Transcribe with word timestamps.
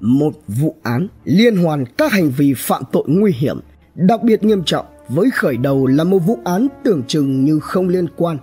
một 0.00 0.34
vụ 0.48 0.74
án 0.82 1.08
liên 1.24 1.56
hoàn 1.56 1.84
các 1.86 2.12
hành 2.12 2.30
vi 2.30 2.54
phạm 2.56 2.82
tội 2.92 3.04
nguy 3.06 3.32
hiểm 3.32 3.60
đặc 3.94 4.22
biệt 4.22 4.44
nghiêm 4.44 4.62
trọng 4.66 4.86
với 5.08 5.30
khởi 5.30 5.56
đầu 5.56 5.86
là 5.86 6.04
một 6.04 6.18
vụ 6.18 6.38
án 6.44 6.68
tưởng 6.84 7.02
chừng 7.06 7.44
như 7.44 7.58
không 7.58 7.88
liên 7.88 8.06
quan 8.16 8.38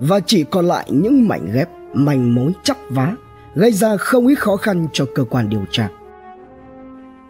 và 0.00 0.20
chỉ 0.20 0.44
còn 0.44 0.66
lại 0.66 0.88
những 0.90 1.28
mảnh 1.28 1.52
ghép 1.54 1.68
manh 1.94 2.34
mối 2.34 2.52
chắp 2.62 2.76
vá 2.90 3.16
gây 3.54 3.72
ra 3.72 3.96
không 3.96 4.26
ít 4.26 4.38
khó 4.38 4.56
khăn 4.56 4.86
cho 4.92 5.06
cơ 5.14 5.24
quan 5.24 5.48
điều 5.48 5.64
tra 5.70 5.88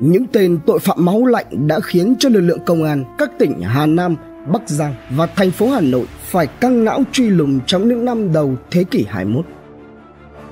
những 0.01 0.27
tên 0.33 0.59
tội 0.67 0.79
phạm 0.79 1.05
máu 1.05 1.27
lạnh 1.27 1.69
đã 1.69 1.81
khiến 1.81 2.15
cho 2.19 2.29
lực 2.29 2.41
lượng 2.41 2.59
công 2.67 2.85
an 2.85 3.05
các 3.19 3.31
tỉnh 3.39 3.61
Hà 3.61 3.87
Nam, 3.87 4.17
Bắc 4.53 4.69
Giang 4.69 4.95
và 5.11 5.27
thành 5.27 5.51
phố 5.51 5.69
Hà 5.69 5.81
Nội 5.81 6.07
phải 6.23 6.47
căng 6.47 6.85
não 6.85 7.03
truy 7.13 7.31
lùng 7.31 7.61
trong 7.67 7.89
những 7.89 8.05
năm 8.05 8.33
đầu 8.33 8.55
thế 8.71 8.85
kỷ 8.85 9.05
21. 9.09 9.45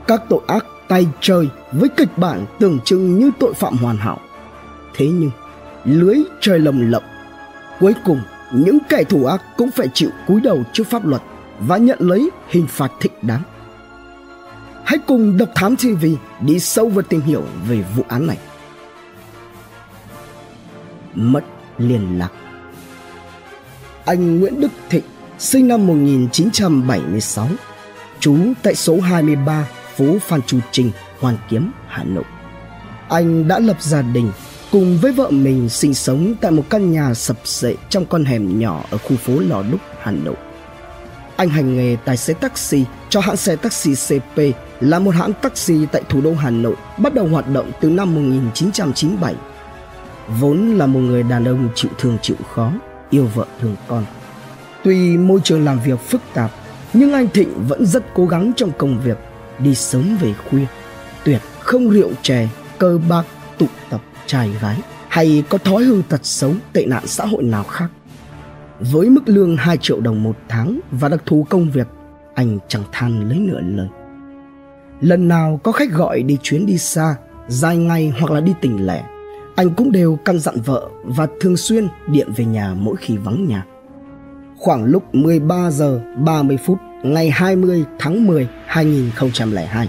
Các 0.07 0.23
tội 0.29 0.41
ác 0.47 0.65
tay 0.93 1.07
chơi 1.21 1.49
với 1.73 1.89
kịch 1.89 2.19
bản 2.19 2.47
tưởng 2.59 2.79
chừng 2.85 3.19
như 3.19 3.31
tội 3.39 3.55
phạm 3.55 3.77
hoàn 3.77 3.97
hảo. 3.97 4.21
Thế 4.95 5.07
nhưng, 5.07 5.31
lưới 5.85 6.17
trời 6.41 6.59
lồng 6.59 6.91
lộng. 6.91 7.05
Cuối 7.81 7.95
cùng, 8.05 8.21
những 8.53 8.79
kẻ 8.89 9.05
thủ 9.05 9.25
ác 9.25 9.43
cũng 9.57 9.71
phải 9.71 9.89
chịu 9.95 10.11
cúi 10.27 10.41
đầu 10.41 10.63
trước 10.73 10.85
pháp 10.91 11.07
luật 11.07 11.23
và 11.61 11.77
nhận 11.77 11.99
lấy 12.01 12.31
hình 12.49 12.67
phạt 12.67 12.93
thích 13.01 13.13
đáng. 13.23 13.43
Hãy 14.85 14.99
cùng 15.07 15.37
Độc 15.37 15.49
Thám 15.55 15.77
TV 15.77 16.07
đi 16.41 16.59
sâu 16.59 16.89
vào 16.89 17.03
tìm 17.03 17.21
hiểu 17.21 17.45
về 17.69 17.85
vụ 17.97 18.05
án 18.09 18.27
này. 18.27 18.39
Mất 21.15 21.45
liên 21.79 22.19
lạc 22.19 22.33
Anh 24.05 24.41
Nguyễn 24.41 24.61
Đức 24.61 24.71
Thịnh 24.91 25.05
sinh 25.39 25.69
năm 25.69 25.87
1976 25.87 27.49
trú 28.21 28.37
tại 28.63 28.75
số 28.75 29.01
23 29.01 29.67
phố 29.97 30.19
Phan 30.21 30.43
Chu 30.43 30.59
Trinh, 30.73 30.91
Hoàn 31.21 31.37
Kiếm, 31.49 31.71
Hà 31.89 32.05
Nội. 32.05 32.25
Anh 33.09 33.49
đã 33.49 33.59
lập 33.59 33.77
gia 33.81 34.03
đình 34.03 34.31
cùng 34.73 34.99
với 34.99 35.13
vợ 35.13 35.31
mình 35.31 35.69
sinh 35.69 35.95
sống 35.95 36.35
tại 36.41 36.51
một 36.51 36.65
căn 36.71 36.93
nhà 36.93 37.15
sập 37.15 37.37
sệ 37.45 37.75
trong 37.89 38.07
con 38.07 38.25
hẻm 38.25 38.59
nhỏ 38.59 38.85
ở 38.91 38.99
khu 38.99 39.17
phố 39.17 39.39
Lò 39.39 39.63
Đúc, 39.71 39.81
Hà 40.01 40.11
Nội. 40.11 40.37
Anh 41.37 41.49
hành 41.49 41.77
nghề 41.77 41.97
tài 42.05 42.17
xế 42.17 42.35
taxi 42.35 42.85
cho 43.09 43.21
hãng 43.21 43.37
xe 43.37 43.57
taxi 43.57 43.95
CP 43.95 44.41
là 44.81 44.99
một 44.99 45.15
hãng 45.15 45.33
taxi 45.33 45.87
tại 45.93 46.03
thủ 46.09 46.21
đô 46.21 46.35
Hà 46.35 46.51
Nội 46.51 46.75
bắt 46.99 47.15
đầu 47.15 47.29
hoạt 47.29 47.49
động 47.49 47.71
từ 47.81 47.91
năm 47.91 48.15
1997. 48.15 49.35
Vốn 50.41 50.79
là 50.79 50.87
một 50.87 51.01
người 51.01 51.23
đàn 51.23 51.45
ông 51.45 51.69
chịu 51.75 51.91
thương 51.99 52.19
chịu 52.23 52.37
khó, 52.55 52.73
yêu 53.11 53.29
vợ 53.35 53.47
thương 53.61 53.77
con. 53.89 54.05
Tuy 54.85 55.17
môi 55.17 55.41
trường 55.45 55.65
làm 55.65 55.81
việc 55.81 56.01
phức 56.01 56.21
tạp, 56.35 56.51
nhưng 56.93 57.13
anh 57.13 57.29
Thịnh 57.29 57.67
vẫn 57.69 57.87
rất 57.87 58.05
cố 58.15 58.27
gắng 58.27 58.53
trong 58.57 58.73
công 58.79 59.01
việc, 59.01 59.19
đi 59.59 59.75
sớm 59.75 60.17
về 60.21 60.35
khuya, 60.35 60.67
tuyệt 61.25 61.41
không 61.61 61.91
rượu 61.91 62.11
chè, 62.23 62.49
cơ 62.79 62.99
bạc, 63.09 63.27
tụ 63.59 63.67
tập 63.91 64.01
trai 64.27 64.51
gái 64.61 64.79
hay 65.09 65.45
có 65.49 65.59
thói 65.59 65.85
hư 65.85 66.03
tật 66.09 66.27
xấu 66.27 66.53
tệ 66.73 66.87
nạn 66.87 67.03
xã 67.07 67.27
hội 67.27 67.43
nào 67.43 67.65
khác. 67.65 67.89
Với 68.81 69.11
mức 69.11 69.23
lương 69.27 69.57
2 69.57 69.77
triệu 69.77 70.01
đồng 70.01 70.23
một 70.23 70.37
tháng 70.49 70.81
và 70.91 71.09
đặc 71.09 71.23
thù 71.27 71.47
công 71.51 71.71
việc, 71.71 71.89
anh 72.35 72.59
chẳng 72.69 72.83
than 72.93 73.29
lấy 73.29 73.39
nửa 73.39 73.61
lời. 73.61 73.89
Lần 75.01 75.29
nào 75.29 75.61
có 75.63 75.73
khách 75.73 75.91
gọi 75.91 76.23
đi 76.23 76.39
chuyến 76.43 76.67
đi 76.67 76.79
xa, 76.79 77.15
dài 77.49 77.77
ngày 77.77 78.13
hoặc 78.21 78.31
là 78.31 78.41
đi 78.41 78.55
tỉnh 78.61 78.87
lẻ, 78.87 79.05
anh 79.57 79.75
cũng 79.75 79.93
đều 79.93 80.19
căn 80.25 80.39
dặn 80.39 80.61
vợ 80.61 80.89
và 81.05 81.27
thường 81.41 81.57
xuyên 81.57 81.89
điện 82.07 82.29
về 82.37 82.45
nhà 82.45 82.75
mỗi 82.79 82.97
khi 82.97 83.17
vắng 83.17 83.49
nhà. 83.49 83.65
Khoảng 84.59 84.85
lúc 84.85 85.15
13 85.15 85.71
giờ 85.71 86.01
30 86.17 86.59
phút 86.65 86.79
ngày 87.03 87.31
20 87.31 87.85
tháng 87.99 88.27
10 88.27 88.49
2002, 88.67 89.89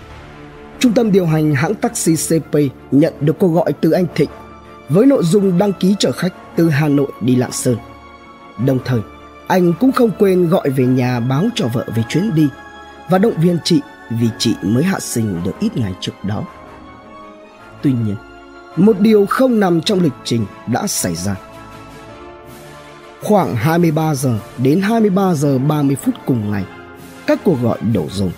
Trung 0.80 0.94
tâm 0.94 1.12
điều 1.12 1.26
hành 1.26 1.56
hãng 1.56 1.76
taxi 1.76 2.16
CP 2.16 2.58
nhận 2.92 3.14
được 3.22 3.40
cuộc 3.40 3.48
gọi 3.48 3.74
từ 3.74 3.92
anh 3.92 4.06
Thịnh 4.16 4.30
với 4.90 5.06
nội 5.06 5.24
dung 5.24 5.58
đăng 5.58 5.74
ký 5.74 5.96
chở 6.00 6.12
khách 6.12 6.34
từ 6.56 6.70
Hà 6.70 6.88
Nội 6.88 7.12
đi 7.22 7.36
Lạng 7.36 7.52
Sơn. 7.52 7.76
Đồng 8.66 8.80
thời, 8.86 9.00
anh 9.48 9.74
cũng 9.80 9.92
không 9.92 10.12
quên 10.20 10.50
gọi 10.50 10.70
về 10.70 10.86
nhà 10.86 11.20
báo 11.20 11.46
cho 11.56 11.68
vợ 11.74 11.86
về 11.96 12.04
chuyến 12.10 12.36
đi 12.36 12.48
và 13.10 13.18
động 13.18 13.34
viên 13.38 13.58
chị 13.64 13.82
vì 14.10 14.28
chị 14.38 14.56
mới 14.62 14.84
hạ 14.84 15.00
sinh 15.00 15.42
được 15.46 15.52
ít 15.60 15.78
ngày 15.78 15.94
trước 16.00 16.12
đó. 16.24 16.44
Tuy 17.82 17.92
nhiên, 17.92 18.16
một 18.76 19.00
điều 19.00 19.26
không 19.26 19.60
nằm 19.60 19.82
trong 19.82 20.02
lịch 20.02 20.14
trình 20.24 20.46
đã 20.68 20.88
xảy 20.88 21.16
ra. 21.16 21.36
Khoảng 23.22 23.56
23 23.56 24.16
giờ 24.16 24.40
đến 24.58 24.82
23 24.82 25.34
giờ 25.34 25.58
30 25.58 25.96
phút 25.96 26.16
cùng 26.26 26.52
ngày, 26.52 26.64
các 27.28 27.40
cuộc 27.44 27.62
gọi 27.62 27.78
đổ 27.94 28.08
dồn 28.10 28.32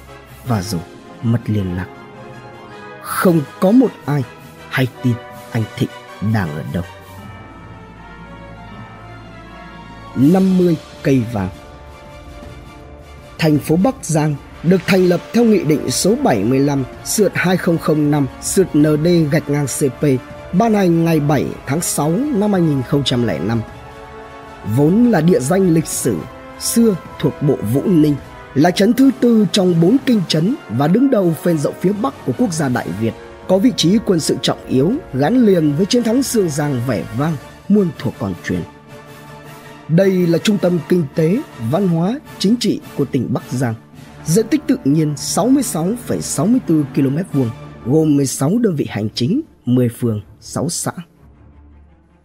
và 0.48 0.62
rồi 0.62 0.82
mất 1.24 1.40
liên 1.46 1.76
lạc. 1.76 1.88
Không 3.02 3.42
có 3.60 3.72
một 3.72 3.92
ai 4.06 4.24
hay 4.70 4.88
tin 5.04 5.14
anh 5.52 5.64
Thịnh 5.78 5.90
đang 6.34 6.50
ở 6.50 6.64
đâu. 6.74 6.84
50 10.16 10.78
cây 11.04 11.24
vàng 11.34 11.50
Thành 13.38 13.58
phố 13.58 13.76
Bắc 13.76 13.96
Giang 14.02 14.36
được 14.64 14.82
thành 14.88 15.06
lập 15.06 15.22
theo 15.34 15.44
Nghị 15.44 15.64
định 15.64 15.92
số 15.92 16.16
75 16.24 16.84
sượt 17.06 17.32
2005 17.36 18.28
sượt 18.42 18.68
ND 18.78 19.08
gạch 19.32 19.50
ngang 19.50 19.68
CP 19.80 20.06
ban 20.54 20.74
hành 20.74 21.06
ngày 21.06 21.20
7 21.20 21.46
tháng 21.66 21.82
6 21.82 22.12
năm 22.36 22.54
2005. 22.54 23.62
Vốn 24.76 25.12
là 25.12 25.22
địa 25.22 25.40
danh 25.40 25.74
lịch 25.74 25.88
sử, 25.88 26.18
xưa 26.60 26.96
thuộc 27.20 27.34
bộ 27.42 27.56
Vũ 27.74 27.82
Ninh, 27.86 28.16
là 28.56 28.72
trấn 28.72 28.94
thứ 28.94 29.12
tư 29.20 29.48
trong 29.52 29.82
bốn 29.82 29.98
kinh 30.06 30.22
trấn 30.28 30.56
và 30.70 30.88
đứng 30.88 31.12
đầu 31.12 31.34
phên 31.44 31.58
rộng 31.58 31.74
phía 31.80 31.92
Bắc 32.02 32.26
của 32.26 32.34
quốc 32.38 32.54
gia 32.54 32.70
Đại 32.70 32.88
Việt, 33.02 33.14
có 33.48 33.58
vị 33.58 33.72
trí 33.78 33.98
quân 34.06 34.20
sự 34.20 34.38
trọng 34.42 34.68
yếu 34.68 34.92
gắn 35.14 35.46
liền 35.46 35.74
với 35.76 35.86
chiến 35.86 36.04
thắng 36.04 36.24
Sương 36.24 36.50
Giang 36.50 36.82
vẻ 36.88 37.04
vang, 37.18 37.36
muôn 37.70 37.88
thuộc 38.00 38.14
còn 38.20 38.34
truyền. 38.46 38.62
Đây 39.88 40.28
là 40.28 40.38
trung 40.38 40.58
tâm 40.58 40.80
kinh 40.90 41.04
tế, 41.16 41.42
văn 41.72 41.88
hóa, 41.88 42.20
chính 42.40 42.56
trị 42.60 42.80
của 42.98 43.06
tỉnh 43.06 43.34
Bắc 43.34 43.44
Giang 43.52 43.74
diện 44.26 44.48
tích 44.48 44.62
tự 44.68 44.78
nhiên 44.86 45.14
66,64 45.14 46.84
km 46.96 47.18
vuông, 47.34 47.50
gồm 47.86 48.16
16 48.16 48.58
đơn 48.60 48.76
vị 48.76 48.88
hành 48.90 49.10
chính, 49.14 49.42
10 49.66 49.90
phường, 49.90 50.22
6 50.40 50.70
xã. 50.70 50.92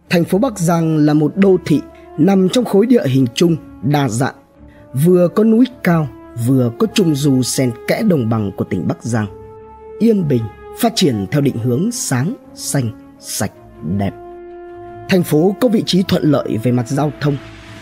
Thành 0.09 0.23
phố 0.23 0.37
Bắc 0.37 0.59
Giang 0.59 0.97
là 0.97 1.13
một 1.13 1.33
đô 1.35 1.57
thị 1.65 1.81
nằm 2.17 2.49
trong 2.49 2.65
khối 2.65 2.85
địa 2.85 3.07
hình 3.07 3.25
chung 3.35 3.55
đa 3.83 4.09
dạng, 4.09 4.35
vừa 5.05 5.27
có 5.27 5.43
núi 5.43 5.65
cao, 5.83 6.07
vừa 6.47 6.71
có 6.79 6.87
trung 6.93 7.15
du 7.15 7.43
xen 7.43 7.71
kẽ 7.87 8.03
đồng 8.03 8.29
bằng 8.29 8.51
của 8.51 8.63
tỉnh 8.63 8.87
Bắc 8.87 9.03
Giang. 9.03 9.27
Yên 9.99 10.27
bình, 10.27 10.43
phát 10.79 10.93
triển 10.95 11.25
theo 11.31 11.41
định 11.41 11.57
hướng 11.57 11.91
sáng, 11.91 12.35
xanh, 12.55 12.91
sạch, 13.19 13.51
đẹp. 13.97 14.11
Thành 15.09 15.23
phố 15.23 15.55
có 15.61 15.67
vị 15.67 15.83
trí 15.85 16.03
thuận 16.03 16.23
lợi 16.23 16.57
về 16.63 16.71
mặt 16.71 16.87
giao 16.87 17.11
thông, 17.21 17.37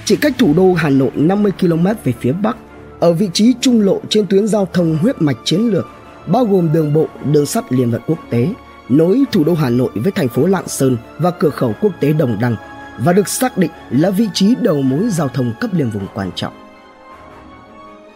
chỉ 0.05 0.15
cách 0.15 0.33
thủ 0.37 0.53
đô 0.53 0.73
Hà 0.73 0.89
Nội 0.89 1.11
50 1.15 1.51
km 1.59 1.85
về 2.03 2.13
phía 2.19 2.31
bắc 2.31 2.57
ở 2.99 3.13
vị 3.13 3.29
trí 3.33 3.53
trung 3.61 3.81
lộ 3.81 4.01
trên 4.09 4.27
tuyến 4.27 4.47
giao 4.47 4.67
thông 4.73 4.97
huyết 4.97 5.21
mạch 5.21 5.37
chiến 5.43 5.61
lược 5.61 5.87
bao 6.27 6.45
gồm 6.45 6.69
đường 6.73 6.93
bộ, 6.93 7.07
đường 7.31 7.45
sắt 7.45 7.71
liên 7.71 7.91
vận 7.91 8.01
quốc 8.07 8.19
tế 8.29 8.47
nối 8.89 9.23
thủ 9.31 9.43
đô 9.43 9.53
Hà 9.53 9.69
Nội 9.69 9.89
với 9.95 10.11
thành 10.11 10.27
phố 10.27 10.45
Lạng 10.45 10.67
Sơn 10.67 10.97
và 11.17 11.31
cửa 11.31 11.49
khẩu 11.49 11.73
quốc 11.81 11.91
tế 11.99 12.13
Đồng 12.13 12.37
Đăng 12.41 12.55
và 12.99 13.13
được 13.13 13.27
xác 13.29 13.57
định 13.57 13.71
là 13.89 14.09
vị 14.09 14.27
trí 14.33 14.55
đầu 14.61 14.81
mối 14.81 15.09
giao 15.09 15.27
thông 15.27 15.53
cấp 15.59 15.69
liên 15.73 15.89
vùng 15.89 16.07
quan 16.13 16.31
trọng. 16.35 16.53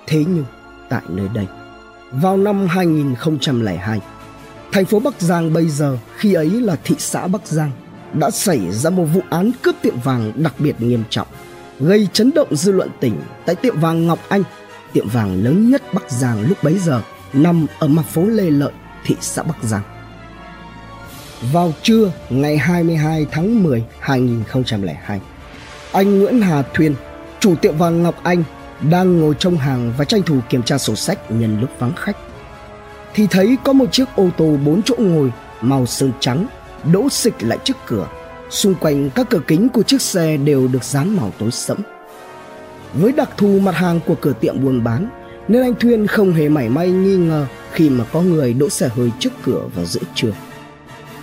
Thế 0.08 0.26
nhưng 0.28 0.46
tại 0.90 1.02
nơi 1.08 1.28
đây, 1.34 1.48
vào 2.12 2.38
năm 2.38 2.68
2002, 2.68 4.00
thành 4.72 4.86
phố 4.86 5.00
Bắc 5.00 5.22
Giang 5.22 5.54
bây 5.54 5.70
giờ 5.70 5.98
khi 6.18 6.34
ấy 6.34 6.50
là 6.50 6.76
thị 6.84 6.96
xã 7.00 7.28
Bắc 7.28 7.48
Giang 7.48 7.72
đã 8.14 8.32
xảy 8.32 8.72
ra 8.72 8.90
một 8.90 9.06
vụ 9.06 9.22
án 9.30 9.52
cướp 9.62 9.76
tiệm 9.82 10.00
vàng 10.00 10.32
đặc 10.36 10.54
biệt 10.60 10.82
nghiêm 10.82 11.04
trọng, 11.10 11.28
gây 11.80 12.08
chấn 12.14 12.32
động 12.36 12.56
dư 12.56 12.72
luận 12.72 12.90
tỉnh 13.00 13.22
tại 13.46 13.56
tiệm 13.56 13.80
vàng 13.80 14.08
Ngọc 14.08 14.20
Anh 14.30 14.44
tiệm 14.94 15.10
vàng 15.10 15.44
lớn 15.44 15.70
nhất 15.70 15.84
Bắc 15.94 16.12
Giang 16.12 16.48
lúc 16.48 16.58
bấy 16.64 16.80
giờ 16.80 17.02
nằm 17.34 17.66
ở 17.80 17.88
mặt 17.88 18.06
phố 18.06 18.26
Lê 18.26 18.50
Lợi, 18.50 18.72
thị 19.06 19.16
xã 19.22 19.44
Bắc 19.44 19.64
Giang. 19.64 19.82
Vào 21.52 21.74
trưa 21.82 22.12
ngày 22.30 22.58
22 22.58 23.26
tháng 23.32 23.64
10 23.64 23.84
2002, 24.00 25.22
anh 25.92 26.20
Nguyễn 26.20 26.42
Hà 26.42 26.62
Thuyên, 26.62 26.96
chủ 27.40 27.56
tiệm 27.56 27.78
vàng 27.78 28.04
Ngọc 28.04 28.16
Anh, 28.24 28.44
đang 28.90 29.20
ngồi 29.20 29.36
trong 29.40 29.58
hàng 29.58 29.94
và 29.98 30.06
tranh 30.06 30.22
thủ 30.24 30.40
kiểm 30.50 30.64
tra 30.64 30.78
sổ 30.78 30.96
sách 30.96 31.32
nhân 31.32 31.62
lúc 31.62 31.70
vắng 31.80 31.94
khách. 31.96 32.18
Thì 33.14 33.28
thấy 33.28 33.58
có 33.64 33.74
một 33.74 33.92
chiếc 33.92 34.06
ô 34.16 34.30
tô 34.38 34.58
bốn 34.66 34.82
chỗ 34.84 34.96
ngồi 34.98 35.32
màu 35.62 35.86
sơn 35.86 36.12
trắng 36.20 36.48
đỗ 36.92 37.10
xịch 37.10 37.36
lại 37.40 37.58
trước 37.64 37.78
cửa. 37.86 38.08
Xung 38.50 38.76
quanh 38.76 39.10
các 39.10 39.30
cửa 39.30 39.42
kính 39.48 39.70
của 39.70 39.84
chiếc 39.84 40.02
xe 40.02 40.38
đều 40.38 40.68
được 40.68 40.84
dán 40.84 41.16
màu 41.16 41.32
tối 41.40 41.52
sẫm. 41.52 41.78
Với 42.94 43.12
đặc 43.12 43.30
thù 43.38 43.60
mặt 43.60 43.76
hàng 43.76 44.00
của 44.06 44.16
cửa 44.22 44.34
tiệm 44.40 44.64
buôn 44.64 44.84
bán 44.84 45.10
nên 45.48 45.62
anh 45.62 45.76
Thuyên 45.76 46.08
không 46.08 46.34
hề 46.34 46.50
mảy 46.50 46.70
may 46.70 46.92
nghi 46.92 47.16
ngờ 47.16 47.46
khi 47.72 47.90
mà 47.90 48.06
có 48.12 48.22
người 48.22 48.54
đỗ 48.54 48.70
xe 48.70 48.90
hơi 48.96 49.12
trước 49.20 49.30
cửa 49.46 49.62
vào 49.76 49.86
giữa 49.86 50.02
trưa. 50.16 50.32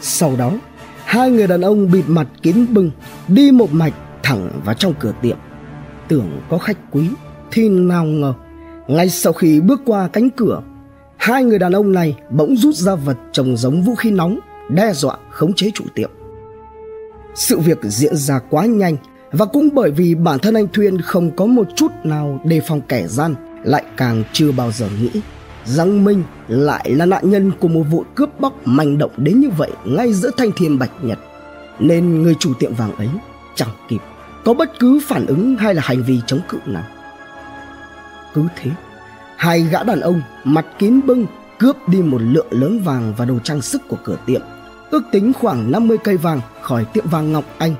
Sau 0.00 0.36
đó, 0.36 0.52
hai 1.04 1.30
người 1.30 1.46
đàn 1.46 1.60
ông 1.60 1.90
bịt 1.90 2.04
mặt 2.06 2.26
kín 2.42 2.66
bưng 2.70 2.90
đi 3.28 3.50
một 3.50 3.72
mạch 3.72 3.94
thẳng 4.22 4.50
vào 4.64 4.74
trong 4.74 4.94
cửa 5.00 5.12
tiệm. 5.22 5.36
Tưởng 6.08 6.40
có 6.48 6.58
khách 6.58 6.76
quý 6.90 7.08
thì 7.52 7.68
nào 7.68 8.04
ngờ, 8.04 8.34
ngay 8.88 9.10
sau 9.10 9.32
khi 9.32 9.60
bước 9.60 9.80
qua 9.86 10.08
cánh 10.08 10.30
cửa, 10.30 10.62
hai 11.16 11.44
người 11.44 11.58
đàn 11.58 11.72
ông 11.72 11.92
này 11.92 12.16
bỗng 12.30 12.56
rút 12.56 12.74
ra 12.74 12.94
vật 12.94 13.16
trông 13.32 13.56
giống 13.56 13.82
vũ 13.82 13.94
khí 13.94 14.10
nóng 14.10 14.38
đe 14.68 14.92
dọa 14.92 15.16
khống 15.30 15.52
chế 15.52 15.70
chủ 15.74 15.84
tiệm. 15.94 16.10
Sự 17.34 17.58
việc 17.58 17.78
diễn 17.82 18.16
ra 18.16 18.38
quá 18.50 18.66
nhanh 18.66 18.96
và 19.32 19.46
cũng 19.46 19.68
bởi 19.72 19.90
vì 19.90 20.14
bản 20.14 20.38
thân 20.38 20.54
anh 20.54 20.68
Thuyên 20.72 21.00
không 21.00 21.30
có 21.36 21.46
một 21.46 21.66
chút 21.76 21.92
nào 22.04 22.40
đề 22.44 22.60
phòng 22.60 22.80
kẻ 22.80 23.06
gian 23.06 23.34
lại 23.64 23.84
càng 23.96 24.22
chưa 24.32 24.52
bao 24.52 24.72
giờ 24.72 24.88
nghĩ 25.00 25.20
rằng 25.64 26.04
Minh 26.04 26.22
lại 26.48 26.90
là 26.90 27.06
nạn 27.06 27.30
nhân 27.30 27.52
của 27.60 27.68
một 27.68 27.82
vụ 27.90 28.04
cướp 28.14 28.40
bóc 28.40 28.52
manh 28.64 28.98
động 28.98 29.10
đến 29.16 29.40
như 29.40 29.48
vậy 29.50 29.70
ngay 29.84 30.12
giữa 30.12 30.30
thanh 30.36 30.50
thiên 30.56 30.78
bạch 30.78 30.90
nhật 31.02 31.18
nên 31.78 32.22
người 32.22 32.34
chủ 32.38 32.52
tiệm 32.58 32.74
vàng 32.74 32.96
ấy 32.96 33.08
chẳng 33.54 33.68
kịp 33.88 34.00
có 34.44 34.54
bất 34.54 34.78
cứ 34.78 35.00
phản 35.06 35.26
ứng 35.26 35.56
hay 35.56 35.74
là 35.74 35.82
hành 35.84 36.02
vi 36.02 36.20
chống 36.26 36.40
cự 36.48 36.58
nào 36.66 36.84
cứ 38.34 38.46
thế. 38.56 38.70
Hai 39.36 39.60
gã 39.62 39.82
đàn 39.82 40.00
ông 40.00 40.22
mặt 40.44 40.66
kín 40.78 41.00
bưng 41.06 41.26
cướp 41.58 41.88
đi 41.88 42.02
một 42.02 42.20
lượng 42.22 42.46
lớn 42.50 42.80
vàng 42.80 43.14
và 43.16 43.24
đồ 43.24 43.38
trang 43.38 43.62
sức 43.62 43.82
của 43.88 43.96
cửa 44.04 44.16
tiệm. 44.26 44.40
Ước 44.90 45.02
tính 45.12 45.32
khoảng 45.32 45.70
50 45.70 45.98
cây 46.04 46.16
vàng 46.16 46.40
khỏi 46.62 46.84
tiệm 46.84 47.08
vàng 47.08 47.32
Ngọc 47.32 47.44
Anh. 47.58 47.74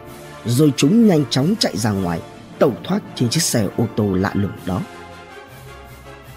Rồi 0.44 0.72
chúng 0.76 1.06
nhanh 1.06 1.24
chóng 1.30 1.54
chạy 1.58 1.76
ra 1.76 1.90
ngoài 1.90 2.20
tẩu 2.58 2.72
thoát 2.84 3.00
trên 3.14 3.28
chiếc 3.28 3.42
xe 3.42 3.66
ô 3.76 3.86
tô 3.96 4.14
lạ 4.14 4.30
lùng 4.34 4.52
đó. 4.66 4.80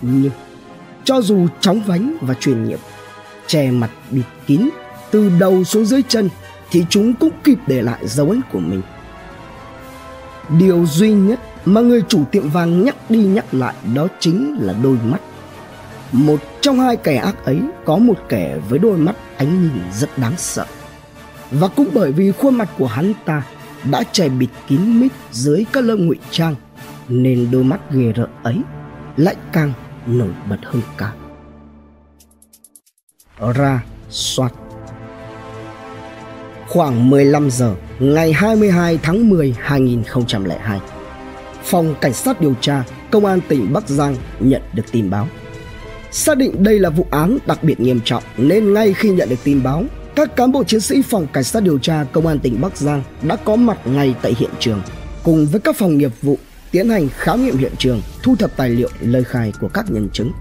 Nhưng 0.02 0.32
cho 1.04 1.22
dù 1.22 1.48
chóng 1.60 1.82
vánh 1.82 2.18
và 2.22 2.34
truyền 2.34 2.64
nhiệm, 2.64 2.80
che 3.48 3.72
mặt 3.72 3.90
bịt 4.12 4.26
kín 4.48 4.70
từ 5.12 5.32
đầu 5.40 5.64
xuống 5.64 5.86
dưới 5.86 6.02
chân 6.08 6.30
thì 6.72 6.86
chúng 6.90 7.14
cũng 7.14 7.32
kịp 7.44 7.58
để 7.68 7.82
lại 7.82 8.08
dấu 8.08 8.30
ấn 8.30 8.42
của 8.52 8.60
mình. 8.60 8.82
Điều 10.60 10.86
duy 10.86 11.12
nhất 11.14 11.40
mà 11.66 11.82
người 11.82 12.04
chủ 12.08 12.24
tiệm 12.32 12.50
vàng 12.50 12.84
nhắc 12.84 12.96
đi 13.10 13.20
nhắc 13.20 13.54
lại 13.54 13.76
đó 13.94 14.08
chính 14.20 14.58
là 14.60 14.74
đôi 14.84 14.98
mắt. 15.04 15.22
Một 16.12 16.40
trong 16.62 16.80
hai 16.80 16.98
kẻ 16.98 17.16
ác 17.16 17.46
ấy 17.46 17.60
có 17.86 17.98
một 17.98 18.18
kẻ 18.30 18.58
với 18.70 18.80
đôi 18.80 18.98
mắt 18.98 19.16
ánh 19.38 19.62
nhìn 19.62 19.84
rất 19.94 20.18
đáng 20.18 20.34
sợ. 20.38 20.66
Và 21.52 21.68
cũng 21.68 21.88
bởi 21.94 22.12
vì 22.12 22.32
khuôn 22.32 22.56
mặt 22.56 22.70
của 22.78 22.88
hắn 22.88 23.14
ta 23.26 23.44
đã 23.92 24.04
che 24.12 24.30
bịt 24.30 24.50
kín 24.68 25.00
mít 25.00 25.12
dưới 25.32 25.66
các 25.74 25.84
lớp 25.84 25.96
ngụy 25.96 26.18
trang, 26.32 26.56
nên 27.08 27.52
đôi 27.52 27.64
mắt 27.64 27.80
ghê 27.92 28.12
rợn 28.12 28.30
ấy 28.44 28.58
lại 29.18 29.36
càng 29.54 29.74
nổi 30.08 30.30
bật 30.50 30.60
hơn 30.64 30.82
cả. 30.98 31.14
Ra 33.56 33.84
soát. 34.10 34.54
Khoảng 36.68 37.10
15 37.10 37.52
giờ 37.52 37.76
ngày 38.00 38.34
22 38.34 39.00
tháng 39.04 39.30
10 39.30 39.56
2002 39.60 40.80
phòng 41.64 41.96
cảnh 42.02 42.14
sát 42.14 42.42
điều 42.42 42.54
tra 42.62 42.84
công 43.12 43.26
an 43.26 43.40
tỉnh 43.48 43.74
Bắc 43.74 43.90
Giang 43.90 44.16
nhận 44.40 44.62
được 44.74 44.92
tin 44.92 45.10
báo 45.10 45.28
xác 46.12 46.38
định 46.38 46.64
đây 46.64 46.80
là 46.80 46.90
vụ 46.90 47.06
án 47.12 47.38
đặc 47.46 47.64
biệt 47.64 47.80
nghiêm 47.80 48.00
trọng 48.06 48.24
nên 48.38 48.74
ngay 48.74 48.94
khi 48.94 49.10
nhận 49.10 49.30
được 49.30 49.44
tin 49.44 49.64
báo 49.64 49.84
các 50.16 50.36
cán 50.36 50.52
bộ 50.52 50.64
chiến 50.64 50.82
sĩ 50.82 51.02
phòng 51.02 51.28
cảnh 51.34 51.44
sát 51.44 51.64
điều 51.64 51.80
tra 51.80 52.06
công 52.12 52.28
an 52.28 52.40
tỉnh 52.40 52.62
Bắc 52.62 52.78
Giang 52.78 53.04
đã 53.22 53.36
có 53.36 53.56
mặt 53.56 53.78
ngay 53.86 54.16
tại 54.22 54.36
hiện 54.40 54.52
trường 54.60 54.82
cùng 55.24 55.46
với 55.46 55.62
các 55.62 55.76
phòng 55.76 55.98
nghiệp 55.98 56.12
vụ 56.22 56.38
tiến 56.74 56.90
hành 56.90 57.10
khám 57.10 57.46
nghiệm 57.46 57.58
hiện 57.58 57.72
trường, 57.78 58.02
thu 58.24 58.36
thập 58.36 58.58
tài 58.58 58.70
liệu 58.70 58.90
lời 59.00 59.24
khai 59.24 59.54
của 59.62 59.68
các 59.68 59.92
nhân 59.92 60.10
chứng. 60.14 60.32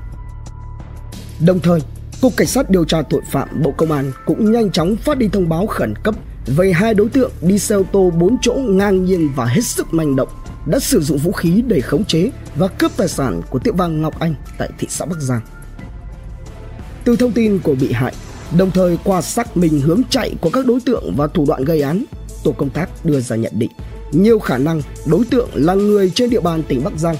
Đồng 1.46 1.60
thời, 1.60 1.80
Cục 2.20 2.36
Cảnh 2.36 2.46
sát 2.46 2.70
điều 2.70 2.84
tra 2.84 3.02
tội 3.02 3.20
phạm 3.30 3.62
Bộ 3.62 3.72
Công 3.76 3.92
an 3.92 4.12
cũng 4.26 4.52
nhanh 4.52 4.70
chóng 4.70 4.96
phát 4.96 5.18
đi 5.18 5.28
thông 5.28 5.48
báo 5.48 5.66
khẩn 5.66 5.94
cấp 6.02 6.14
về 6.46 6.72
hai 6.72 6.94
đối 6.94 7.08
tượng 7.08 7.30
đi 7.42 7.58
xe 7.58 7.74
ô 7.74 7.82
tô 7.92 8.10
4 8.18 8.36
chỗ 8.42 8.54
ngang 8.54 9.04
nhiên 9.04 9.30
và 9.36 9.46
hết 9.46 9.60
sức 9.64 9.94
manh 9.94 10.16
động 10.16 10.28
đã 10.66 10.78
sử 10.78 11.00
dụng 11.00 11.18
vũ 11.18 11.32
khí 11.32 11.62
để 11.66 11.80
khống 11.80 12.04
chế 12.04 12.30
và 12.56 12.68
cướp 12.68 12.96
tài 12.96 13.08
sản 13.08 13.40
của 13.50 13.58
tiệm 13.58 13.76
vàng 13.76 14.02
Ngọc 14.02 14.20
Anh 14.20 14.34
tại 14.58 14.70
thị 14.78 14.86
xã 14.90 15.04
Bắc 15.04 15.20
Giang. 15.20 15.40
Từ 17.04 17.16
thông 17.16 17.32
tin 17.32 17.58
của 17.58 17.74
bị 17.74 17.92
hại, 17.92 18.14
đồng 18.56 18.70
thời 18.70 18.98
qua 19.04 19.22
xác 19.22 19.56
minh 19.56 19.80
hướng 19.80 20.02
chạy 20.10 20.34
của 20.40 20.50
các 20.50 20.66
đối 20.66 20.80
tượng 20.80 21.14
và 21.16 21.26
thủ 21.26 21.44
đoạn 21.48 21.64
gây 21.64 21.80
án, 21.80 22.04
tổ 22.44 22.52
công 22.52 22.70
tác 22.70 23.04
đưa 23.04 23.20
ra 23.20 23.36
nhận 23.36 23.52
định 23.58 23.70
nhiều 24.12 24.38
khả 24.38 24.58
năng 24.58 24.82
đối 25.06 25.24
tượng 25.24 25.48
là 25.54 25.74
người 25.74 26.10
trên 26.10 26.30
địa 26.30 26.40
bàn 26.40 26.62
tỉnh 26.68 26.84
Bắc 26.84 26.92
Giang. 26.98 27.16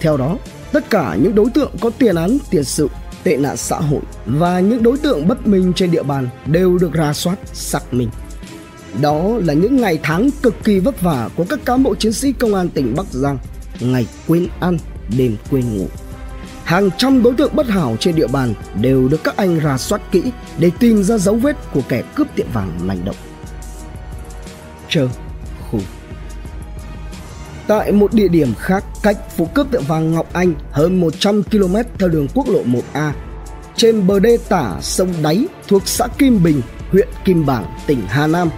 Theo 0.00 0.16
đó, 0.16 0.38
tất 0.72 0.90
cả 0.90 1.16
những 1.22 1.34
đối 1.34 1.50
tượng 1.50 1.70
có 1.80 1.90
tiền 1.98 2.16
án 2.16 2.38
tiền 2.50 2.64
sự, 2.64 2.88
tệ 3.22 3.36
nạn 3.36 3.56
xã 3.56 3.76
hội 3.76 4.00
và 4.26 4.60
những 4.60 4.82
đối 4.82 4.98
tượng 4.98 5.28
bất 5.28 5.46
minh 5.46 5.72
trên 5.76 5.90
địa 5.90 6.02
bàn 6.02 6.28
đều 6.46 6.78
được 6.78 6.92
ra 6.92 7.12
soát, 7.12 7.36
xác 7.52 7.94
minh. 7.94 8.08
Đó 9.00 9.38
là 9.44 9.54
những 9.54 9.76
ngày 9.76 9.98
tháng 10.02 10.30
cực 10.42 10.64
kỳ 10.64 10.78
vất 10.78 11.00
vả 11.00 11.28
của 11.36 11.44
các 11.48 11.58
cán 11.64 11.82
bộ 11.82 11.94
chiến 11.94 12.12
sĩ 12.12 12.32
công 12.32 12.54
an 12.54 12.68
tỉnh 12.68 12.94
Bắc 12.96 13.06
Giang, 13.10 13.38
ngày 13.80 14.06
quên 14.28 14.48
ăn, 14.60 14.78
đêm 15.18 15.36
quên 15.50 15.76
ngủ. 15.76 15.86
Hàng 16.64 16.90
trăm 16.98 17.22
đối 17.22 17.34
tượng 17.34 17.56
bất 17.56 17.66
hảo 17.66 17.96
trên 18.00 18.16
địa 18.16 18.26
bàn 18.26 18.54
đều 18.80 19.08
được 19.08 19.24
các 19.24 19.36
anh 19.36 19.58
ra 19.58 19.78
soát 19.78 20.02
kỹ 20.12 20.22
để 20.58 20.70
tìm 20.78 21.02
ra 21.02 21.18
dấu 21.18 21.34
vết 21.34 21.56
của 21.72 21.82
kẻ 21.88 22.02
cướp 22.14 22.26
tiệm 22.36 22.46
vàng 22.52 22.78
manh 22.82 23.04
động. 23.04 23.16
Chờ 24.88 25.08
khu 25.70 25.80
Tại 27.66 27.92
một 27.92 28.14
địa 28.14 28.28
điểm 28.28 28.54
khác 28.58 28.84
cách 29.02 29.36
vụ 29.36 29.46
cướp 29.54 29.70
tiệm 29.70 29.82
vàng 29.84 30.14
Ngọc 30.14 30.32
Anh 30.32 30.54
hơn 30.70 31.00
100 31.00 31.42
km 31.42 31.76
theo 31.98 32.08
đường 32.08 32.26
quốc 32.34 32.48
lộ 32.48 32.62
1A 32.64 33.12
trên 33.76 34.06
bờ 34.06 34.18
đê 34.18 34.38
tả 34.48 34.76
sông 34.80 35.14
Đáy 35.22 35.46
thuộc 35.68 35.82
xã 35.88 36.06
Kim 36.18 36.42
Bình, 36.42 36.60
huyện 36.90 37.08
Kim 37.24 37.46
Bảng, 37.46 37.64
tỉnh 37.86 38.02
Hà 38.08 38.26
Nam. 38.26 38.50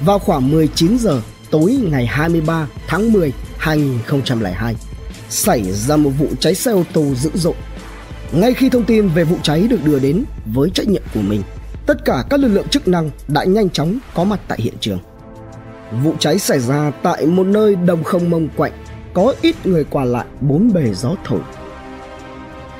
Vào 0.00 0.18
khoảng 0.18 0.50
19 0.50 0.98
giờ 0.98 1.22
tối 1.50 1.78
ngày 1.90 2.06
23 2.06 2.68
tháng 2.86 3.12
10 3.12 3.32
2002 3.58 4.74
xảy 5.30 5.72
ra 5.72 5.96
một 5.96 6.10
vụ 6.10 6.26
cháy 6.40 6.54
xe 6.54 6.70
ô 6.70 6.84
tô 6.92 7.04
dữ 7.14 7.30
dội. 7.34 7.54
Ngay 8.32 8.54
khi 8.54 8.70
thông 8.70 8.84
tin 8.84 9.08
về 9.08 9.24
vụ 9.24 9.36
cháy 9.42 9.66
được 9.70 9.84
đưa 9.84 9.98
đến 9.98 10.24
với 10.46 10.70
trách 10.70 10.88
nhiệm 10.88 11.02
của 11.14 11.20
mình, 11.20 11.42
tất 11.86 12.04
cả 12.04 12.24
các 12.30 12.40
lực 12.40 12.48
lượng 12.48 12.68
chức 12.68 12.88
năng 12.88 13.10
đã 13.28 13.44
nhanh 13.44 13.70
chóng 13.70 13.98
có 14.14 14.24
mặt 14.24 14.40
tại 14.48 14.58
hiện 14.62 14.74
trường. 14.80 14.98
Vụ 16.04 16.14
cháy 16.18 16.38
xảy 16.38 16.58
ra 16.58 16.90
tại 17.02 17.26
một 17.26 17.46
nơi 17.46 17.76
đồng 17.76 18.04
không 18.04 18.30
mông 18.30 18.48
quạnh, 18.56 18.72
có 19.14 19.34
ít 19.42 19.66
người 19.66 19.84
qua 19.84 20.04
lại 20.04 20.26
bốn 20.40 20.72
bề 20.72 20.94
gió 20.94 21.14
thổi. 21.24 21.40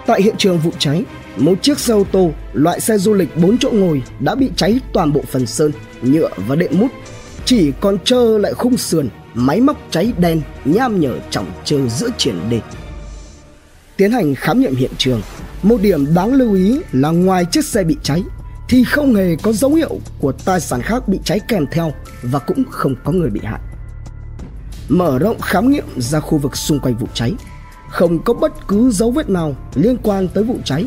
Tại 0.07 0.23
hiện 0.23 0.35
trường 0.39 0.59
vụ 0.59 0.71
cháy, 0.79 1.05
một 1.37 1.63
chiếc 1.63 1.79
xe 1.79 1.95
ô 1.95 2.05
tô 2.13 2.31
loại 2.53 2.81
xe 2.81 2.99
du 2.99 3.15
lịch 3.15 3.37
4 3.37 3.59
chỗ 3.59 3.71
ngồi 3.71 4.03
đã 4.21 4.35
bị 4.35 4.51
cháy 4.57 4.81
toàn 4.93 5.13
bộ 5.13 5.21
phần 5.29 5.47
sơn, 5.47 5.73
nhựa 6.03 6.29
và 6.37 6.57
đệm 6.57 6.79
mút, 6.79 6.89
chỉ 7.45 7.73
còn 7.81 7.99
trơ 8.05 8.39
lại 8.39 8.55
khung 8.55 8.77
sườn, 8.77 9.09
máy 9.35 9.61
móc 9.61 9.77
cháy 9.91 10.13
đen 10.19 10.41
nham 10.65 11.01
nhở 11.01 11.15
trọng 11.31 11.51
trơ 11.65 11.89
giữa 11.89 12.09
triển 12.19 12.41
đê. 12.51 12.61
Tiến 13.97 14.13
hành 14.13 14.35
khám 14.35 14.61
nghiệm 14.61 14.77
hiện 14.77 14.91
trường, 14.99 15.23
một 15.63 15.81
điểm 15.83 16.15
đáng 16.15 16.35
lưu 16.35 16.55
ý 16.55 16.81
là 16.93 17.11
ngoài 17.11 17.45
chiếc 17.45 17.65
xe 17.65 17.85
bị 17.85 17.97
cháy 18.03 18.23
thì 18.69 18.85
không 18.85 19.15
hề 19.15 19.37
có 19.43 19.53
dấu 19.53 19.75
hiệu 19.75 20.01
của 20.21 20.33
tài 20.33 20.61
sản 20.61 20.83
khác 20.83 21.09
bị 21.09 21.19
cháy 21.25 21.41
kèm 21.49 21.67
theo 21.73 21.93
và 22.23 22.39
cũng 22.39 22.65
không 22.71 22.95
có 23.05 23.13
người 23.13 23.31
bị 23.31 23.41
hại. 23.45 23.61
Mở 24.89 25.19
rộng 25.19 25.41
khám 25.41 25.71
nghiệm 25.71 25.85
ra 25.97 26.21
khu 26.21 26.39
vực 26.39 26.57
xung 26.57 26.81
quanh 26.81 26.97
vụ 26.97 27.07
cháy, 27.15 27.35
không 27.91 28.19
có 28.25 28.35
bất 28.35 28.69
cứ 28.69 28.91
dấu 28.91 29.11
vết 29.11 29.31
nào 29.31 29.57
liên 29.75 29.97
quan 30.03 30.29
tới 30.29 30.45
vụ 30.45 30.59
cháy. 30.65 30.85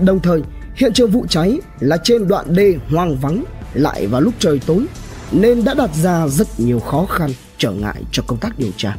Đồng 0.00 0.20
thời, 0.20 0.42
hiện 0.76 0.92
trường 0.92 1.10
vụ 1.10 1.26
cháy 1.28 1.60
là 1.80 1.96
trên 1.96 2.28
đoạn 2.28 2.54
đê 2.54 2.74
hoang 2.90 3.16
vắng 3.16 3.44
lại 3.74 4.06
vào 4.06 4.20
lúc 4.20 4.34
trời 4.38 4.60
tối 4.66 4.86
nên 5.34 5.64
đã 5.64 5.74
đặt 5.74 5.90
ra 6.02 6.28
rất 6.28 6.60
nhiều 6.60 6.80
khó 6.80 7.06
khăn 7.06 7.30
trở 7.58 7.70
ngại 7.70 8.02
cho 8.12 8.22
công 8.26 8.38
tác 8.38 8.58
điều 8.58 8.70
tra. 8.76 8.96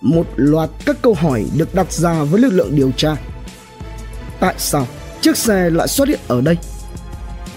Một 0.00 0.26
loạt 0.36 0.70
các 0.84 0.96
câu 1.02 1.14
hỏi 1.14 1.46
được 1.56 1.74
đặt 1.74 1.92
ra 1.92 2.24
với 2.24 2.40
lực 2.40 2.52
lượng 2.52 2.76
điều 2.76 2.90
tra. 2.96 3.16
Tại 4.40 4.54
sao 4.58 4.86
chiếc 5.20 5.36
xe 5.36 5.70
lại 5.70 5.88
xuất 5.88 6.08
hiện 6.08 6.20
ở 6.28 6.40
đây? 6.40 6.56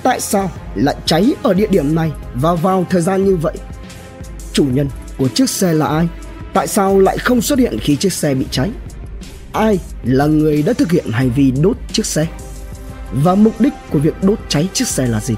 Tại 0.03 0.21
sao 0.21 0.51
lại 0.75 0.95
cháy 1.05 1.33
ở 1.43 1.53
địa 1.53 1.67
điểm 1.67 1.95
này 1.95 2.11
và 2.33 2.53
vào 2.53 2.85
thời 2.89 3.01
gian 3.01 3.25
như 3.25 3.35
vậy? 3.35 3.57
Chủ 4.53 4.65
nhân 4.65 4.89
của 5.17 5.27
chiếc 5.27 5.49
xe 5.49 5.73
là 5.73 5.85
ai? 5.85 6.07
Tại 6.53 6.67
sao 6.67 6.99
lại 6.99 7.17
không 7.17 7.41
xuất 7.41 7.59
hiện 7.59 7.77
khi 7.81 7.95
chiếc 7.95 8.13
xe 8.13 8.33
bị 8.33 8.45
cháy? 8.51 8.71
Ai 9.53 9.79
là 10.03 10.25
người 10.25 10.61
đã 10.61 10.73
thực 10.73 10.91
hiện 10.91 11.11
hành 11.11 11.31
vi 11.35 11.51
đốt 11.51 11.77
chiếc 11.93 12.05
xe? 12.05 12.27
Và 13.11 13.35
mục 13.35 13.61
đích 13.61 13.73
của 13.89 13.99
việc 13.99 14.23
đốt 14.23 14.39
cháy 14.49 14.67
chiếc 14.73 14.87
xe 14.87 15.07
là 15.07 15.19
gì? 15.19 15.35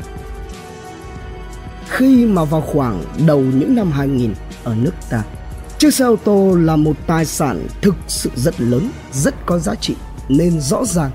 Khi 1.91 2.25
mà 2.25 2.43
vào 2.43 2.61
khoảng 2.61 3.03
đầu 3.27 3.39
những 3.39 3.75
năm 3.75 3.91
2000 3.91 4.33
ở 4.63 4.75
nước 4.75 4.93
ta, 5.09 5.23
chiếc 5.77 5.93
xe 5.93 6.05
ô 6.05 6.15
tô 6.15 6.55
là 6.55 6.75
một 6.75 6.93
tài 7.07 7.25
sản 7.25 7.67
thực 7.81 7.95
sự 8.07 8.29
rất 8.35 8.61
lớn, 8.61 8.89
rất 9.13 9.45
có 9.45 9.59
giá 9.59 9.75
trị 9.75 9.95
nên 10.29 10.61
rõ 10.61 10.85
ràng 10.85 11.11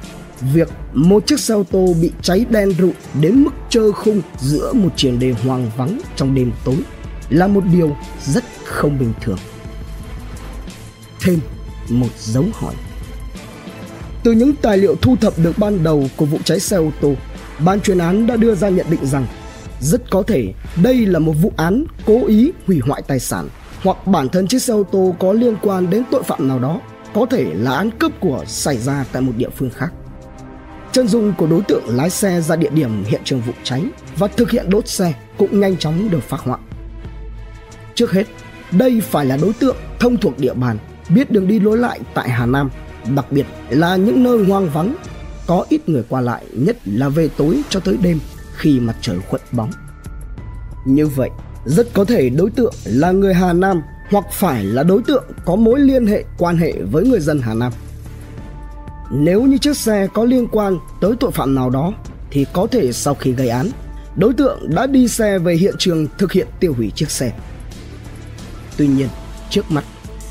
việc 0.55 0.69
một 0.93 1.27
chiếc 1.27 1.41
xe 1.41 1.55
ô 1.55 1.63
tô 1.71 1.95
bị 2.01 2.11
cháy 2.23 2.47
đen 2.51 2.73
rụi 2.79 2.93
đến 3.21 3.45
mức 3.45 3.51
trơ 3.69 3.93
khung 3.93 4.23
giữa 4.39 4.73
một 4.73 4.91
triển 4.97 5.19
đề 5.19 5.33
hoang 5.33 5.71
vắng 5.77 6.01
trong 6.17 6.35
đêm 6.35 6.53
tối 6.65 6.79
là 7.31 7.47
một 7.47 7.65
điều 7.73 7.97
rất 8.27 8.45
không 8.65 8.99
bình 8.99 9.13
thường. 9.21 9.39
Thêm 11.21 11.39
một 11.89 12.11
dấu 12.19 12.45
hỏi. 12.53 12.75
Từ 14.23 14.33
những 14.33 14.53
tài 14.63 14.79
liệu 14.79 14.97
thu 15.03 15.17
thập 15.17 15.39
được 15.39 15.59
ban 15.59 15.85
đầu 15.85 16.09
của 16.17 16.25
vụ 16.25 16.39
cháy 16.45 16.61
xe 16.61 16.77
ô 16.77 16.91
tô, 17.01 17.15
ban 17.59 17.81
chuyên 17.81 17.99
án 17.99 18.27
đã 18.27 18.37
đưa 18.37 18.55
ra 18.55 18.69
nhận 18.69 18.87
định 18.91 19.07
rằng 19.07 19.27
rất 19.81 20.11
có 20.11 20.23
thể 20.23 20.53
đây 20.83 21.07
là 21.07 21.19
một 21.19 21.33
vụ 21.43 21.53
án 21.57 21.85
cố 22.07 22.27
ý 22.27 22.53
hủy 22.67 22.81
hoại 22.87 23.03
tài 23.03 23.21
sản 23.21 23.49
hoặc 23.83 24.07
bản 24.07 24.29
thân 24.29 24.47
chiếc 24.47 24.63
xe 24.63 24.75
ô 24.75 24.83
tô 24.83 25.15
có 25.19 25.33
liên 25.33 25.57
quan 25.63 25.91
đến 25.91 26.05
tội 26.11 26.23
phạm 26.23 26.49
nào 26.49 26.59
đó, 26.59 26.81
có 27.15 27.27
thể 27.27 27.47
là 27.55 27.77
án 27.77 27.91
cướp 27.91 28.13
của 28.21 28.45
xảy 28.47 28.77
ra 28.77 29.05
tại 29.13 29.23
một 29.23 29.33
địa 29.37 29.51
phương 29.51 29.71
khác 29.71 29.93
Chân 30.97 31.09
dung 31.09 31.33
của 31.39 31.47
đối 31.47 31.63
tượng 31.63 31.83
lái 31.87 32.11
xe 32.11 32.41
ra 32.41 32.57
địa 32.57 32.71
điểm 32.71 33.05
hiện 33.05 33.21
trường 33.25 33.41
vụ 33.41 33.53
cháy 33.63 33.83
và 34.19 34.29
thực 34.29 34.51
hiện 34.51 34.71
đốt 34.71 34.89
xe 34.89 35.15
cũng 35.39 35.61
nhanh 35.61 35.77
chóng 35.77 36.11
được 36.11 36.23
phát 36.23 36.41
họa. 36.41 36.59
Trước 37.95 38.13
hết, 38.13 38.25
đây 38.71 39.01
phải 39.01 39.27
là 39.27 39.37
đối 39.37 39.53
tượng 39.53 39.77
thông 39.99 40.17
thuộc 40.17 40.39
địa 40.39 40.55
bàn, 40.55 40.79
biết 41.09 41.31
đường 41.31 41.49
đi 41.49 41.61
lối 41.61 41.79
lại 41.79 42.01
tại 42.15 42.31
Hà 42.31 42.47
Nam, 42.47 42.71
đặc 43.15 43.33
biệt 43.33 43.47
là 43.69 43.97
những 43.97 44.23
nơi 44.23 44.45
hoang 44.45 44.71
vắng, 44.71 44.97
có 45.47 45.67
ít 45.69 45.89
người 45.89 46.03
qua 46.09 46.21
lại, 46.21 46.45
nhất 46.53 46.77
là 46.85 47.09
về 47.09 47.29
tối 47.37 47.63
cho 47.69 47.81
tới 47.81 47.97
đêm 48.03 48.19
khi 48.57 48.81
mặt 48.81 48.97
trời 49.01 49.19
khuất 49.29 49.43
bóng. 49.53 49.71
Như 50.85 51.07
vậy, 51.07 51.31
rất 51.65 51.87
có 51.93 52.05
thể 52.05 52.29
đối 52.29 52.51
tượng 52.51 52.75
là 52.85 53.11
người 53.11 53.35
Hà 53.35 53.53
Nam 53.53 53.83
hoặc 54.11 54.25
phải 54.33 54.65
là 54.65 54.83
đối 54.83 55.03
tượng 55.03 55.25
có 55.45 55.57
mối 55.57 55.81
liên 55.81 56.07
hệ 56.07 56.25
quan 56.39 56.57
hệ 56.57 56.73
với 56.73 57.05
người 57.05 57.21
dân 57.21 57.41
Hà 57.41 57.55
Nam. 57.55 57.73
Nếu 59.11 59.43
như 59.43 59.59
chiếc 59.59 59.77
xe 59.77 60.09
có 60.15 60.25
liên 60.25 60.47
quan 60.53 60.79
tới 61.01 61.13
tội 61.21 61.31
phạm 61.31 61.55
nào 61.55 61.71
đó 61.71 61.93
thì 62.31 62.47
có 62.53 62.67
thể 62.67 62.93
sau 62.93 63.15
khi 63.15 63.33
gây 63.33 63.49
án, 63.49 63.71
đối 64.17 64.33
tượng 64.33 64.75
đã 64.75 64.87
đi 64.87 65.09
xe 65.09 65.39
về 65.39 65.55
hiện 65.55 65.75
trường 65.79 66.07
thực 66.19 66.33
hiện 66.33 66.47
tiêu 66.61 66.75
hủy 66.75 66.93
chiếc 66.95 67.11
xe. 67.11 67.33
Tuy 68.77 68.87
nhiên, 68.87 69.09
trước 69.51 69.71
mắt, 69.71 69.85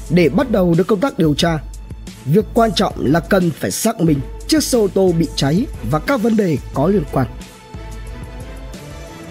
để 0.09 0.29
bắt 0.29 0.51
đầu 0.51 0.75
được 0.77 0.87
công 0.87 0.99
tác 0.99 1.19
điều 1.19 1.33
tra, 1.33 1.59
việc 2.25 2.45
quan 2.53 2.71
trọng 2.71 2.93
là 2.97 3.19
cần 3.19 3.51
phải 3.51 3.71
xác 3.71 4.01
minh 4.01 4.19
chiếc 4.47 4.63
xe 4.63 4.77
ô 4.77 4.87
tô 4.87 5.11
bị 5.19 5.27
cháy 5.35 5.65
và 5.91 5.99
các 5.99 6.21
vấn 6.21 6.37
đề 6.37 6.57
có 6.73 6.87
liên 6.87 7.03
quan. 7.11 7.27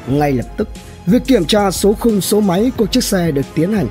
Ngay 0.07 0.33
lập 0.33 0.47
tức, 0.57 0.69
việc 1.07 1.23
kiểm 1.27 1.45
tra 1.45 1.71
số 1.71 1.95
khung 2.01 2.21
số 2.21 2.41
máy 2.41 2.73
của 2.77 2.87
chiếc 2.87 3.05
xe 3.05 3.31
được 3.31 3.47
tiến 3.55 3.73
hành. 3.73 3.89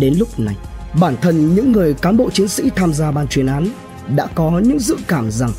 Đến 0.00 0.14
lúc 0.18 0.38
này, 0.38 0.56
bản 1.00 1.16
thân 1.22 1.54
những 1.54 1.72
người 1.72 1.94
cán 1.94 2.16
bộ 2.16 2.30
chiến 2.30 2.48
sĩ 2.48 2.70
tham 2.76 2.94
gia 2.94 3.10
ban 3.12 3.28
chuyên 3.28 3.46
án 3.46 3.68
đã 4.16 4.26
có 4.26 4.58
những 4.58 4.78
dự 4.78 4.96
cảm 5.08 5.30
rằng 5.30 5.52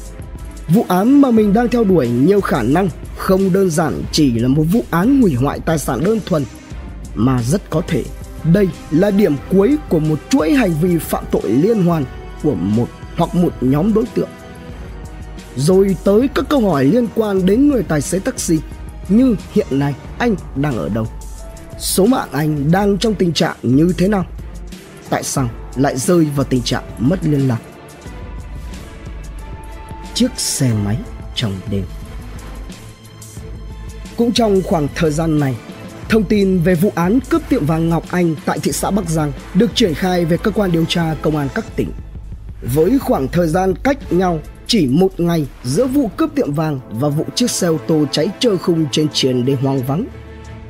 vụ 0.69 0.85
án 0.87 1.21
mà 1.21 1.31
mình 1.31 1.53
đang 1.53 1.69
theo 1.69 1.83
đuổi 1.83 2.07
nhiều 2.07 2.41
khả 2.41 2.63
năng 2.63 2.89
không 3.17 3.53
đơn 3.53 3.69
giản 3.69 4.03
chỉ 4.11 4.39
là 4.39 4.47
một 4.47 4.63
vụ 4.71 4.83
án 4.91 5.21
hủy 5.21 5.33
hoại 5.33 5.59
tài 5.59 5.79
sản 5.79 6.03
đơn 6.03 6.19
thuần, 6.25 6.45
mà 7.15 7.41
rất 7.43 7.69
có 7.69 7.81
thể 7.87 8.03
đây 8.53 8.69
là 8.91 9.11
điểm 9.11 9.35
cuối 9.51 9.77
của 9.89 9.99
một 9.99 10.19
chuỗi 10.29 10.51
hành 10.51 10.73
vi 10.81 10.97
phạm 10.97 11.23
tội 11.31 11.49
liên 11.49 11.85
hoàn 11.85 12.05
của 12.43 12.55
một 12.55 12.87
hoặc 13.17 13.35
một 13.35 13.53
nhóm 13.61 13.93
đối 13.93 14.05
tượng. 14.05 14.29
Rồi 15.55 15.95
tới 16.03 16.29
các 16.35 16.45
câu 16.49 16.69
hỏi 16.69 16.85
liên 16.85 17.07
quan 17.15 17.45
đến 17.45 17.69
người 17.69 17.83
tài 17.83 18.01
xế 18.01 18.19
taxi, 18.19 18.59
như 19.09 19.35
hiện 19.51 19.67
nay 19.71 19.95
anh 20.19 20.35
đang 20.55 20.77
ở 20.77 20.89
đâu? 20.89 21.07
Số 21.79 22.05
mạng 22.05 22.29
anh 22.31 22.71
đang 22.71 22.97
trong 22.97 23.15
tình 23.15 23.33
trạng 23.33 23.55
như 23.63 23.93
thế 23.97 24.07
nào? 24.07 24.25
Tại 25.09 25.23
sao 25.23 25.49
lại 25.75 25.97
rơi 25.97 26.27
vào 26.35 26.43
tình 26.43 26.61
trạng 26.61 26.83
mất 26.97 27.19
liên 27.21 27.47
lạc? 27.47 27.59
Chiếc 30.17 30.31
xe 30.37 30.71
máy 30.85 30.97
trong 31.35 31.53
đêm 31.71 31.83
Cũng 34.17 34.31
trong 34.31 34.61
khoảng 34.61 34.87
thời 34.95 35.11
gian 35.11 35.39
này 35.39 35.55
Thông 36.09 36.23
tin 36.23 36.59
về 36.59 36.75
vụ 36.75 36.91
án 36.95 37.19
cướp 37.29 37.41
tiệm 37.49 37.65
vàng 37.65 37.89
Ngọc 37.89 38.03
Anh 38.09 38.35
tại 38.45 38.59
thị 38.59 38.71
xã 38.71 38.91
Bắc 38.91 39.09
Giang 39.09 39.31
được 39.53 39.75
triển 39.75 39.93
khai 39.93 40.25
về 40.25 40.37
cơ 40.37 40.51
quan 40.51 40.71
điều 40.71 40.85
tra 40.85 41.15
công 41.21 41.37
an 41.37 41.47
các 41.55 41.65
tỉnh. 41.75 41.91
Với 42.61 42.99
khoảng 42.99 43.27
thời 43.27 43.47
gian 43.47 43.73
cách 43.83 44.13
nhau 44.13 44.39
chỉ 44.67 44.87
một 44.87 45.19
ngày 45.19 45.47
giữa 45.63 45.87
vụ 45.87 46.07
cướp 46.07 46.29
tiệm 46.35 46.53
vàng 46.53 46.79
và 46.89 47.09
vụ 47.09 47.25
chiếc 47.35 47.51
xe 47.51 47.67
ô 47.67 47.77
tô 47.87 48.05
cháy 48.11 48.27
trơ 48.39 48.57
khung 48.57 48.85
trên 48.91 49.07
triển 49.13 49.45
đê 49.45 49.53
hoang 49.53 49.83
vắng. 49.83 50.05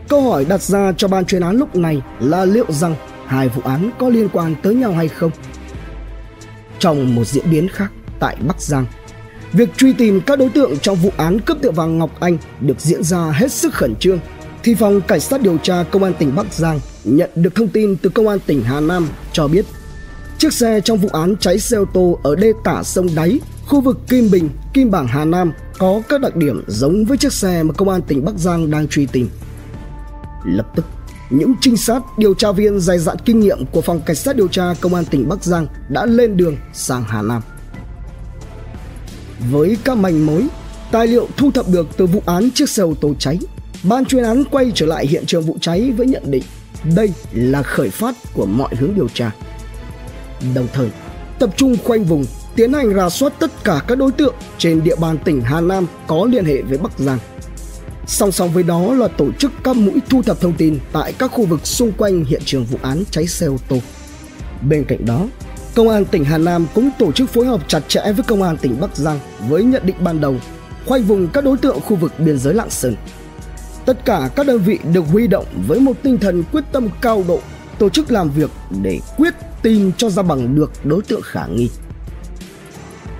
Câu 0.10 0.22
hỏi 0.22 0.46
đặt 0.46 0.62
ra 0.62 0.94
cho 0.98 1.08
ban 1.08 1.26
chuyên 1.26 1.42
án 1.42 1.56
lúc 1.56 1.76
này 1.76 2.02
là 2.20 2.46
liệu 2.46 2.72
rằng 2.72 2.96
hai 3.26 3.50
vụ 3.50 3.62
án 3.66 3.90
có 4.00 4.10
liên 4.10 4.30
quan 4.34 4.56
tới 4.64 4.76
nhau 4.76 4.92
hay 4.92 5.08
không? 5.08 5.32
Trong 6.80 7.16
một 7.16 7.24
diễn 7.28 7.52
biến 7.52 7.68
khác 7.68 7.92
tại 8.20 8.38
Bắc 8.48 8.62
Giang, 8.62 8.86
việc 9.54 9.70
truy 9.78 9.94
tìm 9.94 10.22
các 10.22 10.40
đối 10.40 10.50
tượng 10.50 10.78
trong 10.80 10.96
vụ 10.96 11.12
án 11.18 11.40
cướp 11.40 11.58
tiệm 11.62 11.74
vàng 11.74 11.98
Ngọc 11.98 12.20
Anh 12.20 12.38
được 12.62 12.80
diễn 12.80 13.04
ra 13.04 13.32
hết 13.32 13.52
sức 13.52 13.74
khẩn 13.74 13.96
trương 13.96 14.20
thì 14.64 14.76
phòng 14.76 15.02
cảnh 15.02 15.20
sát 15.20 15.42
điều 15.42 15.58
tra 15.58 15.84
công 15.92 16.04
an 16.04 16.14
tỉnh 16.20 16.36
Bắc 16.36 16.54
Giang 16.54 16.80
nhận 17.04 17.30
được 17.36 17.56
thông 17.56 17.68
tin 17.68 17.96
từ 17.96 18.10
công 18.10 18.28
an 18.28 18.40
tỉnh 18.46 18.62
Hà 18.64 18.80
Nam 18.80 19.08
cho 19.34 19.48
biết 19.48 19.66
chiếc 20.38 20.54
xe 20.54 20.82
trong 20.82 20.98
vụ 20.98 21.10
án 21.14 21.36
cháy 21.40 21.60
xe 21.60 21.78
ô 21.78 21.86
tô 21.94 22.20
ở 22.24 22.36
đê 22.36 22.54
tả 22.64 22.84
sông 22.84 23.08
đáy 23.16 23.40
khu 23.66 23.82
vực 23.82 23.98
Kim 24.10 24.32
Bình, 24.32 24.50
Kim 24.74 24.92
Bảng 24.92 25.08
Hà 25.08 25.26
Nam 25.26 25.52
có 25.78 26.02
các 26.10 26.22
đặc 26.22 26.36
điểm 26.36 26.64
giống 26.68 27.06
với 27.06 27.18
chiếc 27.18 27.34
xe 27.34 27.64
mà 27.64 27.74
công 27.74 27.90
an 27.90 28.02
tỉnh 28.02 28.26
Bắc 28.26 28.36
Giang 28.38 28.72
đang 28.72 28.88
truy 28.88 29.06
tìm. 29.06 29.30
Lập 30.46 30.68
tức, 30.76 30.86
những 31.30 31.54
trinh 31.62 31.78
sát 31.78 32.02
điều 32.18 32.34
tra 32.34 32.52
viên 32.52 32.80
dày 32.80 33.00
dặn 33.00 33.18
kinh 33.26 33.40
nghiệm 33.40 33.66
của 33.66 33.82
phòng 33.82 34.02
cảnh 34.06 34.16
sát 34.16 34.36
điều 34.36 34.48
tra 34.48 34.74
công 34.82 34.94
an 34.94 35.06
tỉnh 35.06 35.30
Bắc 35.30 35.44
Giang 35.44 35.68
đã 35.90 36.06
lên 36.06 36.38
đường 36.38 36.58
sang 36.74 37.04
Hà 37.04 37.22
Nam. 37.22 37.42
Với 39.52 39.78
các 39.84 39.98
manh 39.98 40.26
mối, 40.26 40.48
tài 40.92 41.08
liệu 41.08 41.28
thu 41.38 41.52
thập 41.52 41.70
được 41.70 41.88
từ 41.98 42.06
vụ 42.06 42.22
án 42.26 42.50
chiếc 42.52 42.70
xe 42.70 42.84
ô 42.84 42.94
tô 43.02 43.14
cháy 43.20 43.40
Ban 43.84 44.06
chuyên 44.06 44.24
án 44.24 44.44
quay 44.52 44.72
trở 44.76 44.86
lại 44.86 45.08
hiện 45.08 45.26
trường 45.26 45.44
vụ 45.44 45.58
cháy 45.62 45.92
với 45.98 46.08
nhận 46.08 46.32
định 46.32 46.44
đây 46.96 47.12
là 47.32 47.64
khởi 47.64 47.90
phát 47.90 48.16
của 48.34 48.46
mọi 48.46 48.76
hướng 48.76 48.96
điều 48.96 49.08
tra. 49.08 49.32
Đồng 50.56 50.68
thời, 50.74 50.90
tập 51.40 51.50
trung 51.58 51.78
khoanh 51.84 52.04
vùng, 52.04 52.26
tiến 52.56 52.74
hành 52.74 52.94
rà 52.96 53.10
soát 53.10 53.34
tất 53.40 53.52
cả 53.64 53.82
các 53.88 53.98
đối 53.98 54.12
tượng 54.12 54.36
trên 54.58 54.84
địa 54.84 54.96
bàn 54.96 55.18
tỉnh 55.26 55.42
Hà 55.42 55.62
Nam 55.62 55.88
có 56.08 56.28
liên 56.32 56.46
hệ 56.46 56.62
với 56.62 56.78
Bắc 56.78 57.00
Giang. 57.00 57.20
Song 58.08 58.32
song 58.32 58.54
với 58.54 58.64
đó 58.64 58.94
là 58.94 59.08
tổ 59.08 59.32
chức 59.40 59.52
các 59.64 59.76
mũi 59.76 60.00
thu 60.10 60.22
thập 60.22 60.42
thông 60.42 60.54
tin 60.54 60.80
tại 60.92 61.14
các 61.18 61.32
khu 61.32 61.46
vực 61.46 61.68
xung 61.68 61.92
quanh 61.92 62.26
hiện 62.26 62.42
trường 62.46 62.66
vụ 62.66 62.78
án 62.82 63.04
cháy 63.12 63.28
xe 63.28 63.46
ô 63.46 63.58
tô. 63.68 63.78
Bên 64.70 64.86
cạnh 64.88 65.06
đó, 65.06 65.28
Công 65.78 65.90
an 65.90 66.06
tỉnh 66.06 66.24
Hà 66.24 66.38
Nam 66.38 66.68
cũng 66.74 66.90
tổ 67.00 67.12
chức 67.12 67.30
phối 67.30 67.46
hợp 67.46 67.62
chặt 67.68 67.80
chẽ 67.88 68.02
với 68.02 68.24
Công 68.28 68.44
an 68.44 68.58
tỉnh 68.58 68.80
Bắc 68.82 68.96
Giang 68.96 69.20
với 69.50 69.64
nhận 69.64 69.86
định 69.86 69.96
ban 70.00 70.22
đầu 70.22 70.36
khoanh 70.86 71.04
vùng 71.04 71.28
các 71.28 71.44
đối 71.44 71.58
tượng 71.58 71.80
khu 71.80 71.96
vực 71.96 72.14
biên 72.20 72.38
giới 72.38 72.54
Lạng 72.54 72.70
Sơn 72.70 72.96
Tất 73.86 74.06
cả 74.06 74.30
các 74.36 74.48
đơn 74.48 74.60
vị 74.60 74.80
được 74.94 75.04
huy 75.12 75.28
động 75.28 75.46
với 75.68 75.80
một 75.80 75.94
tinh 76.04 76.18
thần 76.18 76.44
quyết 76.52 76.64
tâm 76.72 76.90
cao 77.02 77.24
độ, 77.28 77.40
tổ 77.80 77.90
chức 77.90 78.12
làm 78.12 78.30
việc 78.30 78.50
để 78.84 79.00
quyết 79.18 79.34
tìm 79.62 79.92
cho 79.98 80.10
ra 80.10 80.24
bằng 80.24 80.56
được 80.56 80.72
đối 80.84 81.02
tượng 81.02 81.22
khả 81.24 81.46
nghi. 81.48 81.70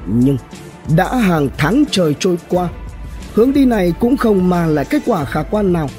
Nhưng 0.08 0.38
Đã 0.96 1.16
hàng 1.16 1.50
tháng 1.58 1.84
trời 1.92 2.16
trôi 2.20 2.38
qua, 2.50 2.70
hướng 3.34 3.54
đi 3.54 3.66
này 3.66 3.94
cũng 4.00 4.18
không 4.18 4.50
mang 4.50 4.70
lại 4.70 4.86
kết 4.90 5.02
quả 5.06 5.26
khả 5.26 5.44
quan 5.44 5.74
nào. 5.74 5.90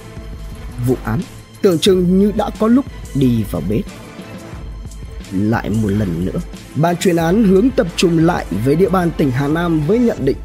Vụ 0.87 0.97
án 1.05 1.21
tưởng 1.63 1.79
chừng 1.79 2.19
như 2.19 2.33
đã 2.37 2.51
có 2.59 2.67
lúc 2.67 2.85
đi 3.15 3.45
vào 3.51 3.63
bếp. 3.69 3.85
Lại 5.33 5.71
một 5.71 5.89
lần 5.89 6.25
nữa, 6.25 6.39
ban 6.75 6.97
chuyên 6.97 7.17
án 7.17 7.45
hướng 7.45 7.71
tập 7.71 7.87
trung 7.97 8.19
lại 8.19 8.47
với 8.65 8.77
địa 8.77 8.89
bàn 8.89 9.11
tỉnh 9.17 9.31
Hà 9.31 9.49
Nam 9.49 9.81
với 9.87 9.99
nhận 9.99 10.25
định 10.25 10.37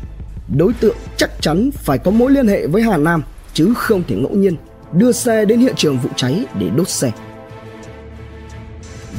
đối 0.58 0.74
tượng 0.74 0.96
chắc 1.18 1.30
chắn 1.42 1.72
phải 1.72 1.98
có 1.98 2.12
mối 2.12 2.32
liên 2.32 2.48
hệ 2.48 2.68
với 2.68 2.82
Hà 2.82 2.98
Nam 2.98 3.24
chứ 3.54 3.74
không 3.78 4.04
thể 4.08 4.16
ngẫu 4.16 4.32
nhiên 4.32 4.56
đưa 4.94 5.12
xe 5.12 5.46
đến 5.46 5.60
hiện 5.60 5.76
trường 5.76 5.98
vụ 5.98 6.10
cháy 6.16 6.46
để 6.60 6.70
đốt 6.70 6.90
xe. 6.90 7.12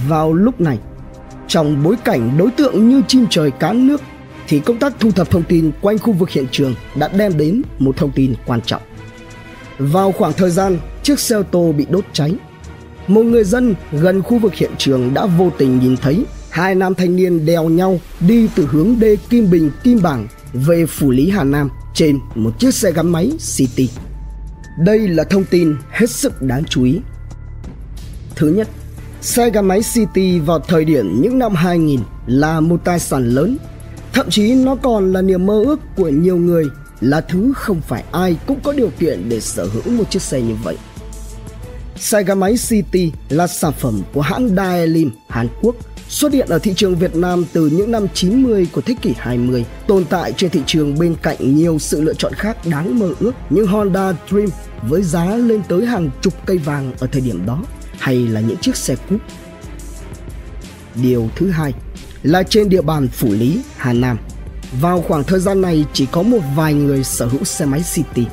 Vào 0.08 0.32
lúc 0.32 0.60
này, 0.60 0.78
trong 1.48 1.82
bối 1.82 1.96
cảnh 2.04 2.38
đối 2.38 2.50
tượng 2.50 2.88
như 2.88 3.02
chim 3.08 3.26
trời 3.30 3.50
cá 3.50 3.72
nước 3.72 4.02
thì 4.48 4.60
công 4.60 4.78
tác 4.78 4.92
thu 5.00 5.10
thập 5.10 5.30
thông 5.30 5.42
tin 5.42 5.70
quanh 5.80 5.98
khu 5.98 6.12
vực 6.12 6.30
hiện 6.30 6.46
trường 6.50 6.74
đã 6.96 7.08
đem 7.08 7.38
đến 7.38 7.62
một 7.78 7.96
thông 7.96 8.12
tin 8.12 8.34
quan 8.46 8.60
trọng. 8.60 8.82
Vào 9.78 10.12
khoảng 10.12 10.32
thời 10.32 10.50
gian 10.50 10.78
chiếc 11.02 11.20
xe 11.20 11.36
ô 11.36 11.42
tô 11.42 11.72
bị 11.72 11.86
đốt 11.90 12.04
cháy, 12.12 12.34
một 13.06 13.22
người 13.22 13.44
dân 13.44 13.74
gần 13.92 14.22
khu 14.22 14.38
vực 14.38 14.54
hiện 14.54 14.70
trường 14.78 15.14
đã 15.14 15.26
vô 15.26 15.50
tình 15.58 15.78
nhìn 15.78 15.96
thấy 15.96 16.24
hai 16.50 16.74
nam 16.74 16.94
thanh 16.94 17.16
niên 17.16 17.46
đèo 17.46 17.68
nhau 17.68 18.00
đi 18.20 18.48
từ 18.54 18.66
hướng 18.66 19.00
đê 19.00 19.16
Kim 19.30 19.50
Bình 19.50 19.70
Kim 19.82 20.02
Bảng 20.02 20.26
về 20.52 20.86
phủ 20.86 21.10
lý 21.10 21.30
Hà 21.30 21.44
Nam 21.44 21.68
trên 21.94 22.18
một 22.34 22.50
chiếc 22.58 22.74
xe 22.74 22.92
gắn 22.92 23.12
máy 23.12 23.32
City. 23.56 23.88
Đây 24.78 25.08
là 25.08 25.24
thông 25.24 25.44
tin 25.44 25.76
hết 25.90 26.10
sức 26.10 26.42
đáng 26.42 26.64
chú 26.64 26.84
ý. 26.84 27.00
Thứ 28.36 28.48
nhất, 28.48 28.68
xe 29.20 29.50
gắn 29.50 29.68
máy 29.68 29.80
City 29.94 30.38
vào 30.38 30.58
thời 30.58 30.84
điểm 30.84 31.20
những 31.20 31.38
năm 31.38 31.54
2000 31.54 32.00
là 32.26 32.60
một 32.60 32.80
tài 32.84 32.98
sản 32.98 33.28
lớn, 33.28 33.56
thậm 34.12 34.30
chí 34.30 34.54
nó 34.54 34.76
còn 34.76 35.12
là 35.12 35.22
niềm 35.22 35.46
mơ 35.46 35.62
ước 35.64 35.80
của 35.96 36.08
nhiều 36.08 36.36
người 36.36 36.64
là 37.00 37.20
thứ 37.20 37.52
không 37.56 37.80
phải 37.80 38.04
ai 38.12 38.36
cũng 38.46 38.60
có 38.62 38.72
điều 38.72 38.90
kiện 38.98 39.28
để 39.28 39.40
sở 39.40 39.64
hữu 39.64 39.94
một 39.94 40.10
chiếc 40.10 40.22
xe 40.22 40.40
như 40.40 40.54
vậy. 40.64 40.76
Xe 41.96 42.34
máy 42.34 42.54
City 42.68 43.12
là 43.28 43.46
sản 43.46 43.72
phẩm 43.72 44.02
của 44.12 44.20
hãng 44.20 44.48
Daelim 44.56 45.10
Hàn 45.28 45.48
Quốc 45.62 45.76
xuất 46.08 46.32
hiện 46.32 46.48
ở 46.48 46.58
thị 46.58 46.72
trường 46.76 46.96
Việt 46.96 47.16
Nam 47.16 47.44
từ 47.52 47.66
những 47.66 47.90
năm 47.90 48.06
90 48.14 48.68
của 48.72 48.80
thế 48.80 48.94
kỷ 49.02 49.14
20, 49.18 49.64
tồn 49.86 50.04
tại 50.04 50.32
trên 50.36 50.50
thị 50.50 50.60
trường 50.66 50.98
bên 50.98 51.14
cạnh 51.22 51.56
nhiều 51.56 51.78
sự 51.78 52.00
lựa 52.00 52.14
chọn 52.14 52.32
khác 52.32 52.56
đáng 52.66 52.98
mơ 52.98 53.14
ước 53.20 53.32
như 53.50 53.64
Honda 53.64 54.12
Dream 54.30 54.48
với 54.82 55.02
giá 55.02 55.36
lên 55.36 55.62
tới 55.68 55.86
hàng 55.86 56.10
chục 56.22 56.34
cây 56.46 56.58
vàng 56.58 56.92
ở 56.98 57.06
thời 57.06 57.20
điểm 57.20 57.46
đó 57.46 57.62
hay 57.98 58.16
là 58.16 58.40
những 58.40 58.56
chiếc 58.56 58.76
xe 58.76 58.96
cúp. 59.08 59.20
Điều 61.02 61.28
thứ 61.36 61.50
hai 61.50 61.72
là 62.22 62.42
trên 62.42 62.68
địa 62.68 62.82
bàn 62.82 63.08
Phủ 63.08 63.32
Lý, 63.32 63.60
Hà 63.76 63.92
Nam. 63.92 64.18
Vào 64.80 65.02
khoảng 65.02 65.24
thời 65.24 65.40
gian 65.40 65.60
này 65.60 65.84
chỉ 65.92 66.06
có 66.06 66.22
một 66.22 66.40
vài 66.56 66.74
người 66.74 67.04
sở 67.04 67.26
hữu 67.26 67.44
xe 67.44 67.64
máy 67.64 67.82
City. 67.94 68.26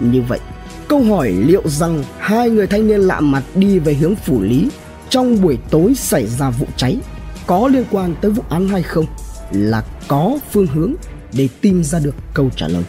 Như 0.00 0.22
vậy, 0.22 0.40
câu 0.88 1.02
hỏi 1.02 1.30
liệu 1.30 1.62
rằng 1.64 2.04
hai 2.18 2.50
người 2.50 2.66
thanh 2.66 2.86
niên 2.88 3.00
lạ 3.00 3.20
mặt 3.20 3.42
đi 3.54 3.78
về 3.78 3.94
hướng 3.94 4.14
Phủ 4.14 4.42
Lý 4.42 4.68
trong 5.10 5.42
buổi 5.42 5.58
tối 5.70 5.94
xảy 5.94 6.26
ra 6.26 6.50
vụ 6.50 6.66
cháy 6.76 6.98
có 7.46 7.68
liên 7.68 7.84
quan 7.90 8.14
tới 8.20 8.30
vụ 8.30 8.42
án 8.48 8.68
hay 8.68 8.82
không 8.82 9.06
là 9.50 9.84
có 10.08 10.38
phương 10.52 10.66
hướng 10.66 10.94
để 11.32 11.48
tìm 11.60 11.84
ra 11.84 11.98
được 11.98 12.14
câu 12.34 12.50
trả 12.56 12.68
lời. 12.68 12.82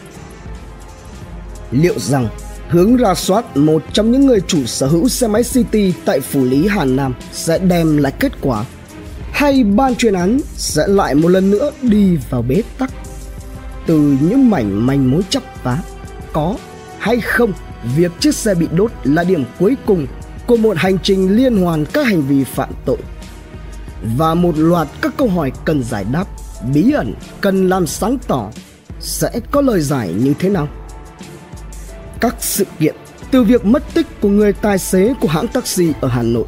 Liệu 1.70 1.98
rằng 1.98 2.28
hướng 2.68 2.96
ra 2.96 3.14
soát 3.14 3.56
một 3.56 3.82
trong 3.92 4.12
những 4.12 4.26
người 4.26 4.40
chủ 4.46 4.66
sở 4.66 4.86
hữu 4.86 5.08
xe 5.08 5.28
máy 5.28 5.42
City 5.42 5.94
tại 6.04 6.20
Phủ 6.20 6.44
Lý 6.44 6.68
Hà 6.68 6.84
Nam 6.84 7.14
sẽ 7.32 7.58
đem 7.58 7.96
lại 7.96 8.12
kết 8.20 8.32
quả 8.40 8.64
hay 9.32 9.64
ban 9.64 9.94
chuyên 9.94 10.14
án 10.14 10.40
sẽ 10.54 10.86
lại 10.86 11.14
một 11.14 11.28
lần 11.28 11.50
nữa 11.50 11.70
đi 11.82 12.18
vào 12.30 12.42
bế 12.42 12.62
tắc 12.78 12.90
từ 13.86 14.16
những 14.20 14.50
mảnh 14.50 14.86
manh 14.86 15.10
mối 15.10 15.22
chấp 15.30 15.42
vá 15.62 15.78
có 16.32 16.56
hay 16.98 17.20
không 17.20 17.52
việc 17.96 18.12
chiếc 18.20 18.34
xe 18.34 18.54
bị 18.54 18.68
đốt 18.72 18.92
là 19.04 19.24
điểm 19.24 19.44
cuối 19.58 19.76
cùng 19.86 20.06
của 20.46 20.56
một 20.56 20.76
hành 20.76 20.98
trình 21.02 21.36
liên 21.36 21.56
hoàn 21.56 21.84
các 21.86 22.06
hành 22.06 22.22
vi 22.22 22.44
phạm 22.44 22.70
tội 22.84 22.98
và 24.16 24.34
một 24.34 24.58
loạt 24.58 24.88
các 25.00 25.12
câu 25.16 25.28
hỏi 25.28 25.52
cần 25.64 25.82
giải 25.82 26.04
đáp 26.12 26.24
bí 26.74 26.92
ẩn 26.92 27.14
cần 27.40 27.68
làm 27.68 27.86
sáng 27.86 28.18
tỏ 28.26 28.50
sẽ 29.00 29.40
có 29.50 29.60
lời 29.60 29.80
giải 29.80 30.12
như 30.12 30.34
thế 30.38 30.48
nào 30.48 30.68
các 32.20 32.36
sự 32.40 32.64
kiện 32.78 32.94
từ 33.30 33.42
việc 33.42 33.64
mất 33.64 33.82
tích 33.94 34.06
của 34.20 34.28
người 34.28 34.52
tài 34.52 34.78
xế 34.78 35.14
của 35.20 35.28
hãng 35.28 35.48
taxi 35.48 35.92
ở 36.00 36.08
Hà 36.08 36.22
Nội, 36.22 36.44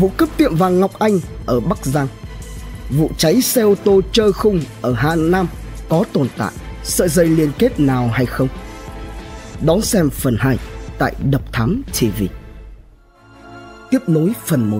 vụ 0.00 0.10
cướp 0.16 0.28
tiệm 0.36 0.56
vàng 0.56 0.80
Ngọc 0.80 0.98
Anh 0.98 1.18
ở 1.46 1.60
Bắc 1.60 1.86
Giang, 1.86 2.08
vụ 2.90 3.10
cháy 3.18 3.42
xe 3.42 3.62
ô 3.62 3.74
tô 3.84 4.00
trơ 4.12 4.32
khung 4.32 4.60
ở 4.82 4.92
Hà 4.92 5.14
Nam 5.14 5.48
có 5.88 6.04
tồn 6.12 6.28
tại 6.36 6.52
sợi 6.84 7.08
dây 7.08 7.26
liên 7.26 7.50
kết 7.58 7.80
nào 7.80 8.08
hay 8.12 8.26
không? 8.26 8.48
Đón 9.66 9.82
xem 9.82 10.10
phần 10.10 10.36
2 10.38 10.58
tại 10.98 11.14
Độc 11.30 11.52
Thám 11.52 11.82
TV. 11.92 12.22
Tiếp 13.90 13.98
nối 14.06 14.32
phần 14.46 14.70
1 14.70 14.78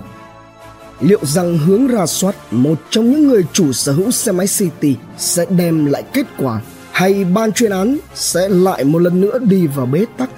Liệu 0.99 1.19
rằng 1.25 1.57
hướng 1.57 1.87
ra 1.87 2.05
soát 2.05 2.35
một 2.51 2.81
trong 2.89 3.11
những 3.11 3.27
người 3.27 3.45
chủ 3.53 3.73
sở 3.73 3.91
hữu 3.91 4.11
xe 4.11 4.31
máy 4.31 4.47
City 4.47 4.95
sẽ 5.17 5.45
đem 5.49 5.85
lại 5.85 6.03
kết 6.13 6.25
quả 6.37 6.61
hay 6.91 7.23
ban 7.23 7.51
chuyên 7.51 7.71
án 7.71 7.97
sẽ 8.15 8.49
lại 8.49 8.83
một 8.83 8.99
lần 8.99 9.21
nữa 9.21 9.39
đi 9.39 9.67
vào 9.67 9.85
bế 9.85 10.05
tắc? 10.17 10.29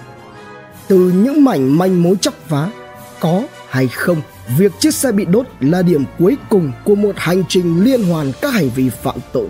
Từ 0.88 0.98
những 0.98 1.44
mảnh 1.44 1.78
manh 1.78 2.04
mối 2.04 2.16
chóc 2.22 2.34
vá, 2.50 2.72
có 3.20 3.44
hay 3.70 3.88
không, 3.88 4.22
việc 4.58 4.72
chiếc 4.80 4.94
xe 4.94 5.12
bị 5.12 5.26
đốt 5.26 5.46
là 5.60 5.82
điểm 5.82 6.04
cuối 6.20 6.38
cùng 6.50 6.72
của 6.86 6.96
một 6.96 7.14
hành 7.18 7.44
trình 7.50 7.84
liên 7.84 8.04
hoàn 8.04 8.32
các 8.42 8.54
hành 8.54 8.70
vi 8.70 8.90
phạm 8.90 9.16
tội. 9.34 9.48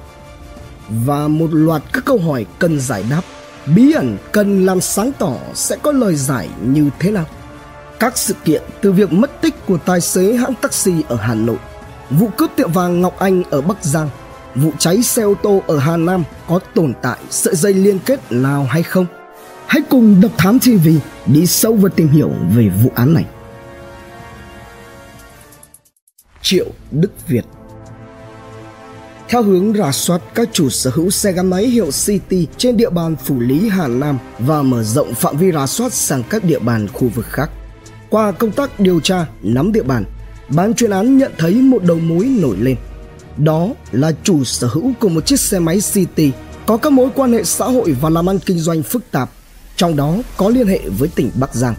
Và 0.90 1.28
một 1.28 1.48
loạt 1.52 1.82
các 1.94 2.06
câu 2.06 2.18
hỏi 2.18 2.46
cần 2.60 2.80
giải 2.80 3.04
đáp 3.10 3.22
bí 3.66 3.92
ẩn 3.92 4.18
cần 4.32 4.66
làm 4.66 4.82
sáng 4.82 5.12
tỏ 5.20 5.34
sẽ 5.54 5.78
có 5.82 5.92
lời 5.92 6.16
giải 6.16 6.50
như 6.62 6.90
thế 7.00 7.12
nào 7.12 7.26
các 8.02 8.18
sự 8.18 8.36
kiện 8.46 8.62
từ 8.82 8.92
việc 8.92 9.14
mất 9.14 9.42
tích 9.42 9.56
của 9.66 9.78
tài 9.78 10.02
xế 10.02 10.34
hãng 10.34 10.54
taxi 10.62 10.94
ở 11.08 11.16
Hà 11.16 11.34
Nội, 11.34 11.58
vụ 12.10 12.30
cướp 12.38 12.52
tiệm 12.56 12.72
vàng 12.72 13.02
Ngọc 13.02 13.20
Anh 13.20 13.44
ở 13.50 13.62
Bắc 13.62 13.84
Giang, 13.84 14.10
vụ 14.56 14.72
cháy 14.80 15.04
xe 15.04 15.22
ô 15.22 15.34
tô 15.44 15.64
ở 15.68 15.78
Hà 15.78 15.98
Nam 15.98 16.24
có 16.48 16.60
tồn 16.76 16.94
tại 17.02 17.18
sợi 17.30 17.56
dây 17.56 17.74
liên 17.74 18.00
kết 18.00 18.20
nào 18.32 18.64
hay 18.64 18.84
không? 18.84 19.06
Hãy 19.68 19.82
cùng 19.90 20.22
Độc 20.22 20.32
Thám 20.38 20.60
TV 20.60 20.88
đi 21.26 21.46
sâu 21.46 21.74
và 21.74 21.90
tìm 21.96 22.08
hiểu 22.08 22.32
về 22.56 22.70
vụ 22.84 22.92
án 22.96 23.14
này. 23.14 23.26
Triệu 26.42 26.66
Đức 26.92 27.12
Việt 27.28 27.46
theo 29.32 29.44
hướng 29.44 29.74
rà 29.74 29.92
soát 29.92 30.22
các 30.36 30.50
chủ 30.54 30.70
sở 30.70 30.92
hữu 30.94 31.10
xe 31.10 31.32
gắn 31.32 31.50
máy 31.50 31.68
hiệu 31.68 31.90
City 31.92 32.48
trên 32.58 32.78
địa 32.78 32.90
bàn 32.90 33.16
Phủ 33.26 33.40
Lý 33.40 33.70
Hà 33.70 33.88
Nam 33.88 34.18
và 34.40 34.62
mở 34.62 34.84
rộng 34.84 35.14
phạm 35.14 35.38
vi 35.38 35.52
rà 35.52 35.68
soát 35.68 35.94
sang 35.94 36.24
các 36.30 36.44
địa 36.44 36.60
bàn 36.60 36.88
khu 36.94 37.08
vực 37.16 37.26
khác. 37.30 37.50
Qua 38.10 38.32
công 38.32 38.52
tác 38.52 38.80
điều 38.80 39.00
tra, 39.00 39.26
nắm 39.42 39.72
địa 39.72 39.84
bàn, 39.84 40.06
ban 40.50 40.74
chuyên 40.74 40.92
án 40.92 41.18
nhận 41.18 41.32
thấy 41.38 41.54
một 41.54 41.84
đầu 41.84 42.00
mối 42.00 42.26
nổi 42.26 42.58
lên. 42.60 42.76
Đó 43.38 43.68
là 43.92 44.12
chủ 44.24 44.44
sở 44.44 44.68
hữu 44.68 44.92
của 45.00 45.10
một 45.10 45.26
chiếc 45.26 45.40
xe 45.40 45.60
máy 45.60 45.80
City 45.94 46.32
có 46.66 46.78
các 46.78 46.94
mối 46.94 47.10
quan 47.16 47.34
hệ 47.34 47.44
xã 47.44 47.66
hội 47.66 47.96
và 48.02 48.10
làm 48.10 48.30
ăn 48.30 48.40
kinh 48.40 48.60
doanh 48.60 48.84
phức 48.84 49.12
tạp, 49.12 49.30
trong 49.76 49.96
đó 49.96 50.16
có 50.38 50.50
liên 50.50 50.68
hệ 50.68 50.80
với 51.00 51.10
tỉnh 51.16 51.32
Bắc 51.40 51.56
Giang. 51.56 51.76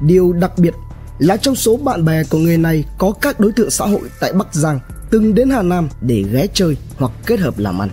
Điều 0.00 0.32
đặc 0.32 0.58
biệt 0.58 0.74
là 1.18 1.36
trong 1.36 1.56
số 1.56 1.76
bạn 1.76 2.04
bè 2.04 2.24
của 2.24 2.38
người 2.38 2.58
này 2.58 2.84
có 2.98 3.12
các 3.20 3.40
đối 3.40 3.52
tượng 3.52 3.70
xã 3.70 3.84
hội 3.84 4.00
tại 4.20 4.32
Bắc 4.32 4.54
Giang 4.54 4.80
từng 5.12 5.34
đến 5.34 5.50
Hà 5.50 5.62
Nam 5.62 5.88
để 6.00 6.24
ghé 6.32 6.46
chơi 6.54 6.76
hoặc 6.96 7.12
kết 7.26 7.40
hợp 7.40 7.58
làm 7.58 7.82
ăn. 7.82 7.88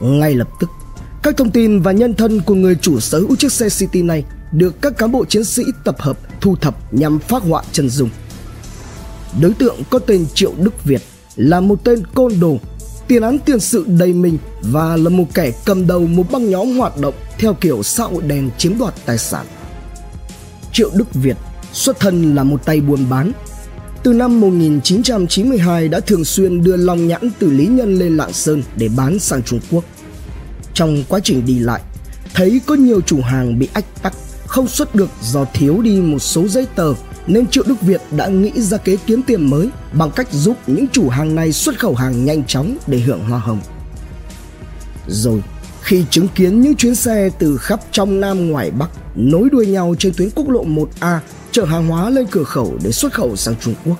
Ngay 0.00 0.34
lập 0.34 0.48
tức, 0.60 0.70
các 1.22 1.36
thông 1.36 1.50
tin 1.50 1.80
và 1.80 1.92
nhân 1.92 2.14
thân 2.14 2.40
của 2.40 2.54
người 2.54 2.74
chủ 2.74 3.00
sở 3.00 3.18
hữu 3.18 3.36
chiếc 3.36 3.52
xe 3.52 3.68
City 3.68 4.02
này 4.02 4.24
được 4.52 4.82
các 4.82 4.98
cán 4.98 5.12
bộ 5.12 5.24
chiến 5.24 5.44
sĩ 5.44 5.62
tập 5.84 5.96
hợp 5.98 6.18
thu 6.40 6.56
thập 6.56 6.94
nhằm 6.94 7.18
phát 7.18 7.42
họa 7.42 7.62
chân 7.72 7.88
dung. 7.88 8.10
Đối 9.40 9.52
tượng 9.54 9.76
có 9.90 9.98
tên 9.98 10.26
Triệu 10.34 10.52
Đức 10.58 10.84
Việt 10.84 11.02
là 11.36 11.60
một 11.60 11.84
tên 11.84 12.06
côn 12.14 12.32
đồ, 12.40 12.58
tiền 13.08 13.22
án 13.22 13.38
tiền 13.38 13.60
sự 13.60 13.84
đầy 13.88 14.12
mình 14.12 14.38
và 14.62 14.96
là 14.96 15.10
một 15.10 15.26
kẻ 15.34 15.52
cầm 15.64 15.86
đầu 15.86 16.06
một 16.06 16.30
băng 16.32 16.50
nhóm 16.50 16.78
hoạt 16.78 16.98
động 16.98 17.14
theo 17.38 17.54
kiểu 17.54 17.82
xã 17.82 18.04
hội 18.04 18.22
đen 18.22 18.50
chiếm 18.58 18.78
đoạt 18.78 18.94
tài 19.06 19.18
sản. 19.18 19.46
Triệu 20.72 20.90
Đức 20.94 21.14
Việt 21.14 21.36
xuất 21.72 22.00
thân 22.00 22.34
là 22.34 22.44
một 22.44 22.64
tay 22.64 22.80
buôn 22.80 23.10
bán. 23.10 23.32
Từ 24.02 24.12
năm 24.12 24.40
1992 24.40 25.88
đã 25.88 26.00
thường 26.00 26.24
xuyên 26.24 26.62
đưa 26.64 26.76
long 26.76 27.08
nhãn 27.08 27.30
từ 27.38 27.50
Lý 27.50 27.66
Nhân 27.66 27.94
lên 27.94 28.16
Lạng 28.16 28.32
Sơn 28.32 28.62
để 28.76 28.88
bán 28.96 29.18
sang 29.18 29.42
Trung 29.42 29.60
Quốc. 29.70 29.84
Trong 30.74 31.04
quá 31.08 31.20
trình 31.24 31.46
đi 31.46 31.58
lại, 31.58 31.80
thấy 32.34 32.60
có 32.66 32.74
nhiều 32.74 33.00
chủ 33.00 33.20
hàng 33.20 33.58
bị 33.58 33.68
ách 33.72 34.02
tắc 34.02 34.12
không 34.46 34.68
xuất 34.68 34.94
được 34.94 35.08
do 35.22 35.44
thiếu 35.44 35.82
đi 35.82 36.00
một 36.00 36.18
số 36.18 36.48
giấy 36.48 36.66
tờ 36.74 36.94
nên 37.26 37.46
Triệu 37.46 37.64
Đức 37.66 37.80
Việt 37.80 38.00
đã 38.16 38.26
nghĩ 38.26 38.50
ra 38.56 38.78
kế 38.78 38.96
kiếm 39.06 39.22
tiền 39.22 39.50
mới 39.50 39.68
bằng 39.92 40.10
cách 40.10 40.28
giúp 40.32 40.56
những 40.66 40.86
chủ 40.92 41.08
hàng 41.08 41.34
này 41.34 41.52
xuất 41.52 41.78
khẩu 41.78 41.94
hàng 41.94 42.24
nhanh 42.24 42.44
chóng 42.44 42.76
để 42.86 42.98
hưởng 42.98 43.20
hoa 43.20 43.38
hồng. 43.38 43.60
Rồi, 45.08 45.42
khi 45.82 46.04
chứng 46.10 46.28
kiến 46.34 46.60
những 46.60 46.76
chuyến 46.76 46.94
xe 46.94 47.30
từ 47.38 47.56
khắp 47.56 47.80
trong 47.90 48.20
Nam 48.20 48.50
ngoài 48.50 48.70
Bắc 48.70 48.90
nối 49.14 49.48
đuôi 49.50 49.66
nhau 49.66 49.94
trên 49.98 50.12
tuyến 50.16 50.30
quốc 50.30 50.48
lộ 50.48 50.64
1A 50.64 51.18
chở 51.52 51.64
hàng 51.64 51.88
hóa 51.88 52.10
lên 52.10 52.26
cửa 52.30 52.44
khẩu 52.44 52.78
để 52.84 52.92
xuất 52.92 53.12
khẩu 53.12 53.36
sang 53.36 53.54
Trung 53.60 53.74
Quốc, 53.84 53.96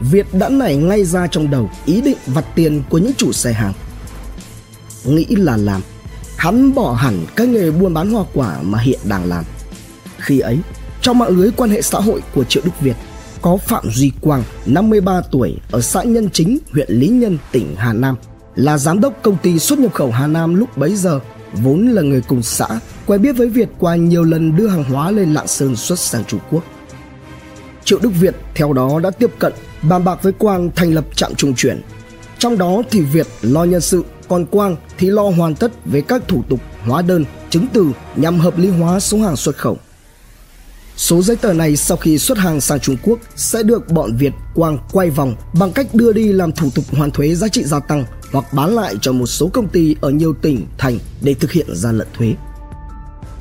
Việt 0.00 0.26
đã 0.32 0.48
nảy 0.48 0.76
ngay 0.76 1.04
ra 1.04 1.26
trong 1.26 1.50
đầu 1.50 1.70
ý 1.86 2.00
định 2.00 2.16
vặt 2.26 2.44
tiền 2.54 2.82
của 2.90 2.98
những 2.98 3.12
chủ 3.16 3.32
xe 3.32 3.52
hàng. 3.52 3.72
Nghĩ 5.04 5.26
là 5.28 5.56
làm, 5.56 5.82
hắn 6.36 6.74
bỏ 6.74 6.92
hẳn 6.92 7.26
cái 7.36 7.46
nghề 7.46 7.70
buôn 7.70 7.94
bán 7.94 8.10
hoa 8.10 8.24
quả 8.34 8.62
mà 8.62 8.78
hiện 8.78 8.98
đang 9.04 9.24
làm. 9.28 9.44
Khi 10.18 10.40
ấy, 10.40 10.58
trong 11.00 11.18
mạng 11.18 11.36
lưới 11.36 11.50
quan 11.56 11.70
hệ 11.70 11.82
xã 11.82 11.98
hội 11.98 12.22
của 12.34 12.44
Triệu 12.44 12.62
Đức 12.64 12.80
Việt 12.80 12.96
có 13.42 13.56
Phạm 13.56 13.84
Duy 13.90 14.12
Quang, 14.20 14.42
53 14.66 15.20
tuổi, 15.32 15.56
ở 15.70 15.80
xã 15.80 16.02
Nhân 16.02 16.28
Chính, 16.32 16.58
huyện 16.72 16.90
Lý 16.90 17.08
Nhân, 17.08 17.38
tỉnh 17.52 17.76
Hà 17.76 17.92
Nam, 17.92 18.16
là 18.56 18.78
giám 18.78 19.00
đốc 19.00 19.22
công 19.22 19.36
ty 19.42 19.58
xuất 19.58 19.78
nhập 19.78 19.94
khẩu 19.94 20.10
Hà 20.10 20.26
Nam 20.26 20.54
lúc 20.54 20.76
bấy 20.76 20.96
giờ, 20.96 21.20
vốn 21.52 21.88
là 21.88 22.02
người 22.02 22.20
cùng 22.20 22.42
xã, 22.42 22.66
quen 23.06 23.22
biết 23.22 23.32
với 23.32 23.48
Việt 23.48 23.68
qua 23.78 23.96
nhiều 23.96 24.24
lần 24.24 24.56
đưa 24.56 24.68
hàng 24.68 24.84
hóa 24.84 25.10
lên 25.10 25.34
Lạng 25.34 25.46
Sơn 25.46 25.76
xuất 25.76 25.98
sang 25.98 26.24
Trung 26.24 26.40
Quốc. 26.50 26.64
Triệu 27.84 27.98
Đức 28.02 28.10
Việt 28.20 28.34
theo 28.54 28.72
đó 28.72 29.00
đã 29.02 29.10
tiếp 29.10 29.30
cận 29.38 29.52
bàn 29.82 30.04
bạc 30.04 30.22
với 30.22 30.32
Quang 30.32 30.70
thành 30.76 30.94
lập 30.94 31.04
trạm 31.14 31.34
trung 31.34 31.54
chuyển. 31.54 31.80
Trong 32.38 32.58
đó 32.58 32.82
thì 32.90 33.00
Việt 33.00 33.26
lo 33.42 33.64
nhân 33.64 33.80
sự, 33.80 34.04
còn 34.28 34.46
Quang 34.46 34.76
thì 34.98 35.10
lo 35.10 35.22
hoàn 35.22 35.54
tất 35.54 35.72
về 35.84 36.00
các 36.00 36.28
thủ 36.28 36.42
tục 36.48 36.60
hóa 36.84 37.02
đơn, 37.02 37.24
chứng 37.50 37.66
từ 37.72 37.86
nhằm 38.16 38.38
hợp 38.38 38.58
lý 38.58 38.68
hóa 38.68 39.00
số 39.00 39.18
hàng 39.18 39.36
xuất 39.36 39.56
khẩu. 39.56 39.78
Số 40.96 41.22
giấy 41.22 41.36
tờ 41.36 41.52
này 41.52 41.76
sau 41.76 41.96
khi 41.96 42.18
xuất 42.18 42.38
hàng 42.38 42.60
sang 42.60 42.80
Trung 42.80 42.96
Quốc 43.02 43.18
sẽ 43.36 43.62
được 43.62 43.88
bọn 43.88 44.16
Việt 44.16 44.32
Quang 44.54 44.78
quay 44.92 45.10
vòng 45.10 45.34
bằng 45.58 45.72
cách 45.72 45.86
đưa 45.94 46.12
đi 46.12 46.32
làm 46.32 46.52
thủ 46.52 46.70
tục 46.74 46.84
hoàn 46.92 47.10
thuế 47.10 47.34
giá 47.34 47.48
trị 47.48 47.64
gia 47.64 47.80
tăng 47.80 48.04
hoặc 48.32 48.52
bán 48.52 48.74
lại 48.74 48.94
cho 49.00 49.12
một 49.12 49.26
số 49.26 49.48
công 49.48 49.68
ty 49.68 49.96
ở 50.00 50.10
nhiều 50.10 50.34
tỉnh, 50.42 50.66
thành 50.78 50.98
để 51.22 51.34
thực 51.34 51.52
hiện 51.52 51.66
gian 51.72 51.98
lận 51.98 52.08
thuế. 52.14 52.34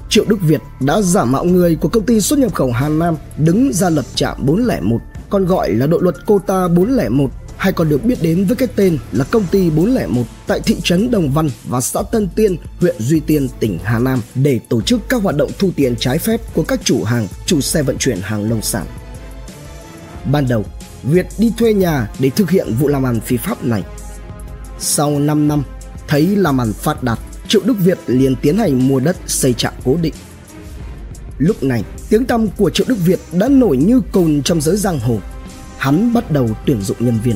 Triệu 0.09 0.25
Đức 0.27 0.41
Việt 0.41 0.61
đã 0.79 1.01
giả 1.01 1.25
mạo 1.25 1.43
người 1.43 1.75
của 1.75 1.89
công 1.89 2.05
ty 2.05 2.21
xuất 2.21 2.39
nhập 2.39 2.53
khẩu 2.53 2.71
Hà 2.71 2.89
Nam 2.89 3.15
đứng 3.37 3.73
ra 3.73 3.89
lập 3.89 4.05
trạm 4.15 4.45
401, 4.45 4.97
còn 5.29 5.45
gọi 5.45 5.71
là 5.71 5.87
đội 5.87 6.03
luật 6.03 6.25
Quota 6.25 6.67
401 6.67 7.31
hay 7.57 7.73
còn 7.73 7.89
được 7.89 8.03
biết 8.03 8.21
đến 8.21 8.45
với 8.45 8.55
cái 8.55 8.67
tên 8.75 8.97
là 9.11 9.23
công 9.23 9.45
ty 9.51 9.69
401 9.69 10.23
tại 10.47 10.59
thị 10.59 10.77
trấn 10.83 11.11
Đồng 11.11 11.31
Văn 11.33 11.49
và 11.65 11.81
xã 11.81 12.01
Tân 12.11 12.27
Tiên, 12.35 12.57
huyện 12.79 12.95
Duy 12.99 13.19
Tiên, 13.19 13.47
tỉnh 13.59 13.79
Hà 13.83 13.99
Nam 13.99 14.21
để 14.35 14.59
tổ 14.69 14.81
chức 14.81 14.99
các 15.09 15.21
hoạt 15.21 15.35
động 15.35 15.51
thu 15.59 15.69
tiền 15.75 15.95
trái 15.99 16.17
phép 16.17 16.53
của 16.53 16.63
các 16.63 16.79
chủ 16.83 17.03
hàng, 17.03 17.27
chủ 17.45 17.61
xe 17.61 17.83
vận 17.83 17.97
chuyển 17.97 18.19
hàng 18.21 18.49
nông 18.49 18.61
sản. 18.61 18.85
Ban 20.31 20.47
đầu, 20.47 20.65
Việt 21.03 21.27
đi 21.37 21.51
thuê 21.57 21.73
nhà 21.73 22.09
để 22.19 22.29
thực 22.29 22.49
hiện 22.49 22.73
vụ 22.79 22.87
làm 22.87 23.03
ăn 23.03 23.19
phi 23.19 23.37
pháp 23.37 23.65
này. 23.65 23.83
Sau 24.79 25.19
5 25.19 25.47
năm, 25.47 25.63
thấy 26.07 26.35
làm 26.35 26.61
ăn 26.61 26.73
phát 26.73 27.03
đạt, 27.03 27.19
Triệu 27.47 27.61
Đức 27.65 27.75
Việt 27.79 27.99
liền 28.07 28.35
tiến 28.35 28.57
hành 28.57 28.87
mua 28.87 28.99
đất 28.99 29.17
xây 29.27 29.53
trạm 29.53 29.73
cố 29.85 29.97
định. 30.01 30.13
Lúc 31.37 31.63
này, 31.63 31.83
tiếng 32.09 32.25
tăm 32.25 32.47
của 32.47 32.69
Triệu 32.69 32.85
Đức 32.89 32.97
Việt 33.05 33.19
đã 33.31 33.47
nổi 33.47 33.77
như 33.77 34.01
cồn 34.11 34.41
trong 34.43 34.61
giới 34.61 34.77
giang 34.77 34.99
hồ. 34.99 35.19
Hắn 35.77 36.13
bắt 36.13 36.31
đầu 36.31 36.49
tuyển 36.65 36.81
dụng 36.81 36.97
nhân 36.99 37.19
viên. 37.23 37.35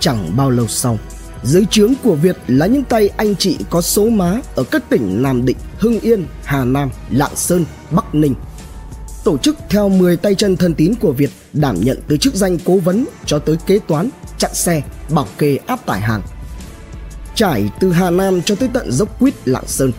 Chẳng 0.00 0.36
bao 0.36 0.50
lâu 0.50 0.66
sau, 0.66 0.98
dưới 1.42 1.64
trướng 1.70 1.92
của 2.02 2.14
Việt 2.14 2.36
là 2.46 2.66
những 2.66 2.84
tay 2.84 3.08
anh 3.16 3.36
chị 3.36 3.56
có 3.70 3.80
số 3.80 4.08
má 4.08 4.40
ở 4.54 4.64
các 4.64 4.90
tỉnh 4.90 5.22
Nam 5.22 5.46
Định, 5.46 5.56
Hưng 5.78 6.00
Yên, 6.00 6.26
Hà 6.44 6.64
Nam, 6.64 6.90
Lạng 7.10 7.36
Sơn, 7.36 7.64
Bắc 7.90 8.14
Ninh. 8.14 8.34
Tổ 9.24 9.38
chức 9.38 9.56
theo 9.68 9.88
10 9.88 10.16
tay 10.16 10.34
chân 10.34 10.56
thân 10.56 10.74
tín 10.74 10.94
của 11.00 11.12
Việt 11.12 11.30
đảm 11.52 11.76
nhận 11.80 11.98
từ 12.08 12.16
chức 12.16 12.34
danh 12.34 12.58
cố 12.64 12.76
vấn 12.78 13.04
cho 13.24 13.38
tới 13.38 13.56
kế 13.66 13.78
toán, 13.78 14.10
chặn 14.38 14.54
xe, 14.54 14.82
bảo 15.10 15.26
kê 15.38 15.58
áp 15.66 15.86
tải 15.86 16.00
hàng. 16.00 16.22
Trải 17.34 17.70
từ 17.80 17.92
Hà 17.92 18.10
Nam 18.10 18.42
cho 18.42 18.54
tới 18.54 18.68
tận 18.72 18.92
dốc 18.92 19.20
quýt 19.20 19.34
Lạng 19.44 19.66
Sơn. 19.66 19.92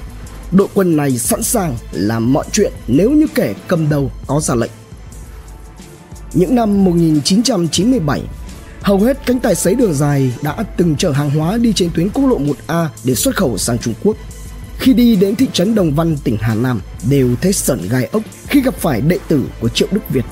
Đội 0.52 0.68
quân 0.74 0.98
này 0.98 1.18
sẵn 1.18 1.44
sàng 1.44 1.76
làm 1.92 2.34
mọi 2.34 2.46
chuyện 2.52 2.74
nếu 2.88 3.12
như 3.12 3.28
kẻ 3.36 3.54
cầm 3.68 3.90
đầu 3.90 4.12
có 4.28 4.40
ra 4.40 4.56
lệnh. 4.56 4.72
Những 6.34 6.56
năm 6.56 6.86
1997, 6.86 8.22
hầu 8.82 9.00
hết 9.00 9.26
cánh 9.26 9.40
tài 9.40 9.56
xế 9.56 9.74
đường 9.74 9.94
dài 9.94 10.34
đã 10.42 10.66
từng 10.78 10.96
chở 10.96 11.12
hàng 11.12 11.30
hóa 11.30 11.58
đi 11.58 11.74
trên 11.74 11.90
tuyến 11.96 12.10
quốc 12.10 12.28
lộ 12.28 12.40
1A 12.40 12.88
để 13.04 13.16
xuất 13.16 13.36
khẩu 13.36 13.58
sang 13.58 13.78
Trung 13.80 13.94
Quốc. 14.04 14.18
Khi 14.80 14.94
đi 14.94 15.16
đến 15.16 15.36
thị 15.36 15.48
trấn 15.54 15.76
Đồng 15.76 15.96
Văn, 15.96 16.18
tỉnh 16.24 16.38
Hà 16.42 16.56
Nam, 16.56 16.82
đều 17.10 17.30
thấy 17.42 17.54
sởn 17.54 17.80
gai 17.90 18.06
ốc 18.06 18.24
khi 18.48 18.62
gặp 18.62 18.76
phải 18.76 19.02
đệ 19.02 19.18
tử 19.28 19.44
của 19.62 19.70
Triệu 19.70 19.88
Đức 19.92 20.10
Việt. 20.10 20.26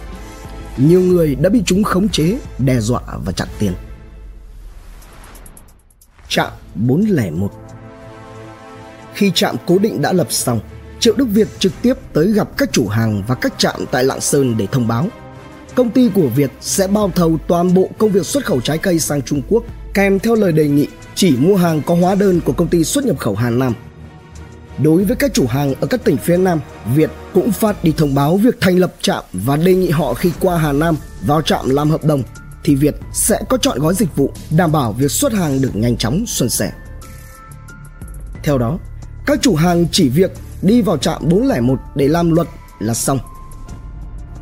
Nhiều 0.77 1.01
người 1.01 1.35
đã 1.35 1.49
bị 1.49 1.63
chúng 1.65 1.83
khống 1.83 2.09
chế, 2.09 2.37
đe 2.57 2.79
dọa 2.79 3.01
và 3.25 3.31
chặn 3.31 3.47
tiền. 3.59 3.73
Trạm 6.29 6.51
401 6.75 7.51
Khi 9.13 9.31
trạm 9.35 9.55
cố 9.65 9.79
định 9.79 10.01
đã 10.01 10.13
lập 10.13 10.31
xong, 10.31 10.59
Triệu 10.99 11.13
Đức 11.17 11.25
Việt 11.25 11.47
trực 11.59 11.71
tiếp 11.81 11.93
tới 12.13 12.31
gặp 12.31 12.57
các 12.57 12.69
chủ 12.71 12.87
hàng 12.87 13.23
và 13.27 13.35
các 13.35 13.53
trạm 13.57 13.85
tại 13.91 14.03
Lạng 14.03 14.21
Sơn 14.21 14.55
để 14.57 14.67
thông 14.71 14.87
báo. 14.87 15.07
Công 15.75 15.89
ty 15.89 16.09
của 16.15 16.27
Việt 16.27 16.51
sẽ 16.61 16.87
bao 16.87 17.11
thầu 17.15 17.37
toàn 17.47 17.73
bộ 17.73 17.89
công 17.97 18.11
việc 18.11 18.25
xuất 18.25 18.45
khẩu 18.45 18.61
trái 18.61 18.77
cây 18.77 18.99
sang 18.99 19.21
Trung 19.21 19.41
Quốc 19.49 19.63
kèm 19.93 20.19
theo 20.19 20.35
lời 20.35 20.51
đề 20.51 20.67
nghị 20.67 20.87
chỉ 21.15 21.37
mua 21.37 21.55
hàng 21.55 21.81
có 21.85 21.95
hóa 21.95 22.15
đơn 22.15 22.41
của 22.45 22.53
công 22.53 22.67
ty 22.67 22.83
xuất 22.83 23.05
nhập 23.05 23.19
khẩu 23.19 23.35
Hà 23.35 23.49
Nam. 23.49 23.73
Đối 24.77 25.03
với 25.03 25.15
các 25.15 25.33
chủ 25.33 25.47
hàng 25.47 25.73
ở 25.81 25.87
các 25.87 26.03
tỉnh 26.03 26.17
phía 26.17 26.37
Nam, 26.37 26.59
Việt 26.95 27.11
cũng 27.33 27.51
phát 27.51 27.83
đi 27.83 27.93
thông 27.97 28.15
báo 28.15 28.37
việc 28.37 28.61
thành 28.61 28.77
lập 28.77 28.93
trạm 29.01 29.23
và 29.33 29.57
đề 29.57 29.75
nghị 29.75 29.89
họ 29.89 30.13
khi 30.13 30.31
qua 30.39 30.57
Hà 30.57 30.71
Nam 30.71 30.95
vào 31.21 31.41
trạm 31.41 31.69
làm 31.69 31.89
hợp 31.89 32.05
đồng 32.05 32.23
thì 32.65 32.75
Việt 32.75 32.95
sẽ 33.13 33.39
có 33.49 33.57
chọn 33.57 33.79
gói 33.79 33.95
dịch 33.95 34.15
vụ 34.15 34.31
đảm 34.49 34.71
bảo 34.71 34.93
việc 34.93 35.11
xuất 35.11 35.33
hàng 35.33 35.61
được 35.61 35.75
nhanh 35.75 35.97
chóng 35.97 36.23
xuân 36.27 36.49
sẻ. 36.49 36.71
Theo 38.43 38.57
đó, 38.57 38.79
các 39.25 39.39
chủ 39.41 39.55
hàng 39.55 39.85
chỉ 39.91 40.09
việc 40.09 40.31
đi 40.61 40.81
vào 40.81 40.97
trạm 40.97 41.29
401 41.29 41.79
để 41.95 42.07
làm 42.07 42.31
luật 42.31 42.47
là 42.79 42.93
xong. 42.93 43.19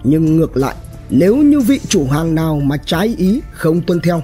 Nhưng 0.04 0.38
ngược 0.38 0.58
lại, 0.58 0.76
nếu 1.10 1.36
như 1.36 1.60
vị 1.60 1.80
chủ 1.90 2.08
hàng 2.08 2.36
nào 2.36 2.60
mà 2.64 2.78
trái 2.78 3.16
ý 3.18 3.42
không 3.52 3.82
tuân 3.82 4.02
theo, 4.02 4.22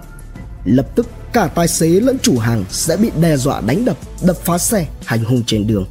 lập 0.66 0.88
tức 0.96 1.08
cả 1.34 1.48
tài 1.48 1.68
xế 1.68 1.88
lẫn 1.88 2.18
chủ 2.22 2.38
hàng 2.38 2.66
sẽ 2.70 2.98
bị 2.98 3.12
đe 3.22 3.38
dọa 3.38 3.62
đánh 3.62 3.86
đập, 3.86 3.98
đập 4.22 4.38
phá 4.38 4.58
xe, 4.58 4.88
hành 5.06 5.24
hung 5.24 5.44
trên 5.44 5.68
đường. 5.68 5.86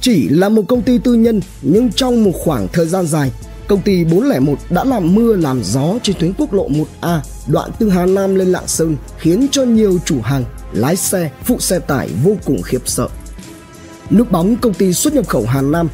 Chỉ 0.00 0.28
là 0.28 0.48
một 0.48 0.62
công 0.68 0.82
ty 0.82 0.98
tư 0.98 1.14
nhân 1.14 1.40
nhưng 1.62 1.92
trong 1.92 2.24
một 2.24 2.32
khoảng 2.34 2.68
thời 2.72 2.86
gian 2.86 3.06
dài, 3.06 3.32
công 3.68 3.82
ty 3.82 4.04
401 4.04 4.58
đã 4.70 4.84
làm 4.84 5.14
mưa 5.14 5.36
làm 5.36 5.60
gió 5.64 5.94
trên 6.02 6.16
tuyến 6.18 6.32
quốc 6.38 6.52
lộ 6.52 6.68
1A 6.68 7.20
đoạn 7.46 7.70
từ 7.78 7.90
Hà 7.90 8.06
Nam 8.06 8.34
lên 8.34 8.48
Lạng 8.48 8.66
Sơn 8.66 8.96
khiến 9.18 9.46
cho 9.50 9.64
nhiều 9.64 9.98
chủ 10.04 10.20
hàng, 10.20 10.44
lái 10.72 10.96
xe, 10.96 11.30
phụ 11.44 11.58
xe 11.58 11.78
tải 11.78 12.08
vô 12.24 12.36
cùng 12.44 12.62
khiếp 12.62 12.82
sợ. 12.84 13.08
Nước 14.10 14.30
bóng 14.30 14.56
công 14.56 14.74
ty 14.74 14.92
xuất 14.92 15.14
nhập 15.14 15.28
khẩu 15.28 15.46
Hà 15.46 15.62
Nam 15.62 15.88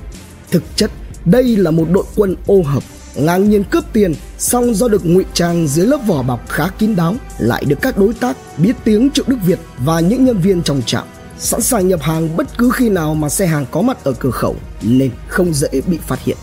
Thực 0.51 0.63
chất 0.77 0.91
đây 1.25 1.57
là 1.57 1.71
một 1.71 1.87
đội 1.91 2.05
quân 2.17 2.37
ô 2.47 2.63
hợp 2.63 2.83
ngang 3.17 3.51
nhiên 3.51 3.65
cướp 3.65 3.85
tiền 3.93 4.15
song 4.39 4.75
do 4.75 4.89
được 4.89 5.07
ngụy 5.07 5.25
trang 5.35 5.69
dưới 5.69 5.87
lớp 5.87 5.99
vỏ 6.07 6.23
bọc 6.23 6.49
khá 6.49 6.69
kín 6.79 6.97
đáo 6.97 7.15
lại 7.39 7.65
được 7.65 7.77
các 7.83 7.99
đối 7.99 8.15
tác 8.15 8.37
biết 8.57 8.73
tiếng 8.85 9.11
triệu 9.11 9.25
đức 9.29 9.37
việt 9.47 9.59
và 9.79 10.01
những 10.01 10.25
nhân 10.25 10.39
viên 10.39 10.63
trong 10.63 10.83
trạm 10.87 11.05
sẵn 11.39 11.63
sàng 11.63 11.89
nhập 11.89 12.03
hàng 12.03 12.37
bất 12.37 12.59
cứ 12.59 12.71
khi 12.75 12.89
nào 12.89 13.15
mà 13.15 13.29
xe 13.29 13.47
hàng 13.47 13.67
có 13.71 13.83
mặt 13.83 14.05
ở 14.05 14.13
cửa 14.13 14.31
khẩu 14.31 14.57
nên 14.83 15.11
không 15.29 15.55
dễ 15.55 15.69
bị 15.87 15.99
phát 16.07 16.21
hiện 16.25 16.37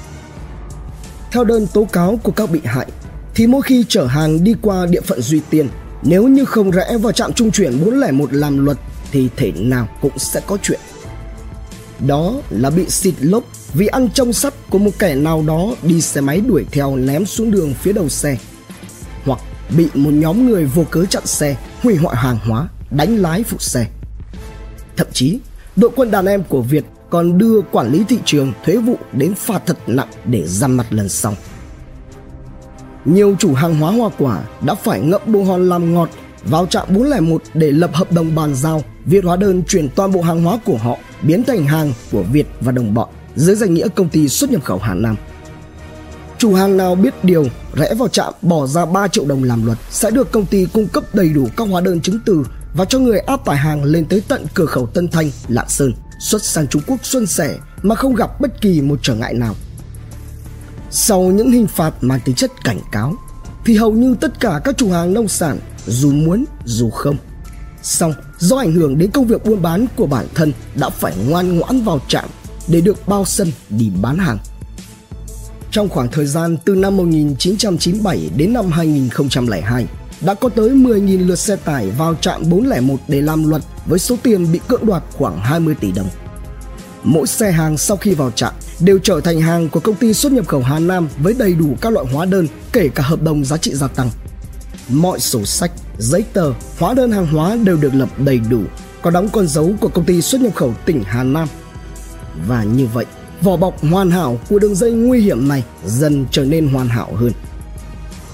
theo 1.32 1.44
đơn 1.44 1.68
tố 1.74 1.88
cáo 1.92 2.20
của 2.24 2.32
các 2.32 2.52
bị 2.52 2.62
hại, 2.64 2.88
thì 3.36 3.48
mỗi 3.48 3.62
khi 3.62 3.86
chở 3.90 4.06
hàng 4.06 4.44
đi 4.44 4.56
qua 4.62 4.86
địa 4.86 5.02
phận 5.02 5.22
duy 5.22 5.42
tiên, 5.50 5.70
nếu 6.04 6.28
như 6.28 6.46
không 6.46 6.72
rẽ 6.72 6.98
vào 6.98 7.12
trạm 7.12 7.34
trung 7.34 7.52
chuyển 7.52 7.86
401 7.86 8.34
làm 8.34 8.66
luật, 8.66 8.78
thì 9.12 9.30
thể 9.38 9.52
nào 9.56 9.88
cũng 10.02 10.20
sẽ 10.20 10.42
có 10.48 10.58
chuyện. 10.62 10.80
Đó 12.08 12.34
là 12.50 12.70
bị 12.70 12.90
xịt 12.90 13.14
lốp 13.20 13.44
vì 13.74 13.88
ăn 13.88 14.10
trong 14.14 14.34
sắt 14.34 14.54
của 14.70 14.78
một 14.78 14.92
kẻ 15.00 15.16
nào 15.16 15.44
đó 15.48 15.76
đi 15.84 16.02
xe 16.02 16.22
máy 16.22 16.42
đuổi 16.42 16.66
theo 16.72 16.96
ném 16.96 17.26
xuống 17.26 17.52
đường 17.52 17.74
phía 17.74 17.94
đầu 17.94 18.10
xe. 18.10 18.38
Hoặc 19.26 19.40
bị 19.78 19.88
một 19.94 20.12
nhóm 20.12 20.50
người 20.50 20.66
vô 20.66 20.84
cớ 20.92 21.06
chặn 21.06 21.26
xe, 21.26 21.58
hủy 21.84 21.96
hoại 21.96 22.16
hàng 22.16 22.40
hóa, 22.44 22.68
đánh 22.92 23.16
lái 23.16 23.44
phụ 23.44 23.58
xe. 23.60 23.88
Thậm 24.98 25.08
chí, 25.14 25.40
đội 25.76 25.92
quân 25.96 26.12
đàn 26.12 26.26
em 26.26 26.44
của 26.44 26.62
việt 26.62 26.86
còn 27.12 27.38
đưa 27.38 27.62
quản 27.72 27.92
lý 27.92 28.04
thị 28.10 28.20
trường 28.26 28.54
thuế 28.66 28.78
vụ 28.78 28.98
đến 29.14 29.34
phạt 29.36 29.62
thật 29.66 29.78
nặng 29.88 30.10
để 30.26 30.48
giam 30.48 30.78
mặt 30.78 30.86
lần 30.90 31.10
sau 31.10 31.36
nhiều 33.06 33.36
chủ 33.40 33.54
hàng 33.54 33.80
hóa 33.80 33.92
hoa 33.92 34.10
quả 34.18 34.44
đã 34.66 34.76
phải 34.76 35.02
ngậm 35.02 35.22
bồ 35.26 35.44
hòn 35.44 35.70
làm 35.70 35.94
ngọt 35.94 36.10
vào 36.44 36.66
trạm 36.66 36.88
401 36.90 37.42
để 37.54 37.72
lập 37.72 37.94
hợp 37.94 38.12
đồng 38.12 38.36
bàn 38.36 38.56
giao 38.56 38.84
viết 39.06 39.24
hóa 39.24 39.36
đơn 39.36 39.64
chuyển 39.68 39.90
toàn 39.90 40.12
bộ 40.12 40.22
hàng 40.22 40.44
hóa 40.44 40.60
của 40.66 40.78
họ 40.78 40.98
biến 41.22 41.44
thành 41.44 41.66
hàng 41.66 41.94
của 42.12 42.24
Việt 42.24 42.48
và 42.62 42.72
đồng 42.72 42.94
bọn 42.94 43.10
dưới 43.36 43.56
danh 43.56 43.74
nghĩa 43.74 43.88
công 43.96 44.10
ty 44.10 44.30
xuất 44.30 44.52
nhập 44.52 44.64
khẩu 44.64 44.78
Hà 44.78 44.94
Nam. 44.94 45.16
Chủ 46.38 46.54
hàng 46.54 46.78
nào 46.78 46.96
biết 46.96 47.24
điều 47.24 47.46
rẽ 47.76 47.94
vào 47.94 48.08
trạm 48.08 48.34
bỏ 48.42 48.68
ra 48.68 48.86
3 48.86 49.08
triệu 49.08 49.26
đồng 49.26 49.44
làm 49.44 49.66
luật 49.66 49.78
sẽ 49.90 50.12
được 50.12 50.32
công 50.32 50.46
ty 50.46 50.68
cung 50.74 50.88
cấp 50.88 51.04
đầy 51.14 51.30
đủ 51.30 51.48
các 51.58 51.68
hóa 51.68 51.82
đơn 51.82 52.02
chứng 52.02 52.20
từ 52.26 52.46
và 52.74 52.86
cho 52.86 53.00
người 53.00 53.20
áp 53.20 53.46
tải 53.46 53.58
hàng 53.58 53.84
lên 53.84 54.06
tới 54.06 54.24
tận 54.28 54.46
cửa 54.54 54.66
khẩu 54.66 54.86
Tân 54.86 55.08
Thanh, 55.08 55.30
Lạng 55.48 55.70
Sơn, 55.70 55.94
xuất 56.22 56.44
sang 56.44 56.68
Trung 56.68 56.82
Quốc 56.88 57.00
xuân 57.04 57.28
sẻ 57.28 57.58
mà 57.84 57.96
không 57.96 58.16
gặp 58.16 58.42
bất 58.42 58.62
kỳ 58.62 58.82
một 58.82 59.00
trở 59.02 59.16
ngại 59.16 59.34
nào. 59.34 59.56
Sau 60.92 61.22
những 61.22 61.52
hình 61.52 61.68
phạt 61.68 61.94
mang 62.02 62.20
tính 62.26 62.36
chất 62.36 62.52
cảnh 62.64 62.80
cáo, 62.92 63.16
thì 63.66 63.76
hầu 63.76 63.92
như 63.92 64.16
tất 64.22 64.40
cả 64.40 64.62
các 64.64 64.78
chủ 64.78 64.92
hàng 64.92 65.14
nông 65.14 65.28
sản 65.28 65.60
dù 65.88 66.12
muốn 66.12 66.46
dù 66.66 66.90
không. 66.90 67.18
Xong, 67.84 68.14
do 68.38 68.58
ảnh 68.58 68.72
hưởng 68.74 68.98
đến 68.98 69.12
công 69.12 69.28
việc 69.28 69.46
buôn 69.46 69.62
bán 69.62 69.86
của 69.96 70.06
bản 70.06 70.28
thân 70.36 70.54
đã 70.76 70.90
phải 70.90 71.14
ngoan 71.28 71.58
ngoãn 71.58 71.84
vào 71.84 72.00
trạm 72.08 72.30
để 72.68 72.82
được 72.82 73.08
bao 73.08 73.26
sân 73.26 73.52
đi 73.70 73.92
bán 74.02 74.18
hàng. 74.18 74.38
trong 75.72 75.90
khoảng 75.90 76.12
thời 76.12 76.26
gian 76.26 76.58
từ 76.66 76.76
năm 76.76 76.98
1997 76.98 78.30
đến 78.38 78.54
năm 78.54 78.72
2002, 78.72 79.88
đã 80.22 80.34
có 80.34 80.50
tới 80.50 80.70
10.000 80.70 81.28
lượt 81.28 81.36
xe 81.36 81.56
tải 81.56 81.90
vào 81.98 82.16
trạm 82.16 82.50
401 82.50 83.00
để 83.08 83.22
làm 83.22 83.50
luật 83.50 83.62
với 83.86 84.00
số 84.00 84.16
tiền 84.24 84.52
bị 84.52 84.60
cưỡng 84.68 84.86
đoạt 84.86 85.04
khoảng 85.14 85.40
20 85.40 85.76
tỷ 85.76 85.92
đồng. 85.92 86.08
Mỗi 87.04 87.28
xe 87.28 87.52
hàng 87.52 87.78
sau 87.78 87.98
khi 87.98 88.14
vào 88.14 88.32
trạm 88.32 88.54
đều 88.80 89.00
trở 89.04 89.22
thành 89.22 89.42
hàng 89.42 89.70
của 89.70 89.80
công 89.80 89.96
ty 89.96 90.14
xuất 90.14 90.32
nhập 90.32 90.48
khẩu 90.48 90.62
Hà 90.62 90.80
Nam 90.80 91.08
với 91.18 91.34
đầy 91.34 91.54
đủ 91.54 91.76
các 91.82 91.94
loại 91.94 92.06
hóa 92.14 92.26
đơn, 92.26 92.48
kể 92.74 92.90
cả 92.96 93.04
hợp 93.04 93.22
đồng 93.22 93.46
giá 93.46 93.58
trị 93.58 93.74
gia 93.74 93.88
tăng. 93.88 94.10
Mọi 94.90 95.20
sổ 95.20 95.46
sách, 95.46 95.72
giấy 95.98 96.24
tờ, 96.34 96.54
hóa 96.80 96.94
đơn 96.94 97.12
hàng 97.12 97.28
hóa 97.28 97.58
đều 97.64 97.78
được 97.78 97.96
lập 97.96 98.10
đầy 98.18 98.40
đủ, 98.50 98.62
có 99.02 99.12
đóng 99.12 99.30
con 99.30 99.48
dấu 99.48 99.72
của 99.80 99.88
công 99.88 100.06
ty 100.06 100.22
xuất 100.22 100.42
nhập 100.42 100.56
khẩu 100.56 100.74
tỉnh 100.86 101.04
Hà 101.04 101.24
Nam. 101.24 101.48
Và 102.48 102.64
như 102.64 102.88
vậy, 102.94 103.06
vỏ 103.42 103.58
bọc 103.58 103.82
hoàn 103.82 104.12
hảo 104.12 104.40
của 104.50 104.60
đường 104.60 104.76
dây 104.76 104.92
nguy 104.92 105.22
hiểm 105.22 105.48
này 105.48 105.64
dần 105.86 106.26
trở 106.32 106.46
nên 106.46 106.68
hoàn 106.68 106.88
hảo 106.88 107.14
hơn. 107.16 107.32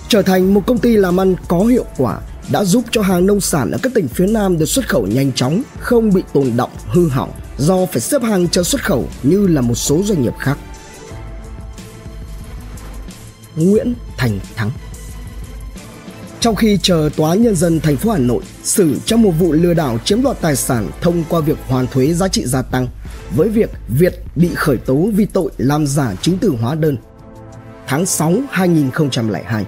Trở 0.09 0.21
thành 0.21 0.53
một 0.53 0.61
công 0.67 0.77
ty 0.77 0.97
làm 0.97 1.19
ăn 1.19 1.35
có 1.47 1.59
hiệu 1.59 1.85
quả 1.97 2.19
đã 2.51 2.63
giúp 2.63 2.83
cho 2.91 3.01
hàng 3.01 3.25
nông 3.25 3.41
sản 3.41 3.71
ở 3.71 3.77
các 3.83 3.93
tỉnh 3.95 4.07
phía 4.07 4.27
Nam 4.27 4.57
được 4.57 4.65
xuất 4.65 4.89
khẩu 4.89 5.07
nhanh 5.07 5.31
chóng, 5.31 5.61
không 5.79 6.13
bị 6.13 6.23
tồn 6.33 6.51
động, 6.57 6.71
hư 6.85 7.09
hỏng 7.09 7.31
do 7.57 7.85
phải 7.85 8.01
xếp 8.01 8.21
hàng 8.21 8.47
chờ 8.47 8.63
xuất 8.63 8.83
khẩu 8.83 9.07
như 9.23 9.47
là 9.47 9.61
một 9.61 9.75
số 9.75 10.03
doanh 10.03 10.21
nghiệp 10.21 10.33
khác. 10.39 10.57
Nguyễn 13.55 13.93
Thành 14.17 14.39
Thắng 14.55 14.71
trong 16.39 16.55
khi 16.55 16.79
chờ 16.81 17.09
tòa 17.15 17.35
nhân 17.35 17.55
dân 17.55 17.79
thành 17.79 17.97
phố 17.97 18.11
Hà 18.11 18.17
Nội 18.17 18.43
xử 18.63 18.95
trong 19.05 19.21
một 19.21 19.31
vụ 19.39 19.51
lừa 19.51 19.73
đảo 19.73 19.97
chiếm 20.05 20.21
đoạt 20.21 20.41
tài 20.41 20.55
sản 20.55 20.89
thông 21.01 21.23
qua 21.29 21.39
việc 21.39 21.57
hoàn 21.67 21.87
thuế 21.87 22.13
giá 22.13 22.27
trị 22.27 22.45
gia 22.45 22.61
tăng 22.61 22.87
với 23.35 23.49
việc 23.49 23.71
Việt 23.87 24.13
bị 24.35 24.49
khởi 24.55 24.77
tố 24.77 25.09
vì 25.13 25.25
tội 25.25 25.51
làm 25.57 25.87
giả 25.87 26.15
chứng 26.21 26.37
từ 26.37 26.53
hóa 26.61 26.75
đơn. 26.75 26.97
Tháng 27.87 28.05
6 28.05 28.33
2002, 28.49 29.65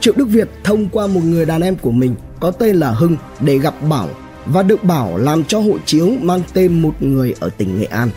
Triệu 0.00 0.14
Đức 0.16 0.24
Việt 0.24 0.48
thông 0.64 0.88
qua 0.88 1.06
một 1.06 1.20
người 1.24 1.46
đàn 1.46 1.60
em 1.60 1.76
của 1.76 1.90
mình 1.90 2.14
có 2.40 2.50
tên 2.50 2.76
là 2.76 2.90
Hưng 2.90 3.16
để 3.40 3.58
gặp 3.58 3.74
Bảo 3.88 4.08
và 4.46 4.62
được 4.62 4.84
Bảo 4.84 5.18
làm 5.18 5.44
cho 5.44 5.58
hộ 5.60 5.78
chiếu 5.86 6.10
mang 6.20 6.42
tên 6.52 6.82
một 6.82 7.02
người 7.02 7.34
ở 7.40 7.48
tỉnh 7.48 7.80
Nghệ 7.80 7.84
An. 7.84 8.10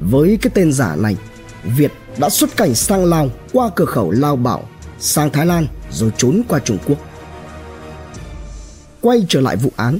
Với 0.00 0.38
cái 0.42 0.50
tên 0.54 0.72
giả 0.72 0.96
này, 0.96 1.16
Việt 1.64 1.92
đã 2.18 2.30
xuất 2.30 2.56
cảnh 2.56 2.74
sang 2.74 3.04
Lào 3.04 3.30
qua 3.52 3.70
cửa 3.76 3.84
khẩu 3.84 4.10
Lao 4.10 4.36
Bảo 4.36 4.68
sang 4.98 5.30
Thái 5.30 5.46
Lan 5.46 5.66
rồi 5.90 6.12
trốn 6.16 6.42
qua 6.48 6.58
Trung 6.58 6.78
Quốc. 6.86 6.98
Quay 9.00 9.26
trở 9.28 9.40
lại 9.40 9.56
vụ 9.56 9.70
án, 9.76 9.98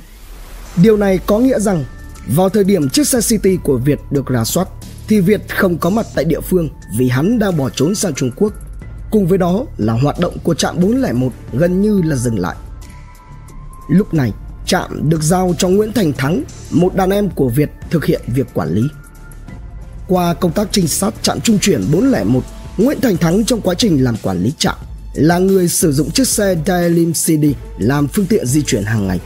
điều 0.76 0.96
này 0.96 1.18
có 1.26 1.38
nghĩa 1.38 1.60
rằng 1.60 1.84
vào 2.26 2.48
thời 2.48 2.64
điểm 2.64 2.88
chiếc 2.88 3.08
xe 3.08 3.20
City 3.20 3.58
của 3.64 3.76
Việt 3.76 3.98
được 4.10 4.24
rà 4.30 4.44
soát 4.44 4.68
thì 5.08 5.20
Việt 5.20 5.40
không 5.48 5.78
có 5.78 5.90
mặt 5.90 6.06
tại 6.14 6.24
địa 6.24 6.40
phương 6.40 6.68
vì 6.98 7.08
hắn 7.08 7.38
đang 7.38 7.56
bỏ 7.56 7.70
trốn 7.70 7.94
sang 7.94 8.14
Trung 8.14 8.30
Quốc. 8.36 8.52
Cùng 9.10 9.26
với 9.26 9.38
đó 9.38 9.64
là 9.78 9.92
hoạt 9.92 10.18
động 10.18 10.36
của 10.42 10.54
trạm 10.54 10.80
401 10.80 11.32
gần 11.52 11.82
như 11.82 12.02
là 12.04 12.16
dừng 12.16 12.38
lại. 12.38 12.56
Lúc 13.88 14.14
này, 14.14 14.32
trạm 14.66 15.10
được 15.10 15.22
giao 15.22 15.54
cho 15.58 15.68
Nguyễn 15.68 15.92
Thành 15.92 16.12
Thắng, 16.12 16.42
một 16.70 16.94
đàn 16.94 17.10
em 17.10 17.30
của 17.30 17.48
Việt 17.48 17.70
thực 17.90 18.04
hiện 18.04 18.20
việc 18.26 18.46
quản 18.54 18.68
lý. 18.68 18.82
Qua 20.08 20.34
công 20.34 20.52
tác 20.52 20.68
trinh 20.72 20.88
sát 20.88 21.14
trạm 21.22 21.40
trung 21.40 21.58
chuyển 21.58 21.82
401, 21.92 22.40
Nguyễn 22.76 23.00
Thành 23.00 23.16
Thắng 23.16 23.44
trong 23.44 23.60
quá 23.60 23.74
trình 23.74 24.04
làm 24.04 24.16
quản 24.22 24.42
lý 24.42 24.52
trạm 24.58 24.76
là 25.14 25.38
người 25.38 25.68
sử 25.68 25.92
dụng 25.92 26.10
chiếc 26.10 26.28
xe 26.28 26.56
Dailin 26.66 27.12
CD 27.12 27.44
làm 27.78 28.08
phương 28.08 28.26
tiện 28.26 28.46
di 28.46 28.62
chuyển 28.62 28.84
hàng 28.84 29.08
ngày. 29.08 29.20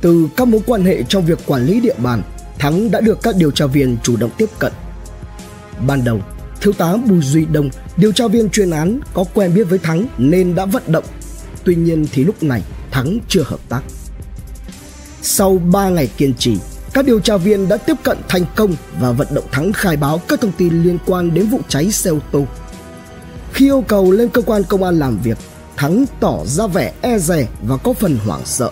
Từ 0.00 0.28
các 0.36 0.48
mối 0.48 0.60
quan 0.66 0.84
hệ 0.84 1.02
trong 1.08 1.26
việc 1.26 1.38
quản 1.46 1.66
lý 1.66 1.80
địa 1.80 1.94
bàn, 1.98 2.22
Thắng 2.58 2.90
đã 2.90 3.00
được 3.00 3.22
các 3.22 3.36
điều 3.36 3.50
tra 3.50 3.66
viên 3.66 3.96
chủ 4.02 4.16
động 4.16 4.30
tiếp 4.38 4.48
cận. 4.58 4.72
Ban 5.86 6.04
đầu, 6.04 6.20
Thiếu 6.64 6.72
tá 6.72 6.96
Bùi 6.96 7.22
Duy 7.22 7.44
Đông, 7.44 7.70
điều 7.96 8.12
tra 8.12 8.28
viên 8.28 8.50
chuyên 8.50 8.70
án 8.70 9.00
có 9.14 9.24
quen 9.34 9.54
biết 9.54 9.64
với 9.64 9.78
Thắng 9.78 10.06
nên 10.18 10.54
đã 10.54 10.64
vận 10.64 10.82
động. 10.86 11.04
Tuy 11.64 11.74
nhiên 11.74 12.06
thì 12.12 12.24
lúc 12.24 12.42
này 12.42 12.62
Thắng 12.90 13.18
chưa 13.28 13.42
hợp 13.42 13.60
tác. 13.68 13.80
Sau 15.22 15.58
3 15.58 15.88
ngày 15.88 16.10
kiên 16.16 16.34
trì, 16.34 16.56
các 16.92 17.04
điều 17.04 17.20
tra 17.20 17.36
viên 17.36 17.68
đã 17.68 17.76
tiếp 17.76 17.96
cận 18.02 18.18
thành 18.28 18.44
công 18.56 18.76
và 19.00 19.12
vận 19.12 19.28
động 19.30 19.44
Thắng 19.52 19.72
khai 19.72 19.96
báo 19.96 20.20
các 20.28 20.40
thông 20.40 20.52
tin 20.52 20.82
liên 20.82 20.98
quan 21.06 21.34
đến 21.34 21.46
vụ 21.46 21.60
cháy 21.68 21.90
xe 21.90 22.10
ô 22.10 22.18
tô 22.32 22.46
khi 23.52 23.66
yêu 23.66 23.84
cầu 23.88 24.12
lên 24.12 24.28
cơ 24.28 24.42
quan 24.42 24.62
công 24.64 24.82
an 24.82 24.98
làm 24.98 25.18
việc, 25.22 25.38
Thắng 25.76 26.04
tỏ 26.20 26.44
ra 26.44 26.66
vẻ 26.66 26.92
e 27.00 27.18
dè 27.18 27.48
và 27.66 27.76
có 27.76 27.92
phần 27.92 28.18
hoảng 28.24 28.42
sợ. 28.44 28.70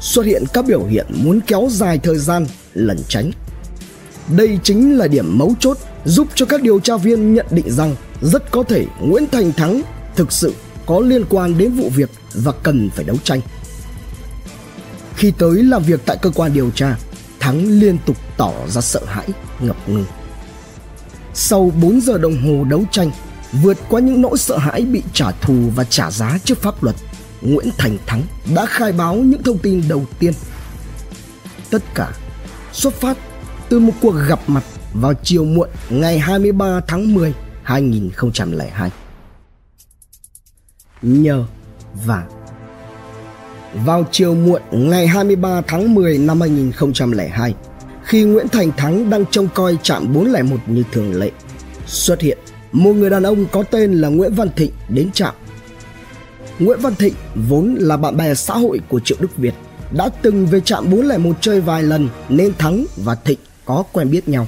Xuất 0.00 0.26
hiện 0.26 0.44
các 0.52 0.66
biểu 0.66 0.84
hiện 0.84 1.06
muốn 1.10 1.40
kéo 1.46 1.68
dài 1.70 1.98
thời 1.98 2.18
gian, 2.18 2.46
lẩn 2.74 2.98
tránh. 3.08 3.30
Đây 4.36 4.58
chính 4.62 4.98
là 4.98 5.06
điểm 5.06 5.38
mấu 5.38 5.54
chốt 5.60 5.78
giúp 6.06 6.28
cho 6.34 6.46
các 6.46 6.62
điều 6.62 6.80
tra 6.80 6.96
viên 6.96 7.34
nhận 7.34 7.46
định 7.50 7.70
rằng 7.70 7.96
rất 8.20 8.50
có 8.50 8.62
thể 8.62 8.86
Nguyễn 9.00 9.26
Thành 9.32 9.52
Thắng 9.52 9.82
thực 10.16 10.32
sự 10.32 10.54
có 10.86 11.00
liên 11.00 11.24
quan 11.28 11.58
đến 11.58 11.72
vụ 11.72 11.90
việc 11.94 12.10
và 12.34 12.52
cần 12.62 12.90
phải 12.94 13.04
đấu 13.04 13.16
tranh. 13.24 13.40
Khi 15.16 15.32
tới 15.38 15.62
làm 15.62 15.82
việc 15.82 16.00
tại 16.06 16.16
cơ 16.22 16.30
quan 16.30 16.52
điều 16.52 16.70
tra, 16.70 16.96
Thắng 17.40 17.66
liên 17.66 17.98
tục 18.06 18.16
tỏ 18.36 18.52
ra 18.68 18.80
sợ 18.80 19.00
hãi, 19.06 19.28
ngập 19.60 19.88
ngừng. 19.88 20.06
Sau 21.34 21.72
4 21.82 22.00
giờ 22.00 22.18
đồng 22.18 22.42
hồ 22.42 22.64
đấu 22.64 22.84
tranh, 22.90 23.10
vượt 23.52 23.76
qua 23.88 24.00
những 24.00 24.22
nỗi 24.22 24.38
sợ 24.38 24.58
hãi 24.58 24.82
bị 24.82 25.02
trả 25.12 25.30
thù 25.30 25.54
và 25.74 25.84
trả 25.84 26.10
giá 26.10 26.38
trước 26.44 26.62
pháp 26.62 26.84
luật 26.84 26.96
nguyễn 27.40 27.70
thành 27.78 27.98
thắng 28.06 28.22
đã 28.54 28.66
khai 28.66 28.92
báo 28.92 29.14
những 29.14 29.42
thông 29.42 29.58
tin 29.58 29.82
đầu 29.88 30.04
tiên 30.18 30.32
tất 31.70 31.82
cả 31.94 32.12
xuất 32.72 32.94
phát 32.94 33.16
từ 33.68 33.78
một 33.78 33.92
cuộc 34.00 34.14
gặp 34.28 34.40
mặt 34.46 34.64
vào 35.00 35.14
chiều 35.22 35.44
muộn 35.44 35.68
ngày 35.90 36.18
23 36.18 36.80
tháng 36.80 37.14
10 37.14 37.34
2002 37.62 38.90
nhờ 41.02 41.44
và 42.04 42.26
vào 43.74 44.04
chiều 44.10 44.34
muộn 44.34 44.62
ngày 44.72 45.06
23 45.06 45.60
tháng 45.60 45.94
10 45.94 46.18
năm 46.18 46.40
2002 46.40 47.54
khi 48.04 48.24
Nguyễn 48.24 48.48
Thành 48.48 48.72
Thắng 48.76 49.10
đang 49.10 49.24
trông 49.30 49.48
coi 49.54 49.78
trạm 49.82 50.12
401 50.14 50.56
như 50.66 50.84
thường 50.92 51.14
lệ 51.14 51.30
xuất 51.86 52.20
hiện 52.20 52.38
một 52.72 52.92
người 52.92 53.10
đàn 53.10 53.22
ông 53.22 53.46
có 53.52 53.62
tên 53.62 53.92
là 53.92 54.08
Nguyễn 54.08 54.34
Văn 54.34 54.48
Thịnh 54.56 54.70
đến 54.88 55.10
trạm. 55.12 55.34
Nguyễn 56.58 56.80
Văn 56.80 56.94
Thịnh 56.94 57.14
vốn 57.48 57.74
là 57.78 57.96
bạn 57.96 58.16
bè 58.16 58.34
xã 58.34 58.54
hội 58.54 58.80
của 58.88 59.00
Triệu 59.00 59.18
Đức 59.20 59.36
Việt, 59.36 59.54
đã 59.96 60.08
từng 60.22 60.46
về 60.46 60.60
trạm 60.60 60.90
401 60.90 61.36
chơi 61.40 61.60
vài 61.60 61.82
lần 61.82 62.08
nên 62.28 62.52
Thắng 62.58 62.84
và 62.96 63.14
Thịnh 63.14 63.38
có 63.64 63.84
quen 63.92 64.10
biết 64.10 64.28
nhau. 64.28 64.46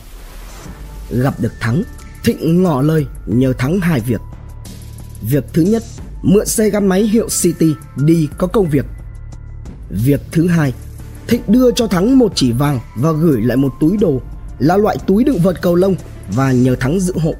Gặp 1.11 1.35
được 1.41 1.53
Thắng, 1.61 1.83
Thịnh 2.25 2.63
ngỏ 2.63 2.83
lời 2.83 3.07
nhờ 3.27 3.53
Thắng 3.53 3.81
hai 3.81 4.01
việc. 4.01 4.21
Việc 5.23 5.45
thứ 5.53 5.63
nhất, 5.63 5.83
mượn 6.23 6.47
xe 6.47 6.71
gắn 6.71 6.87
máy 6.87 7.03
hiệu 7.03 7.29
City 7.43 7.75
đi 7.97 8.29
có 8.39 8.47
công 8.47 8.71
việc. 8.71 8.87
Việc 9.91 10.21
thứ 10.33 10.47
hai, 10.47 10.73
Thịnh 11.29 11.43
đưa 11.47 11.71
cho 11.71 11.87
Thắng 11.87 12.19
một 12.19 12.33
chỉ 12.35 12.53
vàng 12.53 12.81
và 12.97 13.13
gửi 13.13 13.43
lại 13.43 13.57
một 13.57 13.73
túi 13.81 13.97
đồ 13.97 14.21
là 14.59 14.77
loại 14.77 14.97
túi 15.07 15.25
đựng 15.25 15.39
vật 15.39 15.63
cầu 15.63 15.75
lông 15.75 15.95
và 16.29 16.53
nhờ 16.53 16.77
Thắng 16.81 17.01
giữ 17.01 17.15
hộ. 17.23 17.35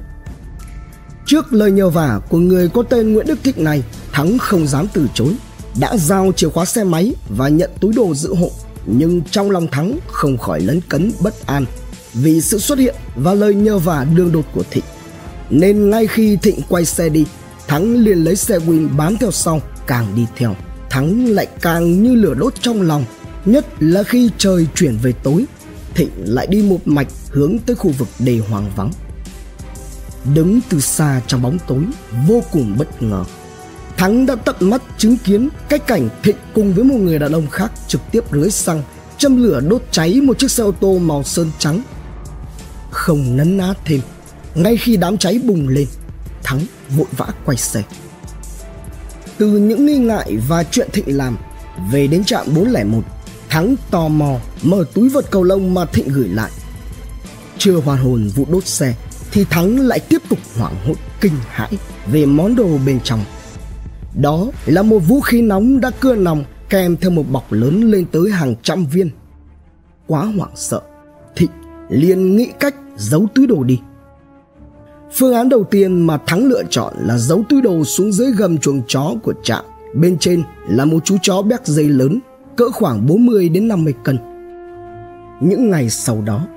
Trước 1.25 1.53
lời 1.53 1.71
nhờ 1.71 1.89
vả 1.89 2.19
của 2.29 2.37
người 2.37 2.69
có 2.69 2.83
tên 2.83 3.13
Nguyễn 3.13 3.27
Đức 3.27 3.39
Thịnh 3.43 3.63
này, 3.63 3.83
Thắng 4.11 4.37
không 4.37 4.67
dám 4.67 4.85
từ 4.93 5.07
chối, 5.13 5.35
đã 5.79 5.97
giao 5.97 6.31
chìa 6.35 6.49
khóa 6.49 6.65
xe 6.65 6.83
máy 6.83 7.13
và 7.29 7.49
nhận 7.49 7.71
túi 7.79 7.93
đồ 7.93 8.15
giữ 8.15 8.35
hộ. 8.35 8.51
Nhưng 8.85 9.21
trong 9.21 9.51
lòng 9.51 9.67
Thắng 9.71 9.99
không 10.07 10.37
khỏi 10.37 10.61
lấn 10.61 10.81
cấn 10.89 11.11
bất 11.21 11.47
an 11.47 11.65
vì 12.13 12.41
sự 12.41 12.59
xuất 12.59 12.79
hiện 12.79 12.95
và 13.15 13.33
lời 13.33 13.55
nhờ 13.55 13.77
vả 13.77 14.05
đương 14.15 14.31
đột 14.31 14.45
của 14.53 14.63
Thịnh. 14.71 14.83
Nên 15.49 15.89
ngay 15.89 16.07
khi 16.07 16.37
Thịnh 16.41 16.59
quay 16.69 16.85
xe 16.85 17.09
đi, 17.09 17.25
Thắng 17.67 17.93
liền 17.93 18.17
lấy 18.23 18.35
xe 18.35 18.57
Win 18.57 18.97
bám 18.97 19.17
theo 19.17 19.31
sau, 19.31 19.61
càng 19.87 20.05
đi 20.15 20.25
theo. 20.35 20.55
Thắng 20.89 21.27
lại 21.27 21.47
càng 21.61 22.03
như 22.03 22.15
lửa 22.15 22.33
đốt 22.33 22.53
trong 22.61 22.81
lòng, 22.81 23.05
nhất 23.45 23.65
là 23.79 24.03
khi 24.03 24.29
trời 24.37 24.67
chuyển 24.75 24.97
về 24.97 25.11
tối, 25.23 25.45
Thịnh 25.95 26.09
lại 26.15 26.47
đi 26.47 26.61
một 26.61 26.79
mạch 26.85 27.07
hướng 27.31 27.59
tới 27.59 27.75
khu 27.75 27.91
vực 27.91 28.07
đề 28.19 28.41
hoang 28.49 28.71
vắng 28.75 28.91
đứng 30.35 30.59
từ 30.69 30.79
xa 30.79 31.21
trong 31.27 31.41
bóng 31.41 31.57
tối 31.67 31.83
vô 32.27 32.43
cùng 32.51 32.75
bất 32.77 33.01
ngờ 33.01 33.23
thắng 33.97 34.25
đã 34.25 34.35
tận 34.35 34.55
mắt 34.59 34.81
chứng 34.97 35.17
kiến 35.17 35.49
cái 35.69 35.79
cảnh 35.79 36.09
thịnh 36.23 36.35
cùng 36.53 36.73
với 36.73 36.83
một 36.83 36.95
người 36.95 37.19
đàn 37.19 37.31
ông 37.31 37.47
khác 37.47 37.71
trực 37.87 38.01
tiếp 38.11 38.23
rưới 38.31 38.51
xăng 38.51 38.83
châm 39.17 39.43
lửa 39.43 39.61
đốt 39.67 39.83
cháy 39.91 40.21
một 40.21 40.39
chiếc 40.39 40.51
xe 40.51 40.63
ô 40.63 40.71
tô 40.71 40.97
màu 40.97 41.23
sơn 41.23 41.51
trắng 41.59 41.81
không 42.91 43.37
nấn 43.37 43.57
ná 43.57 43.73
thêm 43.85 43.99
ngay 44.55 44.77
khi 44.77 44.97
đám 44.97 45.17
cháy 45.17 45.39
bùng 45.43 45.67
lên 45.67 45.87
thắng 46.43 46.59
vội 46.89 47.07
vã 47.17 47.27
quay 47.45 47.57
xe 47.57 47.83
từ 49.37 49.47
những 49.47 49.85
nghi 49.85 49.97
ngại 49.97 50.37
và 50.47 50.63
chuyện 50.63 50.89
thịnh 50.93 51.17
làm 51.17 51.37
về 51.91 52.07
đến 52.07 52.23
trạm 52.23 52.45
401 52.55 53.03
thắng 53.49 53.75
tò 53.91 54.07
mò 54.07 54.39
mở 54.63 54.85
túi 54.93 55.09
vật 55.09 55.25
cầu 55.31 55.43
lông 55.43 55.73
mà 55.73 55.85
thịnh 55.85 56.07
gửi 56.07 56.27
lại 56.27 56.51
chưa 57.57 57.75
hoàn 57.75 58.03
hồn 58.03 58.29
vụ 58.35 58.45
đốt 58.49 58.65
xe 58.65 58.95
thì 59.31 59.45
Thắng 59.49 59.79
lại 59.79 59.99
tiếp 59.99 60.21
tục 60.29 60.39
hoảng 60.57 60.75
hốt 60.87 60.93
kinh 61.21 61.33
hãi 61.47 61.71
về 62.11 62.25
món 62.25 62.55
đồ 62.55 62.77
bên 62.85 62.99
trong. 63.03 63.19
Đó 64.21 64.47
là 64.65 64.81
một 64.81 64.99
vũ 64.99 65.21
khí 65.21 65.41
nóng 65.41 65.79
đã 65.79 65.91
cưa 65.99 66.15
nòng 66.15 66.43
kèm 66.69 66.97
theo 66.97 67.11
một 67.11 67.23
bọc 67.31 67.51
lớn 67.51 67.91
lên 67.91 68.05
tới 68.11 68.31
hàng 68.31 68.55
trăm 68.63 68.85
viên. 68.85 69.09
Quá 70.07 70.25
hoảng 70.25 70.55
sợ, 70.55 70.81
liền 71.89 72.35
nghĩ 72.35 72.51
cách 72.59 72.75
giấu 72.97 73.27
túi 73.35 73.47
đồ 73.47 73.63
đi. 73.63 73.79
Phương 75.11 75.33
án 75.33 75.49
đầu 75.49 75.63
tiên 75.63 76.07
mà 76.07 76.17
Thắng 76.17 76.45
lựa 76.45 76.63
chọn 76.69 76.93
là 76.99 77.17
giấu 77.17 77.43
túi 77.49 77.61
đồ 77.61 77.83
xuống 77.83 78.11
dưới 78.11 78.31
gầm 78.31 78.57
chuồng 78.57 78.81
chó 78.87 79.13
của 79.23 79.33
trạm. 79.43 79.65
Bên 79.93 80.17
trên 80.17 80.43
là 80.69 80.85
một 80.85 81.05
chú 81.05 81.17
chó 81.21 81.41
béc 81.41 81.65
dây 81.65 81.89
lớn, 81.89 82.19
cỡ 82.55 82.69
khoảng 82.69 83.07
40 83.07 83.49
đến 83.49 83.67
50 83.67 83.93
cân. 84.03 84.17
Những 85.41 85.69
ngày 85.69 85.89
sau 85.89 86.21
đó, 86.25 86.47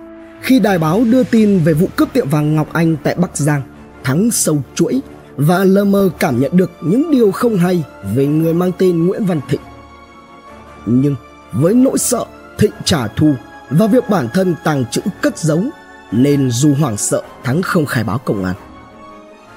khi 0.40 0.60
đài 0.60 0.78
báo 0.78 1.04
đưa 1.04 1.24
tin 1.24 1.58
về 1.58 1.72
vụ 1.72 1.86
cướp 1.96 2.12
tiệm 2.12 2.28
vàng 2.28 2.56
Ngọc 2.56 2.72
Anh 2.72 2.96
tại 3.02 3.14
Bắc 3.14 3.36
Giang, 3.36 3.62
Thắng 4.04 4.30
sâu 4.30 4.62
chuỗi 4.74 5.00
và 5.36 5.64
lờ 5.64 5.84
mờ 5.84 6.10
cảm 6.18 6.40
nhận 6.40 6.56
được 6.56 6.70
những 6.80 7.10
điều 7.10 7.30
không 7.30 7.56
hay 7.56 7.84
về 8.14 8.26
người 8.26 8.54
mang 8.54 8.72
tên 8.78 9.06
Nguyễn 9.06 9.24
Văn 9.24 9.40
Thịnh. 9.48 9.60
Nhưng 10.86 11.14
với 11.52 11.74
nỗi 11.74 11.98
sợ 11.98 12.24
Thịnh 12.58 12.72
trả 12.84 13.06
thù 13.06 13.34
và 13.72 13.86
việc 13.86 14.08
bản 14.08 14.28
thân 14.34 14.54
tàng 14.64 14.84
trữ 14.90 15.00
cất 15.20 15.38
giấu 15.38 15.62
nên 16.12 16.50
dù 16.50 16.74
hoảng 16.74 16.96
sợ 16.96 17.22
Thắng 17.44 17.62
không 17.62 17.86
khai 17.86 18.04
báo 18.04 18.18
công 18.18 18.44
an. 18.44 18.54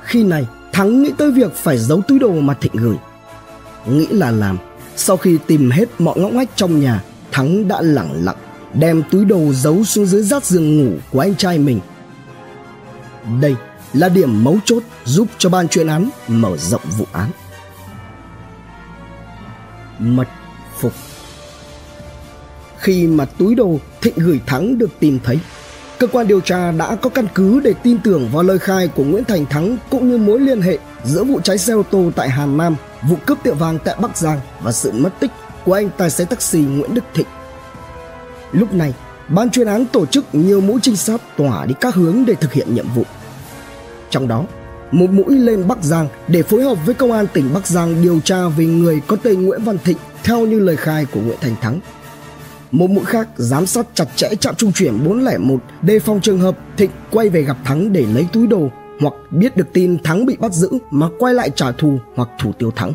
Khi 0.03 0.23
này 0.23 0.47
Thắng 0.73 1.03
nghĩ 1.03 1.11
tới 1.17 1.31
việc 1.31 1.55
phải 1.55 1.77
giấu 1.77 2.01
túi 2.07 2.19
đồ 2.19 2.31
mà 2.31 2.53
Thịnh 2.53 2.75
gửi. 2.75 2.95
Nghĩ 3.85 4.07
là 4.07 4.31
làm, 4.31 4.57
sau 4.95 5.17
khi 5.17 5.37
tìm 5.47 5.71
hết 5.71 5.85
mọi 5.99 6.19
ngõ 6.19 6.27
ngách 6.27 6.49
trong 6.55 6.79
nhà, 6.79 7.03
Thắng 7.31 7.67
đã 7.67 7.81
lẳng 7.81 8.25
lặng 8.25 8.35
đem 8.73 9.03
túi 9.11 9.25
đồ 9.25 9.53
giấu 9.53 9.83
xuống 9.83 10.05
dưới 10.05 10.23
rát 10.23 10.45
giường 10.45 10.77
ngủ 10.77 10.97
của 11.11 11.19
anh 11.19 11.35
trai 11.35 11.57
mình. 11.57 11.79
Đây 13.41 13.55
là 13.93 14.09
điểm 14.09 14.43
mấu 14.43 14.57
chốt 14.65 14.83
giúp 15.05 15.27
cho 15.37 15.49
ban 15.49 15.67
chuyên 15.67 15.87
án 15.87 16.09
mở 16.27 16.57
rộng 16.57 16.81
vụ 16.97 17.05
án. 17.11 17.29
Mật 19.99 20.27
phục 20.79 20.93
Khi 22.79 23.07
mà 23.07 23.25
túi 23.25 23.55
đồ 23.55 23.79
Thịnh 24.05 24.13
gửi 24.17 24.39
Thắng 24.45 24.77
được 24.77 24.89
tìm 24.99 25.19
thấy, 25.23 25.39
cơ 25.99 26.07
quan 26.07 26.27
điều 26.27 26.41
tra 26.41 26.71
đã 26.71 26.95
có 26.95 27.09
căn 27.09 27.27
cứ 27.35 27.59
để 27.59 27.73
tin 27.83 27.97
tưởng 28.03 28.29
vào 28.31 28.43
lời 28.43 28.59
khai 28.59 28.87
của 28.87 29.03
Nguyễn 29.03 29.23
Thành 29.23 29.45
Thắng 29.45 29.77
cũng 29.89 30.11
như 30.11 30.17
mối 30.17 30.39
liên 30.39 30.61
hệ 30.61 30.77
giữa 31.03 31.23
vụ 31.23 31.39
cháy 31.43 31.57
xe 31.57 31.73
ô 31.73 31.83
tô 31.83 32.11
tại 32.15 32.29
Hà 32.29 32.45
Nam, 32.45 32.75
vụ 33.09 33.15
cướp 33.25 33.37
tiệm 33.43 33.57
vàng 33.57 33.79
tại 33.85 33.95
Bắc 34.01 34.17
Giang 34.17 34.39
và 34.61 34.71
sự 34.71 34.91
mất 34.91 35.09
tích 35.19 35.31
của 35.65 35.73
anh 35.73 35.89
tài 35.97 36.09
xế 36.09 36.25
taxi 36.25 36.59
Nguyễn 36.59 36.93
Đức 36.93 37.03
Thịnh. 37.13 37.25
Lúc 38.51 38.73
này, 38.73 38.93
ban 39.27 39.49
chuyên 39.49 39.67
án 39.67 39.85
tổ 39.85 40.05
chức 40.05 40.25
nhiều 40.33 40.61
mũi 40.61 40.79
trinh 40.81 40.95
sát 40.95 41.21
tỏa 41.37 41.65
đi 41.65 41.73
các 41.81 41.95
hướng 41.95 42.23
để 42.27 42.35
thực 42.35 42.53
hiện 42.53 42.75
nhiệm 42.75 42.87
vụ. 42.95 43.03
Trong 44.09 44.27
đó, 44.27 44.45
một 44.91 45.09
mũi 45.09 45.39
lên 45.39 45.67
Bắc 45.67 45.83
Giang 45.83 46.07
để 46.27 46.43
phối 46.43 46.63
hợp 46.63 46.85
với 46.85 46.95
công 46.95 47.11
an 47.11 47.27
tỉnh 47.33 47.53
Bắc 47.53 47.67
Giang 47.67 48.03
điều 48.03 48.19
tra 48.19 48.47
về 48.47 48.65
người 48.65 49.01
có 49.07 49.17
tên 49.23 49.45
Nguyễn 49.45 49.63
Văn 49.63 49.77
Thịnh 49.83 49.97
theo 50.23 50.45
như 50.45 50.59
lời 50.59 50.75
khai 50.75 51.05
của 51.11 51.19
Nguyễn 51.19 51.37
Thành 51.41 51.55
Thắng. 51.61 51.79
Một 52.75 52.89
mũi 52.89 53.05
khác 53.05 53.27
giám 53.35 53.65
sát 53.65 53.87
chặt 53.93 54.05
chẽ 54.15 54.35
trạm 54.39 54.55
trung 54.55 54.71
chuyển 54.71 55.05
401 55.05 55.59
đề 55.81 55.99
phòng 55.99 56.21
trường 56.21 56.39
hợp 56.39 56.57
Thịnh 56.77 56.89
quay 57.11 57.29
về 57.29 57.41
gặp 57.41 57.57
Thắng 57.63 57.93
để 57.93 58.05
lấy 58.13 58.27
túi 58.33 58.47
đồ 58.47 58.69
hoặc 58.99 59.13
biết 59.31 59.57
được 59.57 59.73
tin 59.73 59.97
Thắng 60.03 60.25
bị 60.25 60.37
bắt 60.39 60.53
giữ 60.53 60.69
mà 60.91 61.07
quay 61.19 61.33
lại 61.33 61.49
trả 61.55 61.71
thù 61.71 61.99
hoặc 62.15 62.29
thủ 62.39 62.51
tiêu 62.59 62.71
Thắng. 62.71 62.93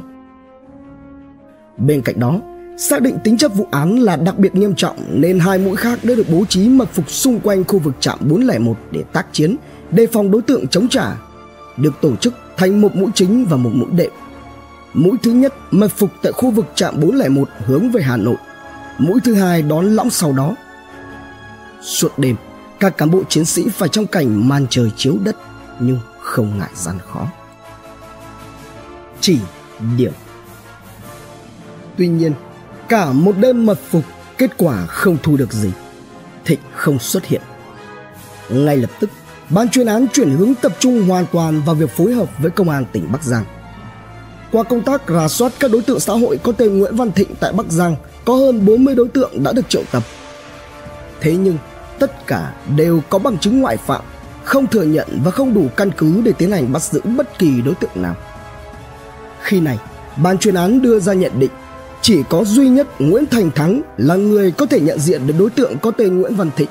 Bên 1.76 2.02
cạnh 2.02 2.20
đó, 2.20 2.40
xác 2.78 3.02
định 3.02 3.18
tính 3.24 3.36
chất 3.36 3.54
vụ 3.54 3.66
án 3.70 3.98
là 3.98 4.16
đặc 4.16 4.38
biệt 4.38 4.54
nghiêm 4.54 4.74
trọng 4.74 4.96
nên 5.20 5.38
hai 5.38 5.58
mũi 5.58 5.76
khác 5.76 5.98
đã 6.02 6.14
được 6.14 6.26
bố 6.32 6.44
trí 6.48 6.68
mật 6.68 6.88
phục 6.92 7.10
xung 7.10 7.40
quanh 7.40 7.64
khu 7.64 7.78
vực 7.78 7.94
trạm 8.00 8.18
401 8.20 8.76
để 8.90 9.04
tác 9.12 9.26
chiến, 9.32 9.56
đề 9.90 10.06
phòng 10.06 10.30
đối 10.30 10.42
tượng 10.42 10.68
chống 10.68 10.88
trả, 10.88 11.16
được 11.76 11.92
tổ 12.00 12.16
chức 12.16 12.34
thành 12.56 12.80
một 12.80 12.96
mũi 12.96 13.10
chính 13.14 13.44
và 13.44 13.56
một 13.56 13.70
mũi 13.74 13.88
đệm. 13.96 14.10
Mũi 14.94 15.16
thứ 15.22 15.30
nhất 15.30 15.54
mật 15.70 15.88
phục 15.96 16.10
tại 16.22 16.32
khu 16.32 16.50
vực 16.50 16.66
trạm 16.74 17.00
401 17.00 17.48
hướng 17.66 17.90
về 17.90 18.02
Hà 18.02 18.16
Nội. 18.16 18.36
Mũi 19.00 19.20
thứ 19.24 19.34
hai 19.34 19.62
đón 19.62 19.96
lõng 19.96 20.10
sau 20.10 20.32
đó. 20.32 20.54
Suốt 21.82 22.18
đêm, 22.18 22.36
các 22.80 22.98
cán 22.98 23.10
bộ 23.10 23.22
chiến 23.28 23.44
sĩ 23.44 23.68
phải 23.68 23.88
trong 23.88 24.06
cảnh 24.06 24.48
màn 24.48 24.66
trời 24.70 24.90
chiếu 24.96 25.16
đất 25.24 25.36
nhưng 25.80 26.00
không 26.20 26.58
ngại 26.58 26.70
gian 26.74 26.98
khó. 26.98 27.26
Chỉ 29.20 29.38
điểm 29.96 30.12
Tuy 31.96 32.08
nhiên, 32.08 32.32
cả 32.88 33.12
một 33.12 33.36
đêm 33.38 33.66
mật 33.66 33.78
phục 33.90 34.04
kết 34.38 34.50
quả 34.56 34.86
không 34.86 35.16
thu 35.22 35.36
được 35.36 35.52
gì 35.52 35.72
thịnh 36.44 36.60
không 36.74 36.98
xuất 36.98 37.24
hiện 37.24 37.42
ngay 38.48 38.76
lập 38.76 38.90
tức 39.00 39.10
ban 39.50 39.68
chuyên 39.68 39.86
án 39.86 40.06
chuyển 40.12 40.30
hướng 40.30 40.54
tập 40.54 40.72
trung 40.78 41.08
hoàn 41.08 41.26
toàn 41.32 41.62
vào 41.66 41.74
việc 41.74 41.90
phối 41.90 42.12
hợp 42.12 42.28
với 42.38 42.50
công 42.50 42.68
an 42.68 42.84
tỉnh 42.92 43.12
bắc 43.12 43.24
giang 43.24 43.44
qua 44.52 44.62
công 44.62 44.82
tác 44.82 45.02
rà 45.08 45.28
soát 45.28 45.52
các 45.60 45.70
đối 45.70 45.82
tượng 45.82 46.00
xã 46.00 46.12
hội 46.12 46.38
có 46.42 46.52
tên 46.52 46.78
Nguyễn 46.78 46.96
Văn 46.96 47.12
Thịnh 47.12 47.34
tại 47.40 47.52
Bắc 47.52 47.66
Giang, 47.66 47.96
có 48.24 48.34
hơn 48.34 48.66
40 48.66 48.94
đối 48.94 49.08
tượng 49.08 49.42
đã 49.42 49.52
được 49.52 49.68
triệu 49.68 49.82
tập. 49.92 50.02
Thế 51.20 51.36
nhưng, 51.36 51.58
tất 51.98 52.26
cả 52.26 52.54
đều 52.76 53.02
có 53.08 53.18
bằng 53.18 53.38
chứng 53.38 53.60
ngoại 53.60 53.76
phạm, 53.76 54.02
không 54.44 54.66
thừa 54.66 54.82
nhận 54.82 55.08
và 55.24 55.30
không 55.30 55.54
đủ 55.54 55.66
căn 55.76 55.90
cứ 55.96 56.20
để 56.24 56.32
tiến 56.32 56.50
hành 56.52 56.72
bắt 56.72 56.82
giữ 56.82 57.00
bất 57.00 57.38
kỳ 57.38 57.60
đối 57.60 57.74
tượng 57.74 57.90
nào. 57.94 58.16
Khi 59.42 59.60
này, 59.60 59.78
ban 60.22 60.38
chuyên 60.38 60.54
án 60.54 60.82
đưa 60.82 61.00
ra 61.00 61.12
nhận 61.12 61.32
định 61.38 61.50
chỉ 62.02 62.22
có 62.28 62.44
duy 62.44 62.68
nhất 62.68 62.86
Nguyễn 62.98 63.26
Thành 63.26 63.50
Thắng 63.50 63.82
là 63.96 64.14
người 64.14 64.50
có 64.50 64.66
thể 64.66 64.80
nhận 64.80 64.98
diện 64.98 65.26
được 65.26 65.34
đối 65.38 65.50
tượng 65.50 65.78
có 65.78 65.90
tên 65.90 66.20
Nguyễn 66.20 66.36
Văn 66.36 66.50
Thịnh. 66.56 66.68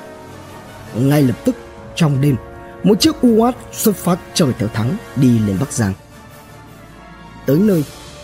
Ngay 0.96 1.24
lập 1.24 1.36
tức, 1.46 1.56
trong 1.96 2.22
đêm, 2.22 2.36
một 2.84 3.00
chiếc 3.00 3.16
UAT 3.22 3.56
xuất 3.72 3.96
phát 3.96 4.20
chở 4.34 4.48
theo 4.60 4.70
Thắng 4.70 4.98
đi 5.16 5.40
lên 5.40 5.58
Bắc 5.60 5.74
Giang. 5.74 5.94
Tới 7.46 7.58
nơi, 7.58 7.84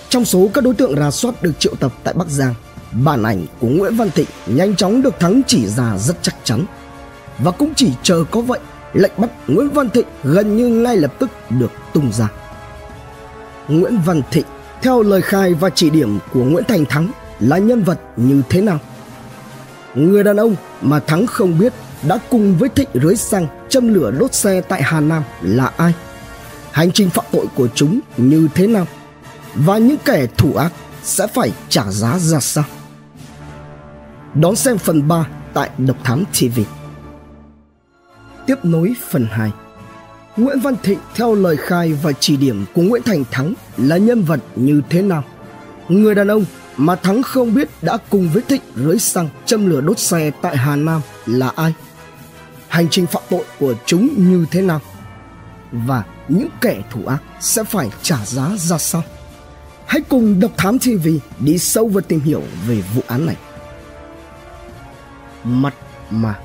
trong 0.10 0.26
số 0.26 0.50
các 0.54 0.64
đối 0.64 0.74
tượng 0.74 0.96
rà 0.96 1.12
soát 1.12 1.44
được 1.44 1.52
triệu 1.60 1.76
tập 1.80 1.94
tại 2.04 2.14
Bắc 2.14 2.28
Giang, 2.28 2.54
bản 3.04 3.24
ảnh 3.24 3.46
của 3.60 3.68
Nguyễn 3.68 3.96
Văn 3.96 4.10
Thịnh 4.12 4.28
nhanh 4.46 4.76
chóng 4.76 5.02
được 5.02 5.20
Thắng 5.20 5.42
chỉ 5.48 5.68
ra 5.68 5.98
rất 5.98 6.18
chắc 6.22 6.36
chắn. 6.44 6.66
Và 7.40 7.52
cũng 7.52 7.74
chỉ 7.76 7.92
chờ 8.04 8.24
có 8.32 8.42
vậy, 8.42 8.60
lệnh 8.94 9.12
bắt 9.18 9.30
Nguyễn 9.48 9.70
Văn 9.70 9.90
Thịnh 9.90 10.08
gần 10.24 10.58
như 10.58 10.68
ngay 10.68 10.98
lập 10.98 11.14
tức 11.20 11.30
được 11.50 11.72
tung 11.94 12.12
ra. 12.12 12.30
Nguyễn 13.68 13.98
Văn 14.06 14.22
Thịnh 14.32 14.46
theo 14.82 15.02
lời 15.02 15.22
khai 15.22 15.54
và 15.54 15.70
chỉ 15.70 15.90
điểm 15.90 16.20
của 16.34 16.44
Nguyễn 16.44 16.64
Thành 16.64 16.86
Thắng 16.86 17.12
là 17.40 17.58
nhân 17.58 17.84
vật 17.84 18.00
như 18.18 18.42
thế 18.50 18.62
nào? 18.62 18.80
Người 19.96 20.24
đàn 20.24 20.38
ông 20.38 20.56
mà 20.82 21.00
Thắng 21.00 21.28
không 21.28 21.60
biết 21.60 21.74
đã 22.08 22.20
cùng 22.30 22.58
với 22.58 22.70
Thịnh 22.70 22.90
rưới 22.94 23.16
xăng 23.16 23.48
châm 23.70 23.94
lửa 23.94 24.12
đốt 24.12 24.34
xe 24.34 24.62
tại 24.62 24.84
Hà 24.84 25.00
Nam 25.00 25.24
là 25.42 25.72
ai? 25.78 25.94
Hành 26.72 26.92
trình 26.92 27.10
phạm 27.10 27.26
tội 27.32 27.46
của 27.56 27.68
chúng 27.76 28.00
như 28.18 28.48
thế 28.56 28.68
nào? 28.68 28.88
Và 29.56 29.78
những 29.78 29.98
kẻ 30.06 30.28
thủ 30.38 30.54
ác 30.56 30.72
sẽ 31.04 31.28
phải 31.28 31.52
trả 31.70 31.84
giá 31.92 32.20
ra 32.20 32.40
sao? 32.40 32.64
Đón 34.36 34.56
xem 34.56 34.78
phần 34.78 35.08
3 35.08 35.28
tại 35.54 35.70
Độc 35.78 35.98
Thám 36.04 36.24
TV. 36.26 36.60
Tiếp 38.48 38.56
nối 38.64 38.94
phần 39.10 39.28
2 39.32 39.52
Nguyễn 40.38 40.60
Văn 40.60 40.76
Thịnh 40.84 41.00
theo 41.16 41.36
lời 41.36 41.58
khai 41.58 41.94
và 41.94 42.12
chỉ 42.20 42.38
điểm 42.38 42.66
của 42.74 42.82
Nguyễn 42.82 43.04
Thành 43.04 43.24
Thắng 43.32 43.54
là 43.78 43.98
nhân 43.98 44.24
vật 44.24 44.40
như 44.56 44.82
thế 44.90 45.02
nào? 45.02 45.24
Người 45.90 46.16
đàn 46.16 46.28
ông 46.28 46.46
mà 46.78 46.96
Thắng 46.96 47.24
không 47.24 47.54
biết 47.54 47.70
đã 47.82 47.98
cùng 48.10 48.30
với 48.34 48.42
Thịnh 48.42 48.62
rưới 48.76 49.00
xăng 49.00 49.30
châm 49.46 49.70
lửa 49.70 49.82
đốt 49.82 50.00
xe 50.00 50.32
tại 50.42 50.58
Hà 50.58 50.76
Nam 50.76 51.02
là 51.26 51.52
ai? 51.56 51.74
Hành 52.68 52.88
trình 52.90 53.06
phạm 53.06 53.24
tội 53.30 53.44
của 53.60 53.74
chúng 53.86 54.10
như 54.18 54.46
thế 54.52 54.62
nào? 54.62 54.82
Và 55.72 56.04
những 56.28 56.48
kẻ 56.62 56.82
thủ 56.92 57.02
ác 57.06 57.24
sẽ 57.40 57.64
phải 57.64 57.90
trả 58.02 58.26
giá 58.26 58.52
ra 58.58 58.78
sao? 58.78 59.04
Hãy 59.86 60.02
cùng 60.02 60.40
Độc 60.40 60.52
Thám 60.58 60.80
TV 60.80 61.08
đi 61.40 61.58
sâu 61.58 61.88
vào 61.88 62.02
tìm 62.02 62.20
hiểu 62.20 62.42
về 62.68 62.84
vụ 62.96 63.02
án 63.08 63.26
này. 63.26 63.36
Mặt 65.46 65.74
mà 66.10 66.40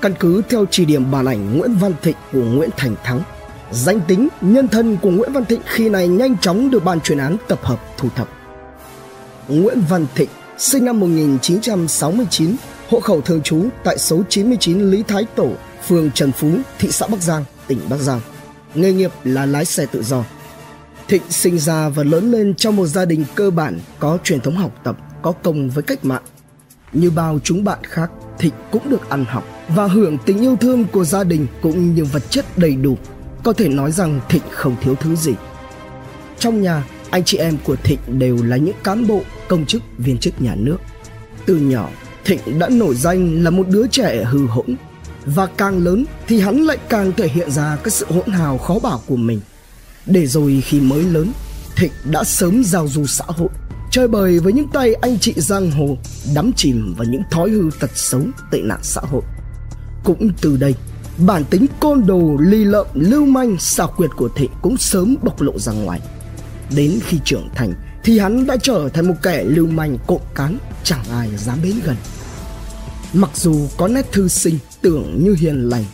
Căn 0.00 0.14
cứ 0.20 0.42
theo 0.48 0.64
chỉ 0.70 0.84
điểm 0.84 1.10
bản 1.10 1.26
ảnh 1.26 1.58
Nguyễn 1.58 1.74
Văn 1.74 1.92
Thịnh 2.02 2.16
của 2.32 2.42
Nguyễn 2.42 2.70
Thành 2.76 2.94
Thắng, 3.04 3.22
danh 3.70 4.00
tính, 4.00 4.28
nhân 4.40 4.68
thân 4.68 4.96
của 4.96 5.10
Nguyễn 5.10 5.32
Văn 5.32 5.44
Thịnh 5.44 5.60
khi 5.66 5.88
này 5.88 6.08
nhanh 6.08 6.38
chóng 6.38 6.70
được 6.70 6.84
ban 6.84 7.00
chuyên 7.00 7.18
án 7.18 7.36
tập 7.48 7.58
hợp 7.62 7.80
thu 7.96 8.08
thập. 8.16 8.28
Nguyễn 9.48 9.80
Văn 9.88 10.06
Thịnh 10.14 10.28
sinh 10.58 10.84
năm 10.84 11.00
1969, 11.00 12.56
hộ 12.88 13.00
khẩu 13.00 13.20
thường 13.20 13.42
trú 13.42 13.64
tại 13.84 13.98
số 13.98 14.22
99 14.28 14.90
Lý 14.90 15.02
Thái 15.02 15.26
Tổ, 15.34 15.50
phường 15.86 16.10
Trần 16.10 16.32
Phú, 16.32 16.50
thị 16.78 16.88
xã 16.90 17.06
Bắc 17.06 17.20
Giang, 17.20 17.44
tỉnh 17.66 17.78
Bắc 17.88 17.96
Giang. 17.96 18.20
Nghề 18.74 18.92
nghiệp 18.92 19.10
là 19.24 19.46
lái 19.46 19.64
xe 19.64 19.86
tự 19.86 20.02
do. 20.02 20.24
Thịnh 21.08 21.22
sinh 21.28 21.58
ra 21.58 21.88
và 21.88 22.02
lớn 22.02 22.30
lên 22.30 22.54
trong 22.54 22.76
một 22.76 22.86
gia 22.86 23.04
đình 23.04 23.24
cơ 23.34 23.50
bản 23.50 23.78
có 23.98 24.18
truyền 24.24 24.40
thống 24.40 24.56
học 24.56 24.72
tập, 24.84 24.96
có 25.22 25.32
công 25.32 25.70
với 25.70 25.82
cách 25.82 26.04
mạng. 26.04 26.22
Như 26.92 27.10
bao 27.10 27.38
chúng 27.44 27.64
bạn 27.64 27.78
khác, 27.82 28.10
Thịnh 28.38 28.52
cũng 28.70 28.90
được 28.90 29.08
ăn 29.08 29.24
học 29.24 29.44
và 29.68 29.86
hưởng 29.86 30.18
tình 30.18 30.40
yêu 30.40 30.56
thương 30.60 30.84
của 30.84 31.04
gia 31.04 31.24
đình 31.24 31.46
cũng 31.62 31.94
như 31.94 32.04
vật 32.04 32.30
chất 32.30 32.58
đầy 32.58 32.76
đủ. 32.76 32.98
Có 33.44 33.52
thể 33.52 33.68
nói 33.68 33.92
rằng 33.92 34.20
Thịnh 34.28 34.42
không 34.50 34.76
thiếu 34.80 34.94
thứ 34.94 35.16
gì. 35.16 35.32
Trong 36.38 36.62
nhà, 36.62 36.84
anh 37.10 37.24
chị 37.24 37.38
em 37.38 37.56
của 37.64 37.76
Thịnh 37.76 38.18
đều 38.18 38.42
là 38.42 38.56
những 38.56 38.76
cán 38.84 39.06
bộ, 39.06 39.22
công 39.48 39.66
chức, 39.66 39.82
viên 39.98 40.18
chức 40.18 40.42
nhà 40.42 40.54
nước. 40.54 40.76
Từ 41.46 41.56
nhỏ, 41.56 41.90
Thịnh 42.24 42.58
đã 42.58 42.68
nổi 42.68 42.94
danh 42.94 43.44
là 43.44 43.50
một 43.50 43.68
đứa 43.68 43.86
trẻ 43.86 44.24
hư 44.24 44.46
hỗn 44.46 44.76
và 45.26 45.46
càng 45.46 45.84
lớn 45.84 46.04
thì 46.26 46.40
hắn 46.40 46.56
lại 46.60 46.78
càng 46.88 47.12
thể 47.16 47.28
hiện 47.28 47.50
ra 47.50 47.76
cái 47.76 47.90
sự 47.90 48.06
hỗn 48.08 48.26
hào 48.26 48.58
khó 48.58 48.78
bảo 48.78 49.02
của 49.06 49.16
mình. 49.16 49.40
Để 50.06 50.26
rồi 50.26 50.62
khi 50.66 50.80
mới 50.80 51.02
lớn, 51.02 51.32
Thịnh 51.76 51.92
đã 52.04 52.24
sớm 52.24 52.64
giao 52.64 52.88
du 52.88 53.06
xã 53.06 53.24
hội 53.28 53.48
chơi 53.90 54.08
bời 54.08 54.38
với 54.38 54.52
những 54.52 54.68
tay 54.68 54.94
anh 54.94 55.18
chị 55.18 55.34
giang 55.36 55.70
hồ 55.70 55.98
đắm 56.34 56.50
chìm 56.56 56.94
vào 56.98 57.04
những 57.10 57.22
thói 57.30 57.50
hư 57.50 57.70
tật 57.80 57.90
xấu 57.94 58.22
tệ 58.50 58.60
nạn 58.62 58.80
xã 58.82 59.00
hội 59.00 59.22
cũng 60.04 60.30
từ 60.40 60.56
đây 60.56 60.74
bản 61.26 61.44
tính 61.44 61.66
côn 61.80 62.06
đồ, 62.06 62.36
ly 62.40 62.64
lợm, 62.64 62.86
lưu 62.94 63.26
manh, 63.26 63.58
xảo 63.58 63.88
quyệt 63.96 64.10
của 64.16 64.28
Thịnh 64.28 64.50
cũng 64.62 64.76
sớm 64.76 65.16
bộc 65.22 65.40
lộ 65.40 65.58
ra 65.58 65.72
ngoài. 65.72 66.00
Đến 66.76 66.98
khi 67.06 67.18
trưởng 67.24 67.48
thành 67.54 67.74
thì 68.04 68.18
hắn 68.18 68.46
đã 68.46 68.56
trở 68.62 68.88
thành 68.94 69.08
một 69.08 69.14
kẻ 69.22 69.44
lưu 69.44 69.66
manh 69.66 69.98
cộng 70.06 70.20
cán, 70.34 70.58
chẳng 70.84 71.04
ai 71.12 71.28
dám 71.36 71.58
đến 71.62 71.74
gần. 71.84 71.96
Mặc 73.12 73.30
dù 73.34 73.68
có 73.76 73.88
nét 73.88 74.12
thư 74.12 74.28
sinh 74.28 74.58
tưởng 74.80 75.24
như 75.24 75.36
hiền 75.38 75.68
lành, 75.68 75.84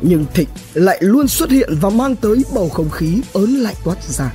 nhưng 0.00 0.24
Thịnh 0.34 0.48
lại 0.74 0.98
luôn 1.00 1.28
xuất 1.28 1.50
hiện 1.50 1.70
và 1.80 1.90
mang 1.90 2.16
tới 2.16 2.44
bầu 2.54 2.68
không 2.68 2.90
khí 2.90 3.20
ớn 3.32 3.50
lạnh 3.50 3.76
toát 3.84 4.04
ra, 4.04 4.32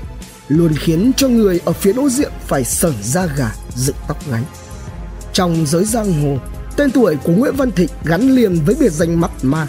luôn 0.47 0.73
khiến 0.75 1.11
cho 1.17 1.27
người 1.27 1.59
ở 1.65 1.73
phía 1.73 1.93
đối 1.93 2.09
diện 2.09 2.31
phải 2.47 2.63
sởn 2.63 2.93
da 3.03 3.25
gà, 3.25 3.51
dựng 3.75 3.95
tóc 4.07 4.31
gáy. 4.31 4.41
Trong 5.33 5.65
giới 5.65 5.85
giang 5.85 6.23
hồ, 6.23 6.37
tên 6.75 6.91
tuổi 6.91 7.15
của 7.23 7.33
Nguyễn 7.33 7.55
Văn 7.55 7.71
Thịnh 7.71 7.89
gắn 8.03 8.35
liền 8.35 8.59
với 8.65 8.75
biệt 8.79 8.91
danh 8.91 9.21
mắt 9.21 9.31
ma 9.41 9.67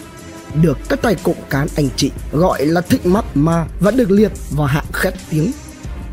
được 0.62 0.79
các 0.89 1.03
tay 1.03 1.16
cộng 1.22 1.43
cán 1.51 1.68
anh 1.76 1.89
chị 1.97 2.11
gọi 2.33 2.66
là 2.66 2.81
thịnh 2.81 3.12
mắt 3.12 3.24
ma 3.35 3.66
và 3.81 3.91
được 3.91 4.11
liệt 4.11 4.33
vào 4.51 4.66
hạng 4.66 4.93
khét 4.93 5.14
tiếng 5.31 5.53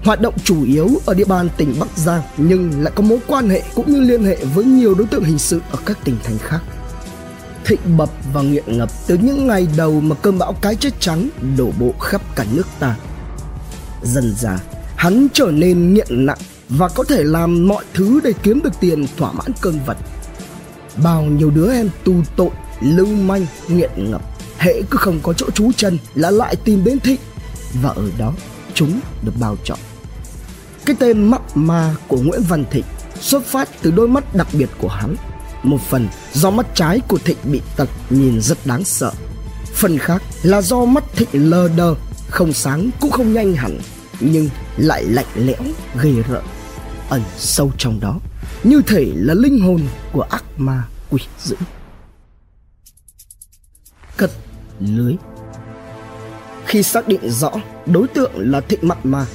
hoạt 0.03 0.21
động 0.21 0.33
chủ 0.43 0.63
yếu 0.63 0.89
ở 1.05 1.13
địa 1.13 1.25
bàn 1.25 1.49
tỉnh 1.57 1.75
Bắc 1.79 1.97
Giang 1.97 2.21
nhưng 2.37 2.83
lại 2.83 2.93
có 2.95 3.03
mối 3.03 3.19
quan 3.27 3.49
hệ 3.49 3.63
cũng 3.75 3.93
như 3.93 3.99
liên 3.99 4.23
hệ 4.23 4.37
với 4.53 4.65
nhiều 4.65 4.95
đối 4.95 5.07
tượng 5.07 5.23
hình 5.23 5.39
sự 5.39 5.61
ở 5.71 5.77
các 5.85 5.97
tỉnh 6.03 6.15
thành 6.23 6.37
khác. 6.37 6.59
Thịnh 7.65 7.97
bập 7.97 8.09
và 8.33 8.41
nghiện 8.41 8.77
ngập 8.77 8.89
từ 9.07 9.17
những 9.17 9.47
ngày 9.47 9.67
đầu 9.77 10.01
mà 10.01 10.15
cơn 10.15 10.37
bão 10.37 10.53
cái 10.53 10.75
chết 10.75 10.93
trắng 10.99 11.29
đổ 11.57 11.71
bộ 11.79 11.91
khắp 11.99 12.21
cả 12.35 12.45
nước 12.53 12.67
ta. 12.79 12.95
Dần 14.05 14.35
dà, 14.37 14.59
hắn 14.95 15.27
trở 15.33 15.45
nên 15.45 15.93
nghiện 15.93 16.25
nặng 16.25 16.37
và 16.69 16.89
có 16.89 17.03
thể 17.03 17.23
làm 17.23 17.67
mọi 17.67 17.83
thứ 17.93 18.19
để 18.23 18.33
kiếm 18.43 18.61
được 18.63 18.73
tiền 18.79 19.05
thỏa 19.17 19.31
mãn 19.31 19.51
cơn 19.61 19.79
vật. 19.85 19.97
Bao 21.03 21.23
nhiêu 21.23 21.49
đứa 21.49 21.73
em 21.73 21.89
tu 22.03 22.13
tội, 22.35 22.49
lưu 22.81 23.07
manh, 23.07 23.45
nghiện 23.67 24.11
ngập, 24.11 24.21
hễ 24.57 24.81
cứ 24.89 24.97
không 24.97 25.19
có 25.23 25.33
chỗ 25.33 25.49
trú 25.49 25.71
chân 25.77 25.97
là 26.15 26.31
lại 26.31 26.55
tìm 26.55 26.83
đến 26.83 26.99
Thịnh 26.99 27.19
và 27.81 27.89
ở 27.89 28.09
đó 28.17 28.33
chúng 28.73 28.99
được 29.21 29.31
bao 29.39 29.57
chọn. 29.63 29.77
Cái 30.85 30.95
tên 30.99 31.23
mắc 31.23 31.41
ma 31.57 31.95
của 32.07 32.17
Nguyễn 32.17 32.41
Văn 32.49 32.65
Thịnh 32.71 32.85
xuất 33.21 33.45
phát 33.45 33.69
từ 33.81 33.91
đôi 33.91 34.07
mắt 34.07 34.35
đặc 34.35 34.47
biệt 34.53 34.69
của 34.77 34.87
hắn. 34.87 35.15
Một 35.63 35.81
phần 35.89 36.07
do 36.33 36.49
mắt 36.49 36.65
trái 36.75 36.99
của 37.07 37.17
Thịnh 37.17 37.37
bị 37.43 37.61
tật 37.75 37.89
nhìn 38.09 38.41
rất 38.41 38.57
đáng 38.65 38.83
sợ. 38.83 39.11
Phần 39.73 39.97
khác 39.97 40.21
là 40.43 40.61
do 40.61 40.85
mắt 40.85 41.03
Thịnh 41.15 41.49
lờ 41.49 41.69
đờ, 41.77 41.95
không 42.29 42.53
sáng 42.53 42.89
cũng 42.99 43.11
không 43.11 43.33
nhanh 43.33 43.55
hẳn, 43.55 43.79
nhưng 44.19 44.49
lại 44.77 45.03
lạnh 45.03 45.25
lẽo, 45.35 45.61
ghê 46.01 46.11
rợn. 46.29 46.43
Ẩn 47.09 47.21
sâu 47.37 47.71
trong 47.77 47.99
đó, 47.99 48.19
như 48.63 48.81
thể 48.87 49.11
là 49.15 49.33
linh 49.33 49.59
hồn 49.59 49.81
của 50.13 50.21
ác 50.21 50.43
ma 50.57 50.83
quỷ 51.09 51.21
dữ. 51.43 51.55
Cất 54.17 54.31
lưới 54.79 55.15
Khi 56.65 56.83
xác 56.83 57.07
định 57.07 57.29
rõ 57.29 57.51
đối 57.85 58.07
tượng 58.07 58.31
là 58.35 58.61
Thịnh 58.61 58.79
mặt 58.81 59.05
Ma 59.05 59.25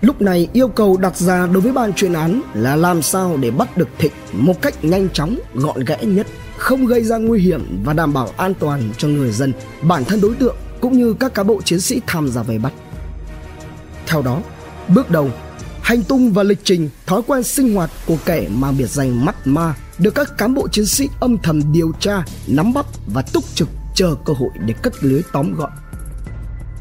Lúc 0.00 0.22
này 0.22 0.48
yêu 0.52 0.68
cầu 0.68 0.96
đặt 0.96 1.16
ra 1.16 1.46
đối 1.46 1.60
với 1.60 1.72
ban 1.72 1.92
chuyên 1.92 2.12
án 2.12 2.42
là 2.54 2.76
làm 2.76 3.02
sao 3.02 3.36
để 3.36 3.50
bắt 3.50 3.76
được 3.76 3.88
Thịnh 3.98 4.12
một 4.32 4.62
cách 4.62 4.84
nhanh 4.84 5.08
chóng, 5.10 5.38
gọn 5.54 5.84
gẽ 5.84 5.98
nhất, 6.04 6.26
không 6.56 6.86
gây 6.86 7.04
ra 7.04 7.18
nguy 7.18 7.40
hiểm 7.40 7.82
và 7.84 7.92
đảm 7.92 8.12
bảo 8.12 8.28
an 8.36 8.54
toàn 8.54 8.90
cho 8.98 9.08
người 9.08 9.32
dân, 9.32 9.52
bản 9.82 10.04
thân 10.04 10.20
đối 10.20 10.34
tượng 10.34 10.56
cũng 10.82 10.98
như 10.98 11.14
các 11.14 11.34
cán 11.34 11.46
bộ 11.46 11.62
chiến 11.62 11.80
sĩ 11.80 12.00
tham 12.06 12.28
gia 12.28 12.42
vây 12.42 12.58
bắt. 12.58 12.72
Theo 14.06 14.22
đó, 14.22 14.40
bước 14.88 15.10
đầu, 15.10 15.30
hành 15.82 16.02
tung 16.02 16.32
và 16.32 16.42
lịch 16.42 16.60
trình, 16.64 16.90
thói 17.06 17.22
quen 17.26 17.42
sinh 17.42 17.74
hoạt 17.74 17.90
của 18.06 18.16
kẻ 18.24 18.48
mang 18.48 18.78
biệt 18.78 18.90
danh 18.90 19.24
mắt 19.24 19.46
ma 19.46 19.74
được 19.98 20.14
các 20.14 20.38
cán 20.38 20.54
bộ 20.54 20.68
chiến 20.68 20.86
sĩ 20.86 21.08
âm 21.20 21.38
thầm 21.38 21.72
điều 21.72 21.92
tra, 22.00 22.24
nắm 22.46 22.72
bắt 22.72 22.86
và 23.06 23.22
túc 23.22 23.44
trực 23.54 23.68
chờ 23.94 24.14
cơ 24.24 24.32
hội 24.32 24.50
để 24.66 24.74
cất 24.82 25.04
lưới 25.04 25.22
tóm 25.32 25.54
gọn. 25.54 25.70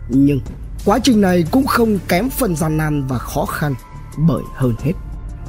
Nhưng 0.09 0.39
Quá 0.85 0.99
trình 1.03 1.21
này 1.21 1.45
cũng 1.51 1.67
không 1.67 1.99
kém 2.07 2.29
phần 2.29 2.55
gian 2.55 2.77
nan 2.77 3.07
và 3.07 3.17
khó 3.17 3.45
khăn 3.45 3.75
bởi 4.17 4.43
hơn 4.55 4.75
hết 4.79 4.93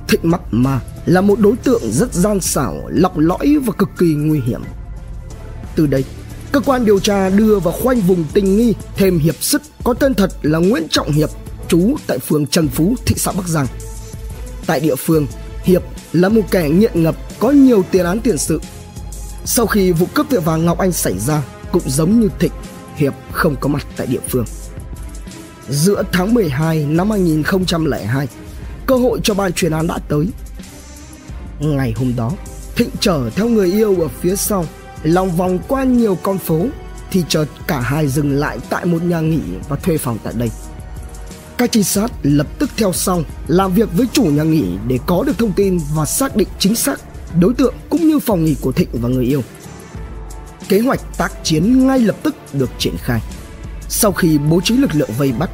Thịnh 0.08 0.30
mắt 0.30 0.40
Ma 0.50 0.80
là 1.06 1.20
một 1.20 1.40
đối 1.40 1.56
tượng 1.56 1.82
rất 1.92 2.14
gian 2.14 2.40
xảo, 2.40 2.74
lọc 2.88 3.18
lõi 3.18 3.56
và 3.64 3.72
cực 3.72 3.88
kỳ 3.98 4.14
nguy 4.14 4.40
hiểm. 4.40 4.62
Từ 5.76 5.86
đây, 5.86 6.04
cơ 6.52 6.60
quan 6.60 6.84
điều 6.84 6.98
tra 6.98 7.30
đưa 7.30 7.58
vào 7.58 7.72
khoanh 7.72 8.00
vùng 8.00 8.24
tình 8.34 8.56
nghi 8.56 8.74
thêm 8.96 9.18
hiệp 9.18 9.42
sức 9.42 9.62
có 9.84 9.94
tên 9.94 10.14
thật 10.14 10.30
là 10.42 10.58
Nguyễn 10.58 10.88
Trọng 10.90 11.12
Hiệp, 11.12 11.30
trú 11.68 11.96
tại 12.06 12.18
phường 12.18 12.46
Trần 12.46 12.68
Phú, 12.68 12.94
thị 13.06 13.14
xã 13.18 13.32
Bắc 13.32 13.48
Giang. 13.48 13.66
Tại 14.66 14.80
địa 14.80 14.94
phương, 14.94 15.26
Hiệp 15.64 15.82
là 16.12 16.28
một 16.28 16.42
kẻ 16.50 16.68
nghiện 16.68 17.02
ngập 17.02 17.16
có 17.38 17.50
nhiều 17.50 17.84
tiền 17.90 18.04
án 18.04 18.20
tiền 18.20 18.38
sự. 18.38 18.60
Sau 19.44 19.66
khi 19.66 19.92
vụ 19.92 20.06
cướp 20.14 20.28
tiệm 20.30 20.42
vàng 20.42 20.64
Ngọc 20.64 20.78
Anh 20.78 20.92
xảy 20.92 21.18
ra, 21.18 21.42
cũng 21.72 21.82
giống 21.86 22.20
như 22.20 22.28
Thịnh, 22.38 22.52
Hiệp 22.96 23.14
không 23.32 23.56
có 23.60 23.68
mặt 23.68 23.86
tại 23.96 24.06
địa 24.06 24.20
phương 24.28 24.44
giữa 25.68 26.02
tháng 26.12 26.34
12 26.34 26.84
năm 26.84 27.10
2002, 27.10 28.28
cơ 28.86 28.94
hội 28.94 29.20
cho 29.22 29.34
ban 29.34 29.52
chuyên 29.52 29.72
án 29.72 29.86
đã 29.86 29.98
tới. 30.08 30.26
Ngày 31.60 31.94
hôm 31.96 32.12
đó, 32.16 32.32
Thịnh 32.76 32.90
chở 33.00 33.30
theo 33.30 33.48
người 33.48 33.72
yêu 33.72 34.00
ở 34.00 34.08
phía 34.08 34.36
sau, 34.36 34.66
lòng 35.02 35.30
vòng 35.36 35.58
qua 35.68 35.84
nhiều 35.84 36.18
con 36.22 36.38
phố 36.38 36.66
thì 37.10 37.24
chợt 37.28 37.46
cả 37.66 37.80
hai 37.80 38.08
dừng 38.08 38.30
lại 38.32 38.58
tại 38.70 38.84
một 38.84 39.02
nhà 39.02 39.20
nghỉ 39.20 39.40
và 39.68 39.76
thuê 39.76 39.98
phòng 39.98 40.18
tại 40.24 40.32
đây. 40.36 40.50
Các 41.58 41.72
trinh 41.72 41.84
sát 41.84 42.12
lập 42.22 42.46
tức 42.58 42.70
theo 42.76 42.92
sau 42.92 43.22
làm 43.46 43.74
việc 43.74 43.88
với 43.96 44.06
chủ 44.12 44.24
nhà 44.24 44.42
nghỉ 44.42 44.64
để 44.88 44.98
có 45.06 45.24
được 45.26 45.38
thông 45.38 45.52
tin 45.52 45.78
và 45.94 46.04
xác 46.04 46.36
định 46.36 46.48
chính 46.58 46.74
xác 46.74 47.00
đối 47.40 47.54
tượng 47.54 47.74
cũng 47.90 48.08
như 48.08 48.18
phòng 48.18 48.44
nghỉ 48.44 48.56
của 48.60 48.72
Thịnh 48.72 48.88
và 48.92 49.08
người 49.08 49.24
yêu. 49.24 49.42
Kế 50.68 50.80
hoạch 50.80 51.00
tác 51.18 51.32
chiến 51.44 51.86
ngay 51.86 51.98
lập 51.98 52.16
tức 52.22 52.34
được 52.52 52.70
triển 52.78 52.94
khai. 52.98 53.20
Sau 53.88 54.12
khi 54.12 54.38
bố 54.38 54.60
trí 54.60 54.76
lực 54.76 54.94
lượng 54.94 55.10
vây 55.18 55.32
bắt, 55.32 55.50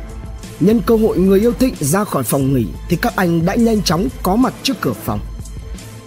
nhân 0.60 0.80
cơ 0.86 0.96
hội 0.96 1.18
người 1.18 1.40
yêu 1.40 1.52
Thịnh 1.52 1.74
ra 1.80 2.04
khỏi 2.04 2.22
phòng 2.22 2.54
nghỉ 2.54 2.66
thì 2.88 2.96
các 2.96 3.16
anh 3.16 3.46
đã 3.46 3.54
nhanh 3.54 3.82
chóng 3.82 4.08
có 4.22 4.36
mặt 4.36 4.54
trước 4.62 4.74
cửa 4.80 4.92
phòng. 4.92 5.20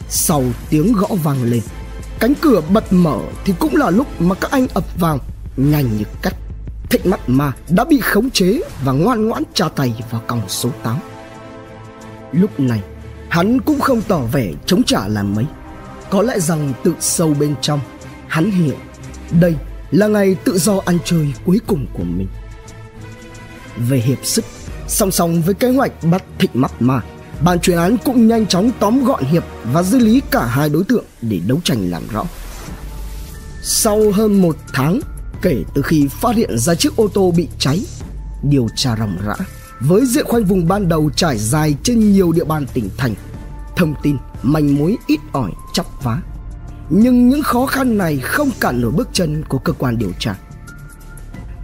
Sau 0.09 0.43
tiếng 0.69 0.93
gõ 0.93 1.07
vang 1.23 1.43
lên, 1.43 1.61
cánh 2.21 2.33
cửa 2.41 2.61
bật 2.73 2.93
mở 2.93 3.19
thì 3.45 3.53
cũng 3.59 3.75
là 3.75 3.89
lúc 3.89 4.21
mà 4.21 4.35
các 4.35 4.51
anh 4.51 4.67
ập 4.73 4.83
vào 4.99 5.19
nhanh 5.57 5.97
như 5.97 6.03
cắt. 6.21 6.35
Thịnh 6.89 7.09
mắt 7.09 7.19
ma 7.27 7.53
đã 7.69 7.85
bị 7.85 7.99
khống 7.99 8.29
chế 8.29 8.61
và 8.83 8.91
ngoan 8.91 9.27
ngoãn 9.27 9.43
tra 9.53 9.69
tay 9.69 9.93
vào 10.11 10.21
còng 10.27 10.41
số 10.49 10.69
8. 10.83 10.97
Lúc 12.31 12.59
này, 12.59 12.81
hắn 13.29 13.61
cũng 13.61 13.79
không 13.79 14.01
tỏ 14.01 14.19
vẻ 14.19 14.51
chống 14.65 14.83
trả 14.83 15.07
làm 15.07 15.35
mấy. 15.35 15.45
Có 16.09 16.21
lẽ 16.21 16.39
rằng 16.39 16.73
tự 16.83 16.93
sâu 16.99 17.33
bên 17.39 17.55
trong, 17.61 17.79
hắn 18.27 18.51
hiểu 18.51 18.75
đây 19.39 19.55
là 19.91 20.07
ngày 20.07 20.35
tự 20.43 20.57
do 20.57 20.79
ăn 20.85 20.97
chơi 21.05 21.33
cuối 21.45 21.59
cùng 21.67 21.85
của 21.93 22.03
mình. 22.03 22.27
Về 23.77 23.97
hiệp 23.97 24.25
sức, 24.25 24.45
song 24.87 25.11
song 25.11 25.41
với 25.41 25.53
kế 25.53 25.71
hoạch 25.71 25.91
bắt 26.11 26.23
Thịnh 26.39 26.51
Mắt 26.53 26.81
Ma, 26.81 27.01
ban 27.43 27.59
chuyên 27.59 27.77
án 27.77 27.97
cũng 28.05 28.27
nhanh 28.27 28.47
chóng 28.47 28.71
tóm 28.79 29.05
gọn 29.05 29.23
Hiệp 29.23 29.43
và 29.73 29.83
di 29.83 29.99
lý 29.99 30.21
cả 30.31 30.45
hai 30.45 30.69
đối 30.69 30.83
tượng 30.83 31.05
để 31.21 31.39
đấu 31.47 31.59
tranh 31.63 31.91
làm 31.91 32.03
rõ. 32.11 32.23
Sau 33.63 34.11
hơn 34.11 34.41
một 34.41 34.57
tháng 34.73 34.99
kể 35.41 35.63
từ 35.73 35.81
khi 35.81 36.07
phát 36.07 36.35
hiện 36.35 36.57
ra 36.57 36.75
chiếc 36.75 36.95
ô 36.95 37.07
tô 37.07 37.31
bị 37.37 37.47
cháy, 37.59 37.85
điều 38.43 38.67
tra 38.75 38.95
ròng 38.99 39.17
rã 39.25 39.35
với 39.79 40.05
diện 40.05 40.25
khoanh 40.25 40.45
vùng 40.45 40.67
ban 40.67 40.89
đầu 40.89 41.09
trải 41.15 41.37
dài 41.37 41.75
trên 41.83 42.11
nhiều 42.11 42.31
địa 42.31 42.43
bàn 42.43 42.65
tỉnh 42.73 42.89
thành, 42.97 43.13
thông 43.75 43.93
tin 44.03 44.17
manh 44.43 44.75
mối 44.75 44.97
ít 45.07 45.19
ỏi 45.31 45.51
chắp 45.73 45.85
vá 46.03 46.21
nhưng 46.89 47.29
những 47.29 47.43
khó 47.43 47.65
khăn 47.65 47.97
này 47.97 48.17
không 48.17 48.49
cản 48.59 48.81
nổi 48.81 48.91
bước 48.91 49.09
chân 49.13 49.43
của 49.49 49.57
cơ 49.57 49.73
quan 49.73 49.97
điều 49.97 50.11
tra. 50.19 50.35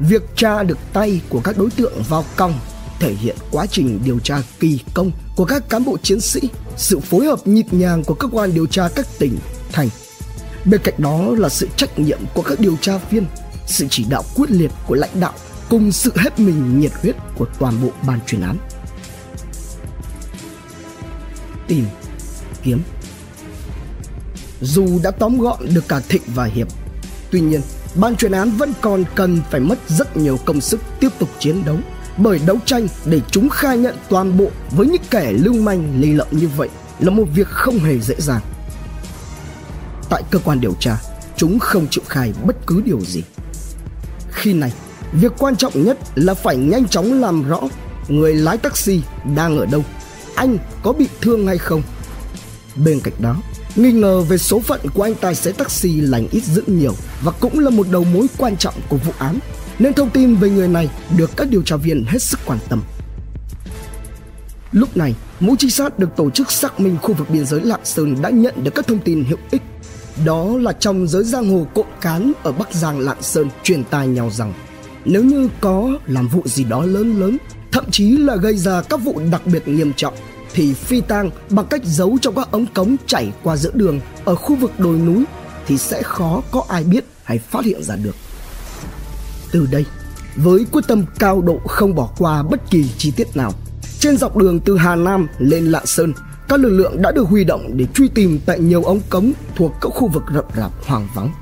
Việc 0.09 0.21
tra 0.35 0.63
được 0.63 0.77
tay 0.93 1.21
của 1.29 1.39
các 1.39 1.57
đối 1.57 1.69
tượng 1.69 1.93
vào 2.09 2.25
còng 2.35 2.53
thể 2.99 3.13
hiện 3.13 3.35
quá 3.51 3.65
trình 3.65 3.99
điều 4.05 4.19
tra 4.19 4.41
kỳ 4.59 4.79
công 4.93 5.11
của 5.37 5.45
các 5.45 5.69
cán 5.69 5.85
bộ 5.85 5.97
chiến 5.97 6.21
sĩ, 6.21 6.39
sự 6.77 6.99
phối 6.99 7.25
hợp 7.25 7.47
nhịp 7.47 7.65
nhàng 7.71 8.03
của 8.03 8.13
cơ 8.13 8.27
quan 8.31 8.53
điều 8.53 8.65
tra 8.65 8.89
các 8.95 9.07
tỉnh, 9.19 9.37
thành. 9.71 9.89
Bên 10.65 10.81
cạnh 10.83 10.93
đó 10.97 11.21
là 11.37 11.49
sự 11.49 11.67
trách 11.77 11.99
nhiệm 11.99 12.19
của 12.33 12.41
các 12.41 12.59
điều 12.59 12.77
tra 12.81 12.97
viên, 13.11 13.25
sự 13.65 13.87
chỉ 13.89 14.05
đạo 14.09 14.23
quyết 14.35 14.51
liệt 14.51 14.71
của 14.87 14.95
lãnh 14.95 15.19
đạo 15.19 15.33
cùng 15.69 15.91
sự 15.91 16.11
hết 16.15 16.39
mình 16.39 16.79
nhiệt 16.79 16.91
huyết 17.01 17.15
của 17.37 17.45
toàn 17.59 17.81
bộ 17.83 17.89
ban 18.07 18.19
chuyên 18.27 18.41
án. 18.41 18.57
Tìm, 21.67 21.85
kiếm, 22.63 22.81
dù 24.61 24.99
đã 25.03 25.11
tóm 25.11 25.37
gọn 25.37 25.59
được 25.73 25.87
cả 25.87 25.99
Thịnh 25.99 26.23
và 26.35 26.45
Hiệp. 26.45 26.67
Tuy 27.31 27.41
nhiên, 27.41 27.61
ban 27.95 28.15
chuyên 28.15 28.31
án 28.31 28.51
vẫn 28.51 28.73
còn 28.81 29.03
cần 29.15 29.41
phải 29.51 29.59
mất 29.59 29.79
rất 29.87 30.17
nhiều 30.17 30.39
công 30.45 30.61
sức 30.61 30.79
tiếp 30.99 31.09
tục 31.19 31.29
chiến 31.39 31.65
đấu 31.65 31.77
bởi 32.17 32.39
đấu 32.45 32.57
tranh 32.65 32.87
để 33.05 33.21
chúng 33.31 33.49
khai 33.49 33.77
nhận 33.77 33.95
toàn 34.09 34.37
bộ 34.37 34.47
với 34.71 34.87
những 34.87 35.01
kẻ 35.09 35.31
lưu 35.31 35.53
manh 35.53 36.01
lì 36.01 36.13
lợm 36.13 36.27
như 36.31 36.49
vậy 36.57 36.69
là 36.99 37.09
một 37.09 37.23
việc 37.35 37.47
không 37.47 37.79
hề 37.79 37.99
dễ 37.99 38.15
dàng. 38.17 38.41
Tại 40.09 40.23
cơ 40.31 40.39
quan 40.39 40.61
điều 40.61 40.73
tra, 40.79 40.97
chúng 41.35 41.59
không 41.59 41.87
chịu 41.91 42.03
khai 42.07 42.33
bất 42.43 42.55
cứ 42.67 42.81
điều 42.85 43.01
gì. 43.01 43.23
Khi 44.31 44.53
này, 44.53 44.73
việc 45.11 45.31
quan 45.37 45.55
trọng 45.55 45.83
nhất 45.83 45.97
là 46.15 46.33
phải 46.33 46.57
nhanh 46.57 46.87
chóng 46.87 47.21
làm 47.21 47.49
rõ 47.49 47.61
người 48.07 48.33
lái 48.33 48.57
taxi 48.57 49.01
đang 49.35 49.57
ở 49.57 49.65
đâu, 49.65 49.83
anh 50.35 50.57
có 50.83 50.93
bị 50.93 51.07
thương 51.21 51.47
hay 51.47 51.57
không. 51.57 51.81
Bên 52.75 52.99
cạnh 52.99 53.13
đó, 53.19 53.35
Nghi 53.77 53.91
ngờ 53.91 54.21
về 54.21 54.37
số 54.37 54.59
phận 54.59 54.79
của 54.93 55.03
anh 55.03 55.15
tài 55.15 55.35
xế 55.35 55.51
taxi 55.51 56.01
lành 56.01 56.27
ít 56.31 56.43
dữ 56.43 56.63
nhiều 56.67 56.93
và 57.21 57.31
cũng 57.31 57.59
là 57.59 57.69
một 57.69 57.87
đầu 57.91 58.03
mối 58.03 58.27
quan 58.37 58.57
trọng 58.57 58.73
của 58.89 58.97
vụ 58.97 59.11
án, 59.17 59.39
nên 59.79 59.93
thông 59.93 60.09
tin 60.09 60.35
về 60.35 60.49
người 60.49 60.67
này 60.67 60.89
được 61.17 61.29
các 61.37 61.47
điều 61.49 61.61
tra 61.61 61.75
viên 61.75 62.05
hết 62.07 62.21
sức 62.21 62.39
quan 62.45 62.59
tâm. 62.69 62.83
Lúc 64.71 64.97
này, 64.97 65.15
mũi 65.39 65.55
trinh 65.59 65.69
sát 65.69 65.99
được 65.99 66.09
tổ 66.15 66.29
chức 66.29 66.51
xác 66.51 66.79
minh 66.79 66.97
khu 67.01 67.13
vực 67.13 67.29
biên 67.29 67.45
giới 67.45 67.61
Lạng 67.61 67.85
Sơn 67.85 68.21
đã 68.21 68.29
nhận 68.29 68.63
được 68.63 68.75
các 68.75 68.87
thông 68.87 68.99
tin 68.99 69.23
hữu 69.23 69.37
ích. 69.51 69.61
Đó 70.25 70.45
là 70.57 70.71
trong 70.71 71.07
giới 71.07 71.23
giang 71.23 71.49
hồ 71.49 71.67
cộng 71.75 71.91
cán 72.01 72.31
ở 72.43 72.51
Bắc 72.51 72.73
Giang 72.73 72.99
Lạng 72.99 73.21
Sơn 73.21 73.49
truyền 73.63 73.83
tai 73.83 74.07
nhau 74.07 74.29
rằng 74.29 74.53
nếu 75.05 75.23
như 75.23 75.49
có 75.61 75.89
làm 76.05 76.27
vụ 76.27 76.41
gì 76.45 76.63
đó 76.63 76.83
lớn 76.83 77.19
lớn, 77.19 77.37
thậm 77.71 77.91
chí 77.91 78.17
là 78.17 78.35
gây 78.35 78.57
ra 78.57 78.81
các 78.81 78.97
vụ 78.97 79.21
đặc 79.31 79.41
biệt 79.45 79.67
nghiêm 79.67 79.93
trọng 79.93 80.13
thì 80.53 80.73
phi 80.73 81.01
tang 81.01 81.29
bằng 81.49 81.65
cách 81.69 81.81
giấu 81.85 82.17
trong 82.21 82.35
các 82.35 82.51
ống 82.51 82.65
cống 82.65 82.95
chảy 83.07 83.31
qua 83.43 83.57
giữa 83.57 83.71
đường 83.73 83.99
ở 84.25 84.35
khu 84.35 84.55
vực 84.55 84.79
đồi 84.79 84.97
núi 84.97 85.23
thì 85.67 85.77
sẽ 85.77 86.03
khó 86.03 86.41
có 86.51 86.63
ai 86.69 86.83
biết 86.83 87.05
hay 87.23 87.39
phát 87.39 87.65
hiện 87.65 87.83
ra 87.83 87.95
được. 87.95 88.15
Từ 89.51 89.67
đây, 89.71 89.85
với 90.35 90.65
quyết 90.71 90.83
tâm 90.87 91.05
cao 91.19 91.41
độ 91.41 91.59
không 91.67 91.95
bỏ 91.95 92.09
qua 92.17 92.43
bất 92.43 92.71
kỳ 92.71 92.85
chi 92.97 93.11
tiết 93.11 93.35
nào, 93.35 93.53
trên 93.99 94.17
dọc 94.17 94.37
đường 94.37 94.59
từ 94.59 94.77
Hà 94.77 94.95
Nam 94.95 95.27
lên 95.37 95.65
Lạng 95.65 95.85
Sơn, 95.85 96.13
các 96.49 96.59
lực 96.59 96.69
lượng 96.69 97.01
đã 97.01 97.11
được 97.11 97.27
huy 97.27 97.43
động 97.43 97.71
để 97.73 97.85
truy 97.93 98.07
tìm 98.07 98.39
tại 98.45 98.59
nhiều 98.59 98.83
ống 98.83 99.01
cống 99.09 99.31
thuộc 99.55 99.73
các 99.81 99.89
khu 99.89 100.07
vực 100.07 100.23
rậm 100.33 100.45
rạp 100.57 100.71
hoang 100.85 101.07
vắng. 101.15 101.33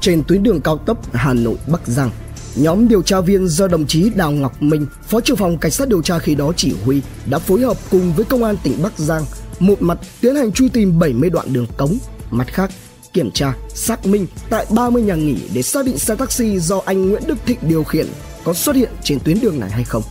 Trên 0.00 0.22
tuyến 0.28 0.42
đường 0.42 0.60
cao 0.60 0.78
tốc 0.78 1.12
Hà 1.12 1.32
Nội 1.32 1.56
Bắc 1.66 1.86
Giang, 1.86 2.10
Nhóm 2.56 2.88
điều 2.88 3.02
tra 3.02 3.20
viên 3.20 3.48
do 3.48 3.68
đồng 3.68 3.86
chí 3.86 4.10
Đào 4.10 4.30
Ngọc 4.30 4.62
Minh, 4.62 4.86
Phó 5.08 5.20
trưởng 5.20 5.36
phòng 5.36 5.58
Cảnh 5.58 5.70
sát 5.70 5.88
điều 5.88 6.02
tra 6.02 6.18
khi 6.18 6.34
đó 6.34 6.52
chỉ 6.56 6.74
huy, 6.84 7.00
đã 7.26 7.38
phối 7.38 7.60
hợp 7.60 7.76
cùng 7.90 8.12
với 8.12 8.24
Công 8.24 8.44
an 8.44 8.56
tỉnh 8.62 8.82
Bắc 8.82 8.98
Giang 8.98 9.24
một 9.58 9.82
mặt 9.82 9.98
tiến 10.20 10.36
hành 10.36 10.52
truy 10.52 10.68
tìm 10.68 10.98
70 10.98 11.30
đoạn 11.30 11.52
đường 11.52 11.66
cống, 11.76 11.98
mặt 12.30 12.46
khác 12.46 12.70
kiểm 13.14 13.30
tra, 13.30 13.54
xác 13.68 14.06
minh 14.06 14.26
tại 14.50 14.66
30 14.70 15.02
nhà 15.02 15.14
nghỉ 15.14 15.36
để 15.54 15.62
xác 15.62 15.86
định 15.86 15.98
xe 15.98 16.14
taxi 16.14 16.58
do 16.58 16.80
anh 16.84 17.08
Nguyễn 17.08 17.22
Đức 17.26 17.38
Thịnh 17.46 17.58
điều 17.62 17.84
khiển 17.84 18.06
có 18.44 18.54
xuất 18.54 18.76
hiện 18.76 18.90
trên 19.02 19.18
tuyến 19.20 19.40
đường 19.40 19.60
này 19.60 19.70
hay 19.70 19.84
không. 19.84 20.02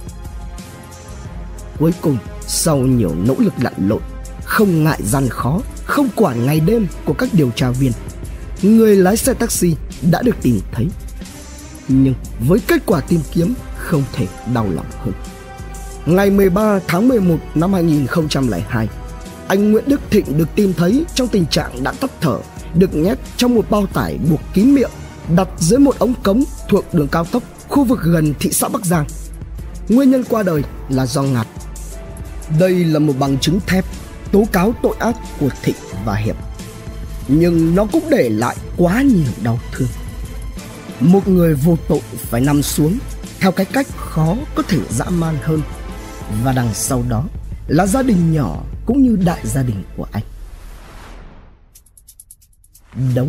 Cuối 1.80 1.93
cùng, 2.01 2.18
sau 2.47 2.78
nhiều 2.78 3.16
nỗ 3.16 3.36
lực 3.38 3.54
lặn 3.62 3.74
lội, 3.78 3.99
không 4.43 4.84
ngại 4.84 4.99
gian 5.04 5.30
khó, 5.30 5.62
không 5.86 6.10
quản 6.16 6.45
ngày 6.45 6.60
đêm 6.60 6.88
của 7.06 7.14
các 7.14 7.30
điều 7.34 7.51
tra 7.56 7.70
viên, 7.70 7.91
người 8.62 8.95
lái 8.95 9.18
xe 9.18 9.34
taxi 9.34 9.76
đã 10.12 10.22
được 10.22 10.36
tìm 10.41 10.60
thấy 10.72 10.88
nhưng 11.88 12.14
với 12.47 12.60
kết 12.68 12.82
quả 12.86 13.01
tìm 13.01 13.20
kiếm 13.32 13.54
không 13.78 14.04
thể 14.14 14.28
đau 14.54 14.70
lòng 14.70 14.86
hơn. 14.99 15.14
Ngày 16.06 16.30
13 16.30 16.80
tháng 16.88 17.08
11 17.08 17.36
năm 17.56 17.74
2002, 17.74 18.88
anh 19.47 19.72
Nguyễn 19.72 19.84
Đức 19.88 20.01
Thịnh 20.10 20.38
được 20.38 20.47
tìm 20.56 20.74
thấy 20.74 21.06
trong 21.16 21.28
tình 21.28 21.45
trạng 21.45 21.84
đã 21.84 21.91
tắt 21.91 22.12
thở, 22.22 22.39
được 22.76 22.95
nhét 22.95 23.17
trong 23.38 23.55
một 23.55 23.65
bao 23.69 23.86
tải 23.86 24.17
buộc 24.30 24.39
kín 24.53 24.76
miệng, 24.76 24.91
đặt 25.36 25.47
dưới 25.59 25.80
một 25.80 25.99
ống 25.99 26.13
cống 26.24 26.43
thuộc 26.69 26.93
đường 26.93 27.07
cao 27.07 27.26
tốc 27.26 27.43
khu 27.67 27.84
vực 27.84 27.99
gần 28.03 28.34
thị 28.39 28.49
xã 28.51 28.67
Bắc 28.67 28.86
Giang. 28.86 29.05
Nguyên 29.89 30.11
nhân 30.11 30.24
qua 30.30 30.43
đời 30.43 30.61
là 30.89 31.05
do 31.05 31.21
ngạt. 31.21 31.47
Đây 32.59 32.86
là 32.86 32.99
một 32.99 33.13
bằng 33.19 33.38
chứng 33.38 33.59
thép 33.67 33.86
tố 34.32 34.47
cáo 34.51 34.74
tội 34.84 34.95
ác 34.99 35.15
của 35.39 35.49
Thịnh 35.63 35.76
và 36.05 36.15
Hiệp. 36.15 36.36
Nhưng 37.28 37.76
nó 37.76 37.86
cũng 37.91 38.03
để 38.09 38.30
lại 38.30 38.55
quá 38.78 39.01
nhiều 39.01 39.34
đau 39.43 39.59
thương 39.71 39.88
một 40.99 41.28
người 41.28 41.53
vô 41.53 41.78
tội 41.88 42.01
phải 42.15 42.41
nằm 42.41 42.61
xuống 42.61 42.97
theo 43.39 43.51
cái 43.51 43.65
cách 43.65 43.88
khó 43.97 44.36
có 44.55 44.63
thể 44.63 44.78
dã 44.89 45.05
man 45.05 45.38
hơn 45.41 45.61
và 46.43 46.51
đằng 46.51 46.74
sau 46.74 47.03
đó 47.09 47.24
là 47.67 47.86
gia 47.86 48.01
đình 48.01 48.34
nhỏ 48.34 48.63
cũng 48.86 49.03
như 49.03 49.17
đại 49.26 49.39
gia 49.43 49.63
đình 49.63 49.84
của 49.97 50.07
anh 50.11 50.24
đấu 53.16 53.28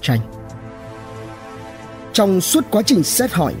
tranh. 0.00 0.20
Trong 2.12 2.40
suốt 2.40 2.64
quá 2.70 2.82
trình 2.82 3.02
xét 3.02 3.32
hỏi, 3.32 3.54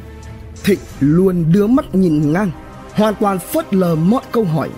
thịnh 0.64 0.78
luôn 1.00 1.52
đưa 1.52 1.66
mắt 1.66 1.94
nhìn 1.94 2.32
ngang, 2.32 2.50
hoàn 2.92 3.14
toàn 3.14 3.38
phớt 3.38 3.74
lờ 3.74 3.94
mọi 3.94 4.22
câu 4.32 4.44
hỏi, 4.44 4.70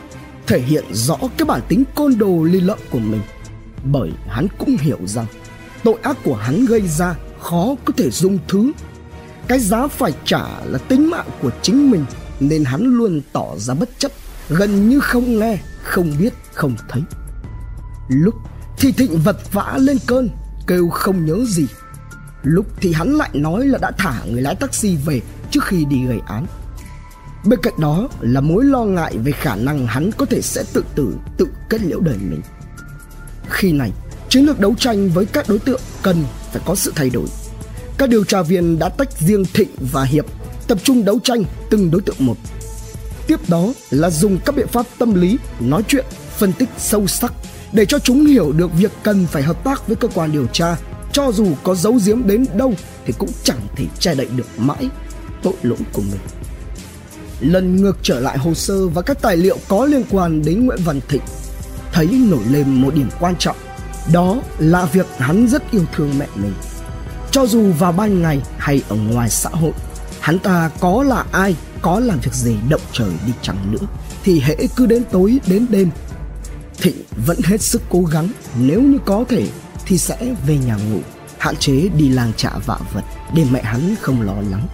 thể 0.47 0.61
hiện 0.61 0.85
rõ 0.93 1.17
cái 1.39 1.47
bản 1.47 1.61
tính 1.69 1.85
côn 1.95 2.19
đồ 2.19 2.43
ly 2.43 2.61
lợm 2.61 2.79
của 2.91 2.99
mình. 2.99 3.21
Bởi 3.85 4.11
hắn 4.29 4.47
cũng 4.59 4.77
hiểu 4.77 4.99
rằng, 5.07 5.27
tội 5.85 5.97
ác 6.03 6.17
của 6.25 6.35
hắn 6.35 6.65
gây 6.65 6.89
ra 6.89 7.15
khó 7.41 7.75
có 7.85 7.93
thể 7.97 8.11
dung 8.11 8.39
thứ. 8.49 8.73
Cái 9.49 9.59
giá 9.59 9.87
phải 9.87 10.13
trả 10.25 10.45
là 10.65 10.79
tính 10.79 11.11
mạng 11.11 11.27
của 11.43 11.51
chính 11.63 11.91
mình, 11.91 12.05
nên 12.41 12.65
hắn 12.65 12.85
luôn 12.85 13.21
tỏ 13.33 13.47
ra 13.57 13.75
bất 13.75 13.89
chấp, 13.99 14.13
gần 14.49 14.89
như 14.89 15.01
không 15.01 15.39
nghe, 15.39 15.59
không 15.83 16.13
biết, 16.19 16.33
không 16.55 16.75
thấy. 16.89 17.03
Lúc 18.09 18.35
thì 18.79 18.93
thịnh 18.93 19.19
vật 19.19 19.53
vã 19.53 19.79
lên 19.79 19.97
cơn 20.07 20.29
kêu 20.67 20.89
không 20.89 21.27
nhớ 21.27 21.45
gì. 21.49 21.67
Lúc 22.43 22.67
thì 22.81 22.93
hắn 22.93 23.13
lại 23.15 23.31
nói 23.35 23.67
là 23.67 23.79
đã 23.79 23.91
thả 23.99 24.25
người 24.25 24.43
lái 24.43 24.55
taxi 24.55 24.97
về 24.97 25.21
trước 25.51 25.65
khi 25.65 25.85
đi 25.85 26.05
gây 26.07 26.21
án. 26.27 26.47
Bên 27.45 27.59
cạnh 27.63 27.75
đó 27.79 28.09
là 28.21 28.41
mối 28.41 28.65
lo 28.65 28.85
ngại 28.85 29.19
về 29.25 29.33
khả 29.33 29.57
năng 29.57 29.87
hắn 29.87 30.11
có 30.17 30.27
thể 30.27 30.43
sẽ 30.43 30.65
tự 30.73 30.85
tử 30.95 31.15
tự 31.37 31.47
kết 31.71 31.81
liễu 31.83 32.01
đời 32.01 32.17
mình. 32.31 32.41
Khi 33.51 33.73
này 33.73 33.93
chiến 34.29 34.45
lược 34.45 34.61
đấu 34.61 34.75
tranh 34.79 35.09
với 35.09 35.27
các 35.27 35.49
đối 35.49 35.59
tượng 35.59 35.81
cần 36.03 36.25
phải 36.53 36.63
có 36.67 36.75
sự 36.75 36.93
thay 36.97 37.11
đổi. 37.11 37.27
Các 37.99 38.09
điều 38.09 38.25
tra 38.25 38.43
viên 38.43 38.79
đã 38.79 38.89
tách 38.89 39.19
riêng 39.19 39.45
Thịnh 39.55 39.71
và 39.93 40.05
Hiệp, 40.05 40.27
tập 40.69 40.79
trung 40.83 41.05
đấu 41.05 41.19
tranh 41.25 41.45
từng 41.71 41.91
đối 41.91 42.01
tượng 42.01 42.17
một. 42.19 42.37
Tiếp 43.27 43.49
đó 43.49 43.67
là 43.91 44.11
dùng 44.11 44.39
các 44.45 44.57
biện 44.57 44.67
pháp 44.69 44.87
tâm 44.99 45.15
lý, 45.15 45.39
nói 45.61 45.83
chuyện, 45.89 46.05
phân 46.37 46.53
tích 46.53 46.69
sâu 46.79 47.07
sắc 47.07 47.33
để 47.73 47.87
cho 47.87 47.99
chúng 47.99 48.27
hiểu 48.27 48.53
được 48.53 48.73
việc 48.73 48.93
cần 49.03 49.27
phải 49.27 49.43
hợp 49.43 49.64
tác 49.64 49.87
với 49.87 49.97
cơ 49.97 50.09
quan 50.14 50.33
điều 50.33 50.47
tra, 50.47 50.77
cho 51.12 51.33
dù 51.33 51.47
có 51.62 51.75
giấu 51.75 51.99
giếm 52.05 52.27
đến 52.27 52.47
đâu 52.55 52.75
thì 53.07 53.12
cũng 53.18 53.31
chẳng 53.43 53.61
thể 53.77 53.85
che 53.99 54.14
đậy 54.14 54.29
được 54.37 54.47
mãi 54.59 54.89
tội 55.43 55.55
lỗi 55.62 55.79
của 55.93 56.03
mình. 56.03 56.20
Lần 57.41 57.77
ngược 57.77 57.99
trở 58.03 58.20
lại 58.20 58.39
hồ 58.39 58.55
sơ 58.55 58.89
và 58.89 59.03
các 59.03 59.23
tài 59.23 59.37
liệu 59.37 59.59
có 59.68 59.85
liên 59.85 60.05
quan 60.11 60.43
đến 60.43 60.66
Nguyễn 60.66 60.81
Văn 60.85 61.01
Thịnh, 61.09 61.23
thấy 61.93 62.07
nổi 62.07 62.45
lên 62.51 62.83
một 62.83 62.95
điểm 62.95 63.09
quan 63.20 63.35
trọng, 63.39 63.57
đó 64.12 64.37
là 64.59 64.85
việc 64.85 65.07
hắn 65.18 65.47
rất 65.47 65.70
yêu 65.70 65.85
thương 65.93 66.12
mẹ 66.18 66.27
mình. 66.35 66.55
Cho 67.31 67.47
dù 67.47 67.73
vào 67.79 67.93
ban 67.93 68.23
ngày 68.23 68.41
hay 68.59 68.83
ở 68.89 68.97
ngoài 68.97 69.31
xã 69.31 69.51
hội 69.51 69.73
hắn 70.23 70.39
ta 70.39 70.70
có 70.81 71.03
là 71.03 71.25
ai 71.33 71.57
có 71.83 72.01
làm 72.01 72.20
việc 72.20 72.35
gì 72.35 72.57
động 72.68 72.81
trời 72.93 73.11
đi 73.27 73.33
chẳng 73.43 73.73
nữa 73.73 73.87
thì 74.23 74.41
hễ 74.41 74.57
cứ 74.77 74.87
đến 74.87 75.03
tối 75.11 75.41
đến 75.47 75.66
đêm 75.70 75.91
thịnh 76.83 77.03
vẫn 77.26 77.37
hết 77.45 77.61
sức 77.61 77.83
cố 77.89 78.05
gắng 78.12 78.28
nếu 78.61 78.83
như 78.83 78.99
có 79.07 79.24
thể 79.28 79.47
thì 79.87 79.99
sẽ 79.99 80.35
về 80.47 80.59
nhà 80.66 80.76
ngủ 80.76 81.01
hạn 81.39 81.57
chế 81.57 81.89
đi 81.97 82.09
lang 82.09 82.33
chạ 82.37 82.51
vạ 82.66 82.78
vật 82.95 83.05
để 83.35 83.45
mẹ 83.51 83.62
hắn 83.62 83.95
không 84.01 84.22
lo 84.22 84.35
lắng. 84.35 84.66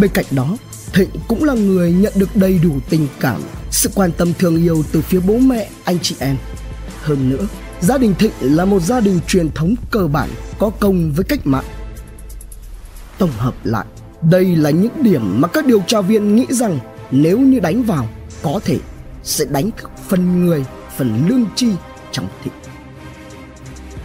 Bên 0.00 0.10
cạnh 0.14 0.26
đó 0.30 0.56
thịnh 0.92 1.10
cũng 1.28 1.44
là 1.44 1.54
người 1.54 1.92
nhận 1.92 2.12
được 2.16 2.36
đầy 2.36 2.58
đủ 2.58 2.78
tình 2.90 3.08
cảm 3.20 3.40
sự 3.70 3.90
quan 3.94 4.12
tâm 4.12 4.32
thương 4.38 4.56
yêu 4.56 4.84
từ 4.92 5.00
phía 5.00 5.20
bố 5.20 5.38
mẹ 5.38 5.68
anh 5.84 5.98
chị 6.02 6.16
em. 6.18 6.36
Hơn 7.02 7.30
nữa 7.30 7.46
gia 7.80 7.98
đình 7.98 8.14
Thịnh 8.18 8.32
là 8.40 8.64
một 8.64 8.82
gia 8.82 9.00
đình 9.00 9.20
truyền 9.26 9.50
thống 9.50 9.74
cơ 9.90 10.06
bản 10.06 10.30
có 10.58 10.70
công 10.80 11.12
với 11.12 11.24
cách 11.24 11.46
mạng. 11.46 11.64
Tổng 13.18 13.32
hợp 13.38 13.54
lại, 13.64 13.86
đây 14.22 14.56
là 14.56 14.70
những 14.70 15.02
điểm 15.02 15.40
mà 15.40 15.48
các 15.48 15.66
điều 15.66 15.80
tra 15.86 16.00
viên 16.00 16.36
nghĩ 16.36 16.46
rằng 16.50 16.78
nếu 17.10 17.38
như 17.38 17.60
đánh 17.60 17.82
vào 17.82 18.08
có 18.42 18.60
thể 18.64 18.78
sẽ 19.22 19.44
đánh 19.44 19.70
thức 19.76 19.90
phần 20.08 20.46
người, 20.46 20.64
phần 20.96 21.28
lương 21.28 21.44
chi 21.56 21.68
trong 22.12 22.28
Thịnh. 22.44 22.52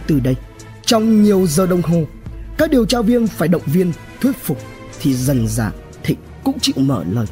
Từ 0.06 0.20
đây, 0.20 0.36
trong 0.86 1.22
nhiều 1.22 1.46
giờ 1.46 1.66
đồng 1.66 1.82
hồ, 1.82 2.04
các 2.58 2.70
điều 2.70 2.86
tra 2.86 3.02
viên 3.02 3.26
phải 3.26 3.48
động 3.48 3.62
viên, 3.66 3.92
thuyết 4.20 4.36
phục 4.36 4.58
thì 5.00 5.14
dần 5.14 5.48
dà 5.48 5.72
Thịnh 6.02 6.18
cũng 6.44 6.58
chịu 6.60 6.74
mở 6.78 7.04
lời. 7.10 7.26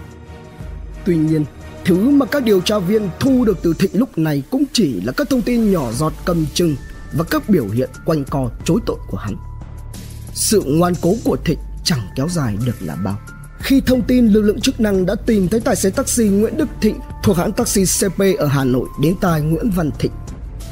Tuy 1.05 1.17
nhiên, 1.17 1.45
Thứ 1.89 2.11
mà 2.11 2.27
các 2.27 2.45
điều 2.45 2.61
tra 2.61 2.79
viên 2.79 3.09
thu 3.21 3.45
được 3.45 3.59
từ 3.63 3.75
Thịnh 3.79 3.91
lúc 3.99 4.19
này 4.19 4.43
cũng 4.51 4.65
chỉ 4.73 5.01
là 5.01 5.13
các 5.13 5.31
thông 5.31 5.43
tin 5.43 5.73
nhỏ 5.73 5.93
giọt 5.93 6.13
cầm 6.25 6.47
chừng 6.55 6.77
và 7.13 7.25
các 7.25 7.49
biểu 7.49 7.69
hiện 7.69 7.91
quanh 8.05 8.25
co 8.25 8.51
chối 8.65 8.81
tội 8.87 8.97
của 9.09 9.17
hắn. 9.17 9.35
Sự 10.35 10.63
ngoan 10.67 10.93
cố 11.03 11.15
của 11.25 11.37
Thịnh 11.45 11.59
chẳng 11.85 12.01
kéo 12.17 12.29
dài 12.29 12.57
được 12.67 12.77
là 12.81 12.97
bao. 12.97 13.19
Khi 13.59 13.81
thông 13.81 14.03
tin 14.03 14.29
lực 14.29 14.43
lượng 14.43 14.61
chức 14.61 14.81
năng 14.81 15.07
đã 15.07 15.15
tìm 15.15 15.49
thấy 15.49 15.61
tài 15.61 15.77
xế 15.77 15.91
taxi 15.91 16.25
Nguyễn 16.29 16.57
Đức 16.57 16.69
Thịnh 16.81 17.01
thuộc 17.23 17.37
hãng 17.37 17.53
taxi 17.53 17.85
CP 17.85 18.23
ở 18.39 18.47
Hà 18.47 18.65
Nội 18.65 18.89
đến 19.03 19.15
tai 19.21 19.41
Nguyễn 19.41 19.71
Văn 19.71 19.91
Thịnh, 19.99 20.13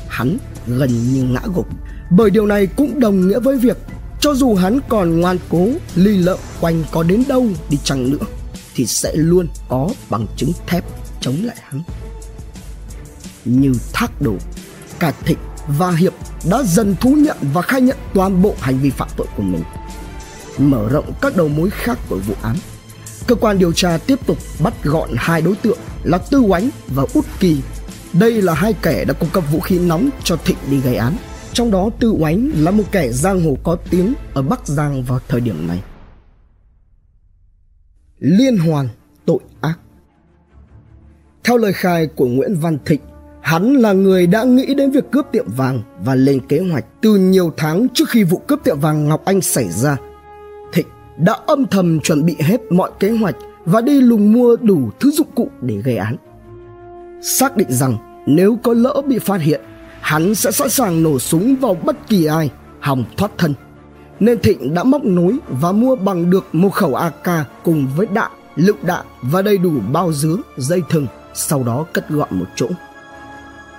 hắn 0.08 0.38
gần 0.66 0.90
như 1.12 1.22
ngã 1.22 1.42
gục. 1.54 1.66
Bởi 2.10 2.30
điều 2.30 2.46
này 2.46 2.66
cũng 2.66 3.00
đồng 3.00 3.28
nghĩa 3.28 3.40
với 3.40 3.58
việc 3.58 3.76
cho 4.20 4.34
dù 4.34 4.54
hắn 4.54 4.78
còn 4.88 5.20
ngoan 5.20 5.38
cố 5.48 5.68
ly 5.94 6.16
lợm 6.16 6.38
quanh 6.60 6.84
có 6.90 7.02
đến 7.02 7.24
đâu 7.28 7.46
đi 7.70 7.78
chăng 7.84 8.10
nữa 8.10 8.26
thì 8.74 8.86
sẽ 8.86 9.12
luôn 9.14 9.48
có 9.68 9.90
bằng 10.10 10.26
chứng 10.36 10.52
thép 10.66 10.84
chống 11.20 11.36
lại 11.42 11.56
hắn 11.62 11.82
như 13.44 13.72
thác 13.92 14.22
đổ 14.22 14.34
cả 14.98 15.12
thịnh 15.24 15.38
và 15.78 15.90
hiệp 15.90 16.12
đã 16.50 16.62
dần 16.62 16.96
thú 17.00 17.10
nhận 17.10 17.36
và 17.52 17.62
khai 17.62 17.80
nhận 17.80 17.96
toàn 18.14 18.42
bộ 18.42 18.54
hành 18.60 18.78
vi 18.78 18.90
phạm 18.90 19.08
tội 19.16 19.26
của 19.36 19.42
mình 19.42 19.62
mở 20.58 20.88
rộng 20.88 21.12
các 21.20 21.36
đầu 21.36 21.48
mối 21.48 21.70
khác 21.70 21.98
của 22.08 22.18
vụ 22.26 22.34
án 22.42 22.56
cơ 23.26 23.34
quan 23.34 23.58
điều 23.58 23.72
tra 23.72 23.98
tiếp 24.06 24.26
tục 24.26 24.38
bắt 24.62 24.84
gọn 24.84 25.10
hai 25.16 25.42
đối 25.42 25.54
tượng 25.54 25.78
là 26.04 26.18
tư 26.18 26.40
oánh 26.40 26.70
và 26.88 27.04
út 27.14 27.24
kỳ 27.40 27.60
Đây 28.20 28.42
là 28.42 28.54
hai 28.54 28.74
kẻ 28.82 29.04
đã 29.04 29.14
cung 29.14 29.30
cấp 29.32 29.44
vũ 29.52 29.60
khí 29.60 29.78
nóng 29.78 30.08
cho 30.24 30.36
Thịnh 30.36 30.56
đi 30.70 30.80
gây 30.80 30.96
án. 30.96 31.16
Trong 31.52 31.70
đó 31.70 31.90
Tư 32.00 32.10
Oánh 32.10 32.50
là 32.54 32.70
một 32.70 32.84
kẻ 32.92 33.08
giang 33.08 33.44
hồ 33.44 33.56
có 33.62 33.76
tiếng 33.90 34.14
ở 34.34 34.42
Bắc 34.42 34.66
Giang 34.66 35.02
vào 35.02 35.20
thời 35.28 35.40
điểm 35.40 35.68
này. 35.68 35.82
Liên 38.18 38.56
hoàn 38.56 38.88
tội 39.26 39.38
ác 39.60 39.78
Theo 41.44 41.56
lời 41.56 41.72
khai 41.72 42.06
của 42.06 42.26
Nguyễn 42.26 42.54
Văn 42.54 42.78
Thịnh, 42.84 43.00
hắn 43.40 43.74
là 43.74 43.92
người 43.92 44.26
đã 44.26 44.44
nghĩ 44.44 44.74
đến 44.74 44.90
việc 44.90 45.04
cướp 45.12 45.26
tiệm 45.32 45.46
vàng 45.48 45.82
và 46.04 46.14
lên 46.14 46.40
kế 46.48 46.58
hoạch 46.58 46.84
từ 47.02 47.16
nhiều 47.16 47.52
tháng 47.56 47.86
trước 47.94 48.08
khi 48.08 48.24
vụ 48.24 48.38
cướp 48.38 48.64
tiệm 48.64 48.80
vàng 48.80 49.08
Ngọc 49.08 49.24
Anh 49.24 49.40
xảy 49.40 49.68
ra. 49.70 49.96
Đã 51.16 51.32
âm 51.46 51.66
thầm 51.66 52.00
chuẩn 52.00 52.26
bị 52.26 52.36
hết 52.40 52.60
mọi 52.70 52.90
kế 53.00 53.10
hoạch 53.10 53.36
và 53.64 53.80
đi 53.80 54.00
lùng 54.00 54.32
mua 54.32 54.56
đủ 54.56 54.90
thứ 55.00 55.10
dụng 55.10 55.28
cụ 55.34 55.50
để 55.60 55.76
gây 55.76 55.96
án. 55.96 56.16
Xác 57.22 57.56
định 57.56 57.68
rằng 57.70 58.22
nếu 58.26 58.58
có 58.62 58.72
lỡ 58.72 59.02
bị 59.06 59.18
phát 59.18 59.40
hiện, 59.40 59.60
hắn 60.00 60.34
sẽ 60.34 60.50
sẵn 60.50 60.70
sàng 60.70 61.02
nổ 61.02 61.18
súng 61.18 61.56
vào 61.56 61.76
bất 61.84 61.96
kỳ 62.08 62.24
ai 62.24 62.50
hòng 62.80 63.04
thoát 63.16 63.30
thân. 63.38 63.54
Nên 64.20 64.38
Thịnh 64.38 64.74
đã 64.74 64.84
móc 64.84 65.04
nối 65.04 65.36
và 65.48 65.72
mua 65.72 65.96
bằng 65.96 66.30
được 66.30 66.44
một 66.52 66.70
khẩu 66.70 66.94
AK 66.94 67.46
cùng 67.62 67.86
với 67.96 68.06
đạn, 68.06 68.30
lựu 68.56 68.76
đạn 68.82 69.06
và 69.22 69.42
đầy 69.42 69.58
đủ 69.58 69.72
bao 69.92 70.12
dứa, 70.12 70.36
dây 70.56 70.82
thừng, 70.90 71.06
sau 71.34 71.62
đó 71.62 71.86
cất 71.92 72.10
gọn 72.10 72.28
một 72.30 72.46
chỗ. 72.54 72.66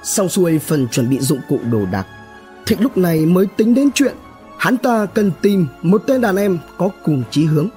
Xong 0.03 0.29
xuôi 0.29 0.59
phần 0.59 0.87
chuẩn 0.87 1.09
bị 1.09 1.19
dụng 1.19 1.39
cụ 1.49 1.59
đồ 1.71 1.79
đạc, 1.91 2.05
Thịnh 2.65 2.81
lúc 2.81 2.97
này 2.97 3.25
mới 3.25 3.45
tính 3.57 3.73
đến 3.73 3.89
chuyện 3.95 4.15
hắn 4.57 4.77
ta 4.77 5.05
cần 5.05 5.31
tìm 5.41 5.67
một 5.81 6.03
tên 6.07 6.21
đàn 6.21 6.35
em 6.35 6.59
có 6.77 6.89
cùng 7.03 7.23
chí 7.31 7.45
hướng. 7.45 7.69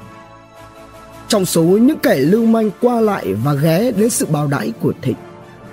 Trong 1.29 1.45
số 1.45 1.63
những 1.63 1.99
kẻ 1.99 2.17
lưu 2.17 2.47
manh 2.47 2.71
qua 2.81 3.01
lại 3.01 3.35
và 3.35 3.55
ghé 3.55 3.93
đến 3.93 4.11
sự 4.11 4.27
bao 4.27 4.47
đãi 4.47 4.73
của 4.81 4.93
Thịnh, 5.03 5.17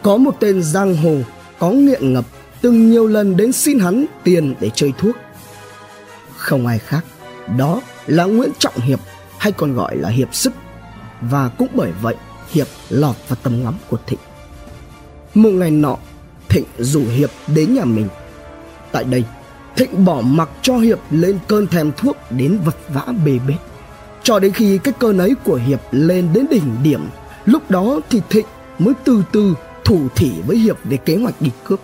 có 0.01 0.17
một 0.17 0.35
tên 0.39 0.63
giang 0.63 0.97
hồ 0.97 1.17
có 1.59 1.69
nghiện 1.69 2.13
ngập 2.13 2.25
từng 2.61 2.91
nhiều 2.91 3.07
lần 3.07 3.37
đến 3.37 3.51
xin 3.51 3.79
hắn 3.79 4.05
tiền 4.23 4.55
để 4.59 4.71
chơi 4.75 4.93
thuốc. 4.97 5.15
Không 6.37 6.67
ai 6.67 6.79
khác, 6.79 7.05
đó 7.57 7.81
là 8.07 8.23
Nguyễn 8.23 8.51
Trọng 8.59 8.75
Hiệp 8.75 8.99
hay 9.37 9.51
còn 9.51 9.73
gọi 9.73 9.97
là 9.97 10.09
Hiệp 10.09 10.35
Sức 10.35 10.53
và 11.21 11.49
cũng 11.57 11.67
bởi 11.73 11.91
vậy 12.01 12.15
Hiệp 12.51 12.67
lọt 12.89 13.15
vào 13.27 13.37
tầm 13.43 13.63
ngắm 13.63 13.73
của 13.89 13.97
Thịnh. 14.07 14.19
Một 15.33 15.49
ngày 15.49 15.71
nọ, 15.71 15.97
Thịnh 16.49 16.65
rủ 16.77 17.03
Hiệp 17.05 17.29
đến 17.47 17.73
nhà 17.73 17.85
mình. 17.85 18.07
Tại 18.91 19.03
đây, 19.03 19.23
Thịnh 19.77 20.05
bỏ 20.05 20.21
mặc 20.21 20.49
cho 20.61 20.77
Hiệp 20.77 20.99
lên 21.11 21.39
cơn 21.47 21.67
thèm 21.67 21.91
thuốc 21.97 22.17
đến 22.29 22.59
vật 22.65 22.75
vã 22.89 23.03
bề 23.25 23.39
bết. 23.47 23.55
Cho 24.23 24.39
đến 24.39 24.53
khi 24.53 24.77
cái 24.77 24.93
cơn 24.99 25.17
ấy 25.17 25.35
của 25.43 25.55
Hiệp 25.55 25.81
lên 25.91 26.33
đến 26.33 26.45
đỉnh 26.49 26.75
điểm, 26.83 27.07
lúc 27.45 27.71
đó 27.71 27.99
thì 28.09 28.21
Thịnh 28.29 28.45
mới 28.79 28.93
từ 29.03 29.23
từ 29.31 29.53
thủ 29.85 30.07
thỉ 30.15 30.31
với 30.47 30.57
Hiệp 30.57 30.77
về 30.83 30.97
kế 30.97 31.15
hoạch 31.15 31.41
đi 31.41 31.51
cướp. 31.63 31.79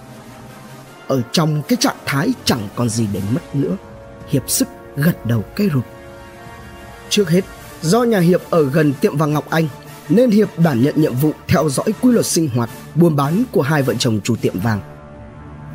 Ở 1.08 1.22
trong 1.32 1.62
cái 1.68 1.78
trạng 1.80 1.96
thái 2.06 2.34
chẳng 2.46 2.68
còn 2.76 2.89
gì 2.89 3.08
để 3.14 3.22
mất 3.34 3.56
nữa, 3.56 3.78
Hiệp 4.30 4.50
sức 4.50 4.68
gật 4.96 5.26
đầu 5.26 5.44
cây 5.56 5.70
rụt. 5.74 5.84
Trước 7.10 7.30
hết, 7.30 7.41
do 7.82 8.04
nhà 8.04 8.20
Hiệp 8.20 8.41
ở 8.50 8.64
gần 8.64 8.94
tiệm 8.94 9.18
vàng 9.18 9.34
Ngọc 9.34 9.50
Anh, 9.50 9.68
nên 10.10 10.32
Hiệp 10.32 10.60
đảm 10.60 10.84
nhận 10.84 11.02
nhiệm 11.02 11.16
vụ 11.16 11.32
theo 11.48 11.70
dõi 11.70 11.94
quy 12.02 12.12
luật 12.12 12.26
sinh 12.26 12.50
hoạt, 12.50 12.70
buôn 12.96 13.16
bán 13.16 13.44
của 13.52 13.62
hai 13.62 13.84
vợ 13.84 13.94
chồng 14.00 14.20
chủ 14.24 14.36
tiệm 14.36 14.60
vàng. 14.60 14.80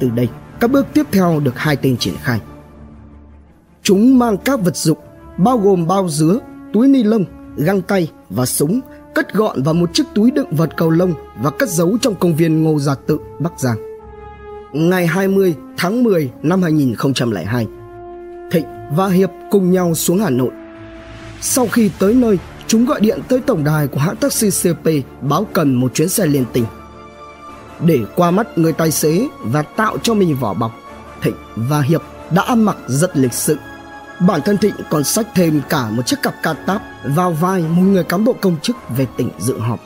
Từ 0.01 0.11
đây, 0.11 0.29
các 0.61 0.70
bước 0.70 0.86
tiếp 0.94 1.06
theo 1.12 1.40
được 1.40 1.59
hai 1.59 1.76
tên 1.76 1.96
triển 1.96 2.14
khai. 2.22 2.40
Chúng 3.82 4.18
mang 4.18 4.36
các 4.44 4.61
vật 4.61 4.76
dụng 4.76 4.98
bao 5.36 5.59
gồm 5.59 5.86
bao 5.86 6.09
dứa, 6.09 6.38
túi 6.72 6.88
ni 6.88 7.02
lông, 7.02 7.24
găng 7.56 7.82
tay 7.82 8.11
và 8.30 8.46
súng 8.46 8.80
cất 9.14 9.34
gọn 9.34 9.62
vào 9.62 9.74
một 9.74 9.94
chiếc 9.94 10.04
túi 10.14 10.30
đựng 10.30 10.50
vật 10.50 10.70
cầu 10.76 10.90
lông 10.90 11.14
và 11.42 11.50
cất 11.50 11.68
giấu 11.68 11.98
trong 12.00 12.14
công 12.14 12.36
viên 12.36 12.62
Ngô 12.62 12.78
Gia 12.78 12.94
Tự, 12.94 13.18
Bắc 13.38 13.61
Giang. 13.61 13.78
Ngày 14.72 15.06
20 15.06 15.54
tháng 15.76 16.02
10 16.02 16.30
năm 16.42 16.62
2002, 16.62 17.66
Thịnh 18.50 18.64
và 18.96 19.09
Hiệp 19.09 19.30
cùng 19.50 19.70
nhau 19.70 19.94
xuống 19.94 20.18
Hà 20.18 20.30
Nội. 20.30 20.50
Sau 21.40 21.66
khi 21.66 21.90
tới 21.98 22.14
nơi, 22.14 22.38
chúng 22.66 22.86
gọi 22.86 23.00
điện 23.00 23.20
tới 23.28 23.40
tổng 23.40 23.64
đài 23.64 23.88
của 23.88 24.00
hãng 24.00 24.16
taxi 24.16 24.50
CP 24.50 24.88
báo 25.22 25.46
cần 25.52 25.74
một 25.74 25.94
chuyến 25.94 26.09
xe 26.09 26.26
liên 26.26 26.44
tỉnh. 26.52 26.64
Để 27.81 28.01
qua 28.16 28.31
mắt 28.31 28.59
người 28.59 28.72
tài 28.72 28.91
xế 28.91 29.29
và 29.41 29.62
tạo 29.62 29.99
cho 30.03 30.14
mình 30.14 30.37
vỏ 30.37 30.55
bọc, 30.55 30.72
Thịnh 31.22 31.37
và 31.57 31.81
Hiệp 31.81 32.03
đã 32.31 32.43
ăn 32.43 32.62
mặc 32.62 32.76
rất 32.87 33.16
lịch 33.16 33.35
sự 33.35 33.57
Bản 34.20 34.41
thân 34.45 34.59
Thịnh 34.59 34.74
còn 34.91 35.05
xách 35.05 35.26
thêm 35.35 35.61
cả 35.68 35.91
một 35.91 36.07
chiếc 36.07 36.22
cặp 36.22 36.35
ca 36.43 36.53
táp 36.53 36.83
vào 37.05 37.33
vai 37.33 37.62
một 37.62 37.83
người 37.83 38.05
cán 38.05 38.24
bộ 38.24 38.33
công 38.33 38.57
chức 38.62 38.76
về 38.97 39.07
tỉnh 39.16 39.31
dự 39.39 39.59
họp. 39.59 39.81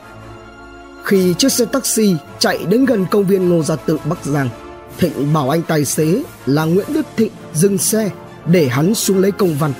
Khi 1.03 1.33
chiếc 1.37 1.51
xe 1.51 1.65
taxi 1.65 2.15
chạy 2.39 2.65
đến 2.65 2.85
gần 2.85 3.05
công 3.11 3.25
viên 3.25 3.49
Ngô 3.49 3.63
Gia 3.63 3.75
Tự 3.75 3.97
Bắc 4.05 4.25
Giang, 4.25 4.49
Thịnh 4.97 5.33
bảo 5.33 5.49
anh 5.49 5.61
tài 5.61 5.85
xế 5.85 6.23
là 6.45 6.65
Nguyễn 6.65 6.93
Đức 6.93 7.05
Thịnh 7.17 7.31
dừng 7.53 7.77
xe 7.77 8.09
để 8.45 8.67
hắn 8.67 8.95
xuống 8.95 9.17
lấy 9.17 9.31
công 9.31 9.55
văn. 9.55 9.73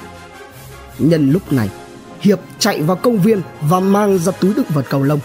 Nhân 0.99 1.31
lúc 1.31 1.53
này, 1.53 1.69
Hiệp 2.21 2.39
chạy 2.59 2.81
vào 2.81 2.97
công 2.97 3.17
viên 3.17 3.41
và 3.61 3.79
mang 3.79 4.17
ra 4.17 4.31
túi 4.31 4.53
đựng 4.53 4.65
vật 4.73 4.85
cầu 4.89 5.03
lông. 5.03 5.19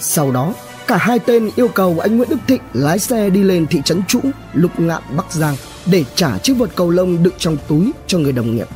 Sau 0.00 0.30
đó, 0.30 0.54
cả 0.88 0.96
hai 0.96 1.18
tên 1.18 1.50
yêu 1.56 1.68
cầu 1.68 1.98
anh 2.02 2.16
Nguyễn 2.16 2.28
Đức 2.28 2.36
Thịnh 2.46 2.62
lái 2.72 2.98
xe 2.98 3.30
đi 3.30 3.42
lên 3.42 3.66
thị 3.66 3.82
trấn 3.84 4.02
Trũ, 4.08 4.20
Lục 4.52 4.80
Ngạn, 4.80 5.02
Bắc 5.16 5.32
Giang 5.32 5.56
để 5.86 6.04
trả 6.14 6.38
chiếc 6.38 6.52
vật 6.52 6.70
cầu 6.76 6.90
lông 6.90 7.22
đựng 7.22 7.34
trong 7.38 7.56
túi 7.68 7.92
cho 8.06 8.18
người 8.18 8.32
đồng 8.32 8.56
nghiệp. 8.56 8.68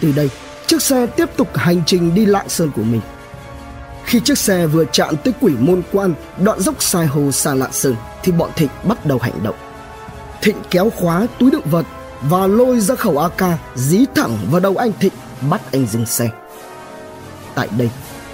Từ 0.00 0.12
đây, 0.12 0.30
chiếc 0.66 0.82
xe 0.82 1.06
tiếp 1.06 1.28
tục 1.36 1.56
hành 1.56 1.82
trình 1.86 2.14
đi 2.14 2.26
Lạng 2.26 2.48
Sơn 2.48 2.70
của 2.76 2.82
mình. 2.82 3.00
Khi 4.04 4.20
chiếc 4.20 4.38
xe 4.38 4.66
vừa 4.66 4.84
chạm 4.92 5.16
tới 5.16 5.34
quỷ 5.40 5.52
môn 5.58 5.82
quan 5.92 6.14
đoạn 6.44 6.60
dốc 6.60 6.82
sai 6.82 7.06
hồ 7.06 7.32
xa 7.32 7.54
Lạng 7.54 7.72
Sơn 7.72 7.94
thì 8.22 8.32
bọn 8.32 8.50
Thịnh 8.56 8.70
bắt 8.84 9.06
đầu 9.06 9.18
hành 9.18 9.42
động. 9.42 9.56
Thịnh 10.42 10.56
kéo 10.70 10.90
khóa 10.96 11.26
túi 11.38 11.50
đựng 11.50 11.70
vật 11.70 11.86
và 12.22 12.46
lôi 12.46 12.80
ra 12.80 12.94
khẩu 12.94 13.18
AK 13.18 13.58
dí 13.74 14.04
thẳng 14.14 14.38
vào 14.50 14.60
đầu 14.60 14.76
anh 14.76 14.92
Thịnh 15.00 15.12
bắt 15.50 15.60
anh 15.72 15.86
dừng 15.86 16.06
xe. 16.06 16.30
Tại 17.54 17.68
đây, 17.78 17.90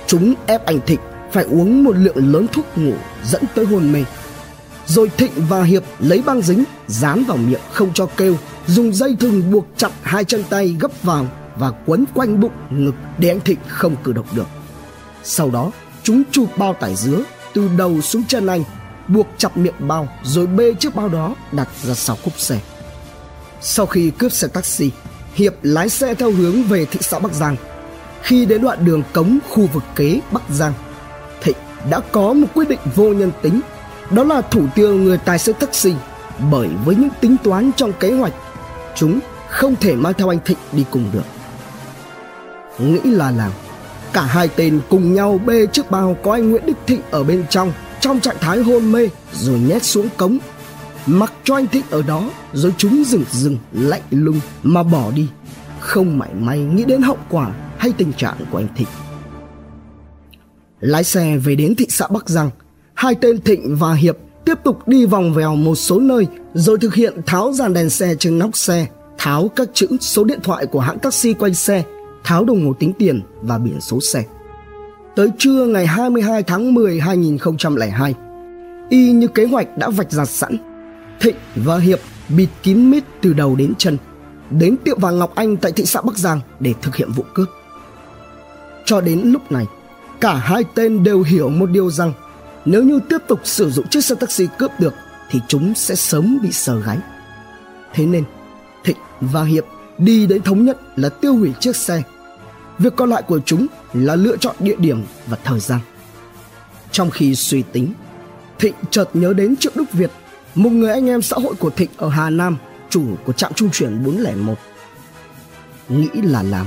chúng 0.07 0.35
ép 0.47 0.67
anh 0.67 0.81
Thịnh 0.87 1.01
phải 1.33 1.45
uống 1.45 1.85
một 1.85 1.97
lượng 1.97 2.33
lớn 2.33 2.47
thuốc 2.53 2.65
ngủ 2.77 2.95
dẫn 3.25 3.43
tới 3.55 3.67
hôn 3.67 3.93
mê. 3.93 4.05
Rồi 4.87 5.11
Thịnh 5.17 5.33
và 5.49 5.63
Hiệp 5.63 5.83
lấy 5.99 6.23
băng 6.27 6.43
dính, 6.43 6.65
dán 6.87 7.25
vào 7.25 7.37
miệng 7.37 7.61
không 7.73 7.91
cho 7.95 8.07
kêu, 8.17 8.37
dùng 8.67 8.95
dây 8.95 9.17
thừng 9.21 9.51
buộc 9.51 9.67
chặt 9.77 9.91
hai 10.03 10.25
chân 10.25 10.45
tay 10.51 10.77
gấp 10.81 11.03
vào 11.03 11.27
và 11.57 11.71
quấn 11.87 12.05
quanh 12.15 12.41
bụng, 12.41 12.53
ngực 12.71 12.95
để 13.19 13.29
anh 13.29 13.41
Thịnh 13.41 13.59
không 13.69 13.97
cử 14.05 14.13
động 14.13 14.27
được. 14.33 14.47
Sau 15.25 15.51
đó, 15.51 15.71
chúng 16.03 16.23
chụp 16.31 16.49
bao 16.59 16.75
tải 16.75 16.97
dứa 16.97 17.23
từ 17.55 17.69
đầu 17.77 18.01
xuống 18.01 18.25
chân 18.29 18.47
anh, 18.47 18.65
buộc 19.09 19.27
chặt 19.39 19.57
miệng 19.57 19.75
bao 19.79 20.09
rồi 20.25 20.47
bê 20.47 20.75
chiếc 20.75 20.95
bao 20.95 21.09
đó 21.09 21.35
đặt 21.53 21.69
ra 21.83 21.95
sau 21.95 22.17
khúc 22.25 22.41
xe. 22.41 22.61
Sau 23.61 23.87
khi 23.87 24.11
cướp 24.19 24.33
xe 24.33 24.49
taxi, 24.49 24.91
hiệp 25.35 25.55
lái 25.63 25.89
xe 25.89 26.15
theo 26.15 26.31
hướng 26.31 26.63
về 26.63 26.85
thị 26.85 26.99
xã 27.03 27.19
bắc 27.19 27.33
giang. 27.33 27.57
Khi 28.23 28.47
đến 28.47 28.63
đoạn 28.63 28.85
đường 28.85 29.03
cống 29.13 29.39
khu 29.49 29.67
vực 29.67 29.83
kế 29.97 30.21
bắc 30.33 30.43
giang 30.51 30.73
đã 31.91 32.01
có 32.13 32.33
một 32.33 32.47
quyết 32.55 32.69
định 32.69 32.79
vô 32.95 33.13
nhân 33.13 33.33
tính 33.43 33.61
đó 34.11 34.25
là 34.25 34.41
thủ 34.41 34.67
tiêu 34.75 34.99
người 34.99 35.19
tài 35.19 35.39
xế 35.39 35.53
taxi 35.53 35.95
bởi 36.51 36.69
với 36.85 36.97
những 36.97 37.09
tính 37.21 37.37
toán 37.45 37.71
trong 37.77 37.93
kế 37.93 38.13
hoạch 38.13 38.33
chúng 38.95 39.21
không 39.49 39.77
thể 39.77 39.95
mang 39.95 40.13
theo 40.19 40.29
anh 40.29 40.39
Thịnh 40.45 40.59
đi 40.73 40.85
cùng 40.91 41.05
được. 41.13 41.25
Nghĩ 42.79 43.01
là 43.11 43.31
làm, 43.31 43.53
cả 44.13 44.23
hai 44.23 44.49
tên 44.49 44.81
cùng 44.89 45.15
nhau 45.15 45.41
bê 45.47 45.67
chiếc 45.67 45.91
bao 45.91 46.17
có 46.23 46.33
anh 46.33 46.51
Nguyễn 46.51 46.67
Đức 46.67 46.77
Thịnh 46.87 47.01
ở 47.11 47.25
bên 47.25 47.45
trong 47.51 47.73
trong 48.01 48.21
trạng 48.21 48.37
thái 48.41 48.59
hôn 48.59 48.93
mê 48.93 49.09
rồi 49.33 49.59
nhét 49.59 49.83
xuống 49.83 50.09
cống 50.17 50.39
mặc 51.07 51.33
cho 51.45 51.55
anh 51.55 51.67
Thịnh 51.67 51.85
ở 51.91 52.03
đó 52.03 52.31
rồi 52.53 52.75
chúng 52.79 53.05
dừng 53.07 53.25
dừng 53.31 53.59
lạnh 53.73 54.03
lùng 54.11 54.41
mà 54.63 54.83
bỏ 54.83 55.11
đi 55.11 55.29
không 55.81 56.19
mảy 56.19 56.35
may 56.35 56.59
nghĩ 56.59 56.85
đến 56.85 57.03
hậu 57.03 57.19
quả 57.31 57.51
hay 57.79 57.93
tình 57.97 58.13
trạng 58.13 58.37
của 58.51 58.59
anh 58.59 58.69
Thịnh. 58.77 58.89
Lái 60.81 61.05
xe 61.05 61.37
về 61.37 61.55
đến 61.55 61.75
thị 61.75 61.87
xã 61.89 62.07
Bắc 62.09 62.29
Giang 62.29 62.51
hai 62.95 63.15
tên 63.15 63.41
Thịnh 63.41 63.77
và 63.77 63.95
Hiệp 63.95 64.17
tiếp 64.45 64.55
tục 64.65 64.89
đi 64.89 65.07
vòng 65.07 65.35
vèo 65.35 65.57
một 65.57 65.75
số 65.75 66.01
nơi 66.01 66.27
rồi 66.55 66.79
thực 66.79 66.95
hiện 66.95 67.15
tháo 67.27 67.53
dàn 67.53 67.75
đèn 67.75 67.91
xe 67.91 68.15
trên 68.19 68.39
nóc 68.39 68.57
xe, 68.57 68.87
tháo 69.19 69.49
các 69.49 69.69
chữ 69.75 69.87
số 70.01 70.25
điện 70.25 70.39
thoại 70.43 70.67
của 70.67 70.81
hãng 70.81 70.99
taxi 70.99 71.33
quanh 71.33 71.55
xe, 71.55 71.85
tháo 72.25 72.45
đồng 72.45 72.67
hồ 72.67 72.73
tính 72.73 72.93
tiền 72.99 73.21
và 73.43 73.59
biển 73.59 73.81
số 73.81 74.01
xe. 74.01 74.25
Tới 75.17 75.29
trưa 75.39 75.67
ngày 75.67 75.87
22 75.87 76.43
tháng 76.43 76.75
10 76.75 77.01
2002, 77.01 78.15
y 78.89 79.13
như 79.13 79.29
kế 79.29 79.45
hoạch 79.45 79.79
đã 79.79 79.91
vạch 79.91 80.13
ra 80.13 80.25
sẵn, 80.25 80.57
Thịnh 81.21 81.37
và 81.57 81.79
Hiệp 81.79 81.99
bịt 82.29 82.49
kín 82.63 82.91
mít 82.91 83.05
từ 83.21 83.33
đầu 83.33 83.57
đến 83.57 83.73
chân, 83.79 83.97
đến 84.51 84.77
tiệm 84.85 84.99
vàng 84.99 85.19
Ngọc 85.19 85.35
Anh 85.35 85.57
tại 85.57 85.73
thị 85.73 85.85
xã 85.85 86.01
Bắc 86.01 86.19
Giang 86.19 86.41
để 86.61 86.75
thực 86.83 86.97
hiện 86.97 87.11
vụ 87.13 87.25
cướp. 87.35 87.49
Cho 88.85 89.01
đến 89.01 89.21
lúc 89.25 89.53
này, 89.53 89.67
cả 90.21 90.35
hai 90.35 90.65
tên 90.75 91.03
đều 91.03 91.23
hiểu 91.23 91.49
một 91.49 91.71
điều 91.71 91.91
rằng 91.91 92.13
nếu 92.65 92.83
như 92.83 93.01
tiếp 93.09 93.19
tục 93.29 93.41
sử 93.45 93.71
dụng 93.71 93.89
chiếc 93.89 94.05
xe 94.05 94.15
taxi 94.15 94.47
cướp 94.59 94.71
được 94.79 94.95
thì 95.31 95.41
chúng 95.49 95.75
sẽ 95.75 95.95
sớm 95.95 96.39
bị 96.43 96.53
sờ 96.53 96.81
gáy. 96.81 96.99
Thế 97.95 98.07
nên, 98.07 98.25
Thịnh 98.85 98.97
và 99.21 99.45
Hiệp 99.45 99.65
đi 99.99 100.27
đến 100.27 100.43
thống 100.43 100.65
nhất 100.65 100.79
là 100.97 101.09
tiêu 101.09 101.37
hủy 101.37 101.53
chiếc 101.61 101.77
xe. 101.77 102.03
Việc 102.79 102.97
còn 102.97 103.11
lại 103.11 103.23
của 103.23 103.41
chúng 103.47 103.67
là 103.93 104.15
lựa 104.15 104.37
chọn 104.37 104.57
địa 104.61 104.77
điểm 104.79 105.05
và 105.27 105.39
thời 105.45 105.61
gian. 105.61 105.81
Trong 106.93 107.11
khi 107.11 107.35
suy 107.35 107.63
tính, 107.73 107.93
Thịnh 108.59 108.75
chợt 108.91 109.09
nhớ 109.15 109.33
đến 109.33 109.57
Triệu 109.57 109.73
Đức 109.75 109.93
Việt, 109.93 110.11
một 110.55 110.71
người 110.71 110.93
anh 110.93 111.07
em 111.09 111.23
xã 111.23 111.37
hội 111.37 111.55
của 111.55 111.71
Thịnh 111.71 111.91
ở 111.97 112.09
Hà 112.09 112.31
Nam, 112.31 112.57
chủ 112.91 113.05
của 113.25 113.33
trạm 113.33 113.55
trung 113.55 113.71
chuyển 113.73 114.05
401. 114.05 114.55
Nghĩ 115.89 116.09
là 116.15 116.43
làm. 116.43 116.67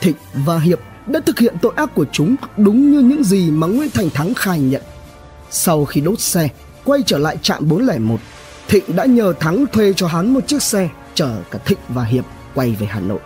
Thịnh 0.00 0.16
và 0.34 0.58
Hiệp 0.58 0.80
đã 1.06 1.20
thực 1.26 1.38
hiện 1.38 1.54
tội 1.62 1.72
ác 1.76 1.94
của 1.94 2.06
chúng 2.12 2.36
đúng 2.56 2.92
như 2.92 3.00
những 3.00 3.24
gì 3.24 3.50
mà 3.50 3.66
Nguyễn 3.66 3.90
Thành 3.90 4.10
Thắng 4.10 4.34
khai 4.34 4.60
nhận. 4.60 4.82
Sau 5.50 5.84
khi 5.84 6.00
đốt 6.00 6.20
xe, 6.20 6.48
quay 6.84 7.02
trở 7.06 7.18
lại 7.18 7.36
trạm 7.42 7.68
401, 7.68 8.20
Thịnh 8.68 8.96
đã 8.96 9.04
nhờ 9.04 9.32
Thắng 9.40 9.66
thuê 9.72 9.92
cho 9.92 10.06
hắn 10.06 10.34
một 10.34 10.46
chiếc 10.46 10.62
xe 10.62 10.88
chở 11.14 11.36
cả 11.50 11.58
Thịnh 11.64 11.78
và 11.88 12.04
Hiệp 12.04 12.24
quay 12.54 12.70
về 12.70 12.86
Hà 12.86 13.00
Nội. 13.00 13.20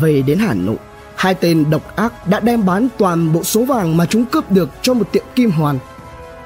Về 0.00 0.22
đến 0.22 0.38
Hà 0.38 0.54
Nội, 0.54 0.76
hai 1.16 1.34
tên 1.34 1.70
độc 1.70 1.96
ác 1.96 2.28
đã 2.28 2.40
đem 2.40 2.66
bán 2.66 2.88
toàn 2.98 3.32
bộ 3.32 3.44
số 3.44 3.64
vàng 3.64 3.96
mà 3.96 4.06
chúng 4.06 4.24
cướp 4.24 4.50
được 4.50 4.70
cho 4.82 4.94
một 4.94 5.12
tiệm 5.12 5.24
kim 5.34 5.50
hoàn. 5.50 5.78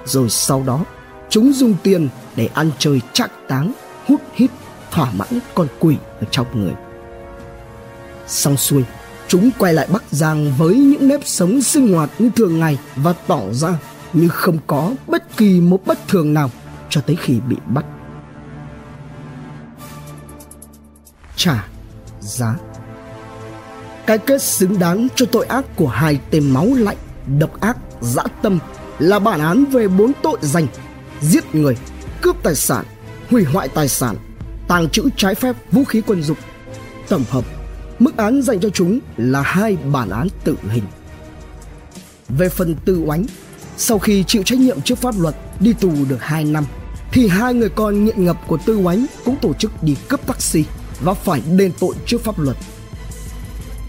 Rồi 0.04 0.30
sau 0.30 0.62
đó, 0.66 0.84
chúng 1.28 1.52
dùng 1.52 1.74
tiền 1.82 2.08
để 2.36 2.48
ăn 2.54 2.70
chơi 2.78 3.00
trác 3.12 3.30
táng, 3.48 3.72
hút 4.06 4.20
hít, 4.34 4.50
thỏa 4.90 5.10
mãn 5.12 5.38
con 5.54 5.66
quỷ 5.78 5.96
ở 6.20 6.26
trong 6.30 6.46
người. 6.54 6.74
Xong 8.26 8.56
xuôi, 8.56 8.84
chúng 9.30 9.50
quay 9.58 9.74
lại 9.74 9.88
Bắc 9.92 10.02
Giang 10.10 10.52
với 10.58 10.74
những 10.74 11.08
nếp 11.08 11.20
sống 11.24 11.62
sinh 11.62 11.92
hoạt 11.92 12.10
như 12.18 12.30
thường 12.36 12.60
ngày 12.60 12.78
và 12.96 13.12
tỏ 13.12 13.40
ra 13.52 13.78
như 14.12 14.28
không 14.28 14.58
có 14.66 14.94
bất 15.06 15.36
kỳ 15.36 15.60
một 15.60 15.86
bất 15.86 16.08
thường 16.08 16.34
nào 16.34 16.50
cho 16.88 17.00
tới 17.00 17.16
khi 17.16 17.40
bị 17.48 17.56
bắt. 17.66 17.84
Trả 21.36 21.64
giá 22.20 22.56
cái 24.06 24.18
kết 24.18 24.42
xứng 24.42 24.78
đáng 24.78 25.08
cho 25.14 25.26
tội 25.26 25.46
ác 25.46 25.64
của 25.76 25.88
hai 25.88 26.20
tên 26.30 26.50
máu 26.50 26.66
lạnh, 26.74 26.96
độc 27.38 27.60
ác, 27.60 27.76
dã 28.00 28.22
tâm 28.42 28.58
là 28.98 29.18
bản 29.18 29.40
án 29.40 29.64
về 29.64 29.88
bốn 29.88 30.12
tội 30.22 30.38
danh 30.42 30.66
giết 31.20 31.54
người, 31.54 31.76
cướp 32.22 32.36
tài 32.42 32.54
sản, 32.54 32.84
hủy 33.30 33.44
hoại 33.44 33.68
tài 33.68 33.88
sản, 33.88 34.16
tàng 34.68 34.88
trữ 34.88 35.08
trái 35.16 35.34
phép 35.34 35.56
vũ 35.72 35.84
khí 35.84 36.02
quân 36.06 36.22
dụng. 36.22 36.38
Tổng 37.08 37.24
hợp, 37.30 37.44
mức 38.00 38.16
án 38.16 38.42
dành 38.42 38.60
cho 38.60 38.68
chúng 38.68 38.98
là 39.16 39.42
hai 39.42 39.76
bản 39.76 40.10
án 40.10 40.28
tử 40.44 40.56
hình. 40.70 40.84
Về 42.28 42.48
phần 42.48 42.76
tư 42.84 43.02
oánh, 43.06 43.24
sau 43.76 43.98
khi 43.98 44.24
chịu 44.26 44.42
trách 44.42 44.58
nhiệm 44.58 44.80
trước 44.80 44.98
pháp 44.98 45.14
luật 45.18 45.34
đi 45.60 45.72
tù 45.72 45.92
được 46.08 46.22
2 46.22 46.44
năm, 46.44 46.64
thì 47.12 47.28
hai 47.28 47.54
người 47.54 47.68
con 47.68 48.04
nghiện 48.04 48.24
ngập 48.24 48.36
của 48.46 48.58
tư 48.66 48.78
oánh 48.78 49.06
cũng 49.24 49.36
tổ 49.42 49.52
chức 49.52 49.82
đi 49.82 49.96
cướp 50.08 50.26
taxi 50.26 50.64
và 51.00 51.14
phải 51.14 51.42
đền 51.56 51.72
tội 51.80 51.94
trước 52.06 52.24
pháp 52.24 52.38
luật 52.38 52.56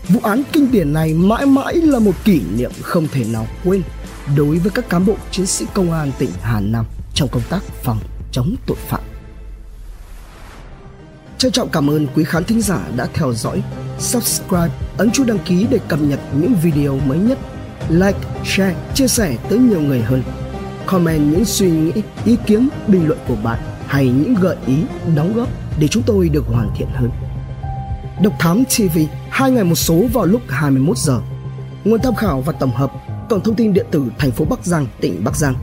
Vụ 0.09 0.19
án 0.23 0.43
kinh 0.53 0.71
điển 0.71 0.93
này 0.93 1.13
mãi 1.13 1.45
mãi 1.45 1.75
là 1.75 1.99
một 1.99 2.11
kỷ 2.23 2.41
niệm 2.57 2.71
không 2.81 3.07
thể 3.11 3.25
nào 3.33 3.47
quên 3.63 3.81
đối 4.37 4.57
với 4.57 4.71
các 4.75 4.89
cán 4.89 5.05
bộ 5.05 5.15
chiến 5.31 5.45
sĩ 5.45 5.65
công 5.73 5.91
an 5.91 6.11
tỉnh 6.19 6.29
Hà 6.41 6.59
Nam 6.59 6.85
trong 7.13 7.29
công 7.31 7.43
tác 7.49 7.63
phòng 7.83 7.99
chống 8.31 8.55
tội 8.65 8.77
phạm. 8.87 9.10
Trân 11.41 11.51
trọng 11.51 11.69
cảm 11.69 11.89
ơn 11.89 12.07
quý 12.15 12.23
khán 12.23 12.43
thính 12.43 12.61
giả 12.61 12.87
đã 12.95 13.07
theo 13.13 13.33
dõi, 13.33 13.63
subscribe, 13.99 14.69
ấn 14.97 15.11
chuông 15.11 15.27
đăng 15.27 15.39
ký 15.39 15.67
để 15.69 15.79
cập 15.87 16.01
nhật 16.01 16.19
những 16.33 16.53
video 16.63 16.99
mới 17.05 17.17
nhất, 17.17 17.37
like, 17.89 18.19
share, 18.45 18.75
chia 18.93 19.07
sẻ 19.07 19.35
tới 19.49 19.59
nhiều 19.59 19.81
người 19.81 20.01
hơn. 20.01 20.23
Comment 20.85 21.33
những 21.33 21.45
suy 21.45 21.71
nghĩ, 21.71 21.91
ý 22.25 22.37
kiến, 22.45 22.69
bình 22.87 23.07
luận 23.07 23.19
của 23.27 23.35
bạn 23.35 23.59
hay 23.87 24.05
những 24.05 24.35
gợi 24.41 24.55
ý, 24.67 24.75
đóng 25.15 25.33
góp 25.33 25.47
để 25.79 25.87
chúng 25.87 26.03
tôi 26.03 26.29
được 26.29 26.45
hoàn 26.47 26.71
thiện 26.75 26.87
hơn. 26.93 27.09
Độc 28.23 28.33
Thám 28.39 28.63
TV 28.65 28.99
hai 29.29 29.51
ngày 29.51 29.63
một 29.63 29.75
số 29.75 30.05
vào 30.13 30.25
lúc 30.25 30.41
21 30.47 30.97
giờ. 30.97 31.21
Nguồn 31.83 32.01
tham 32.01 32.15
khảo 32.15 32.41
và 32.41 32.53
tổng 32.53 32.75
hợp 32.75 32.91
cổng 33.29 33.43
thông 33.43 33.55
tin 33.55 33.73
điện 33.73 33.85
tử 33.91 34.05
thành 34.17 34.31
phố 34.31 34.45
Bắc 34.45 34.65
Giang, 34.65 34.87
tỉnh 34.99 35.23
Bắc 35.23 35.35
Giang. 35.35 35.55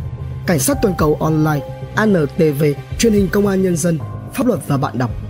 Cảnh 0.47 0.59
sát 0.59 0.77
toàn 0.83 0.95
cầu 0.99 1.17
online, 1.21 1.67
ANTV, 1.95 2.65
truyền 2.99 3.13
hình 3.13 3.29
công 3.29 3.47
an 3.47 3.63
nhân 3.63 3.77
dân, 3.77 3.99
pháp 4.35 4.47
luật 4.47 4.61
và 4.67 4.77
bạn 4.77 4.99
đọc 4.99 5.11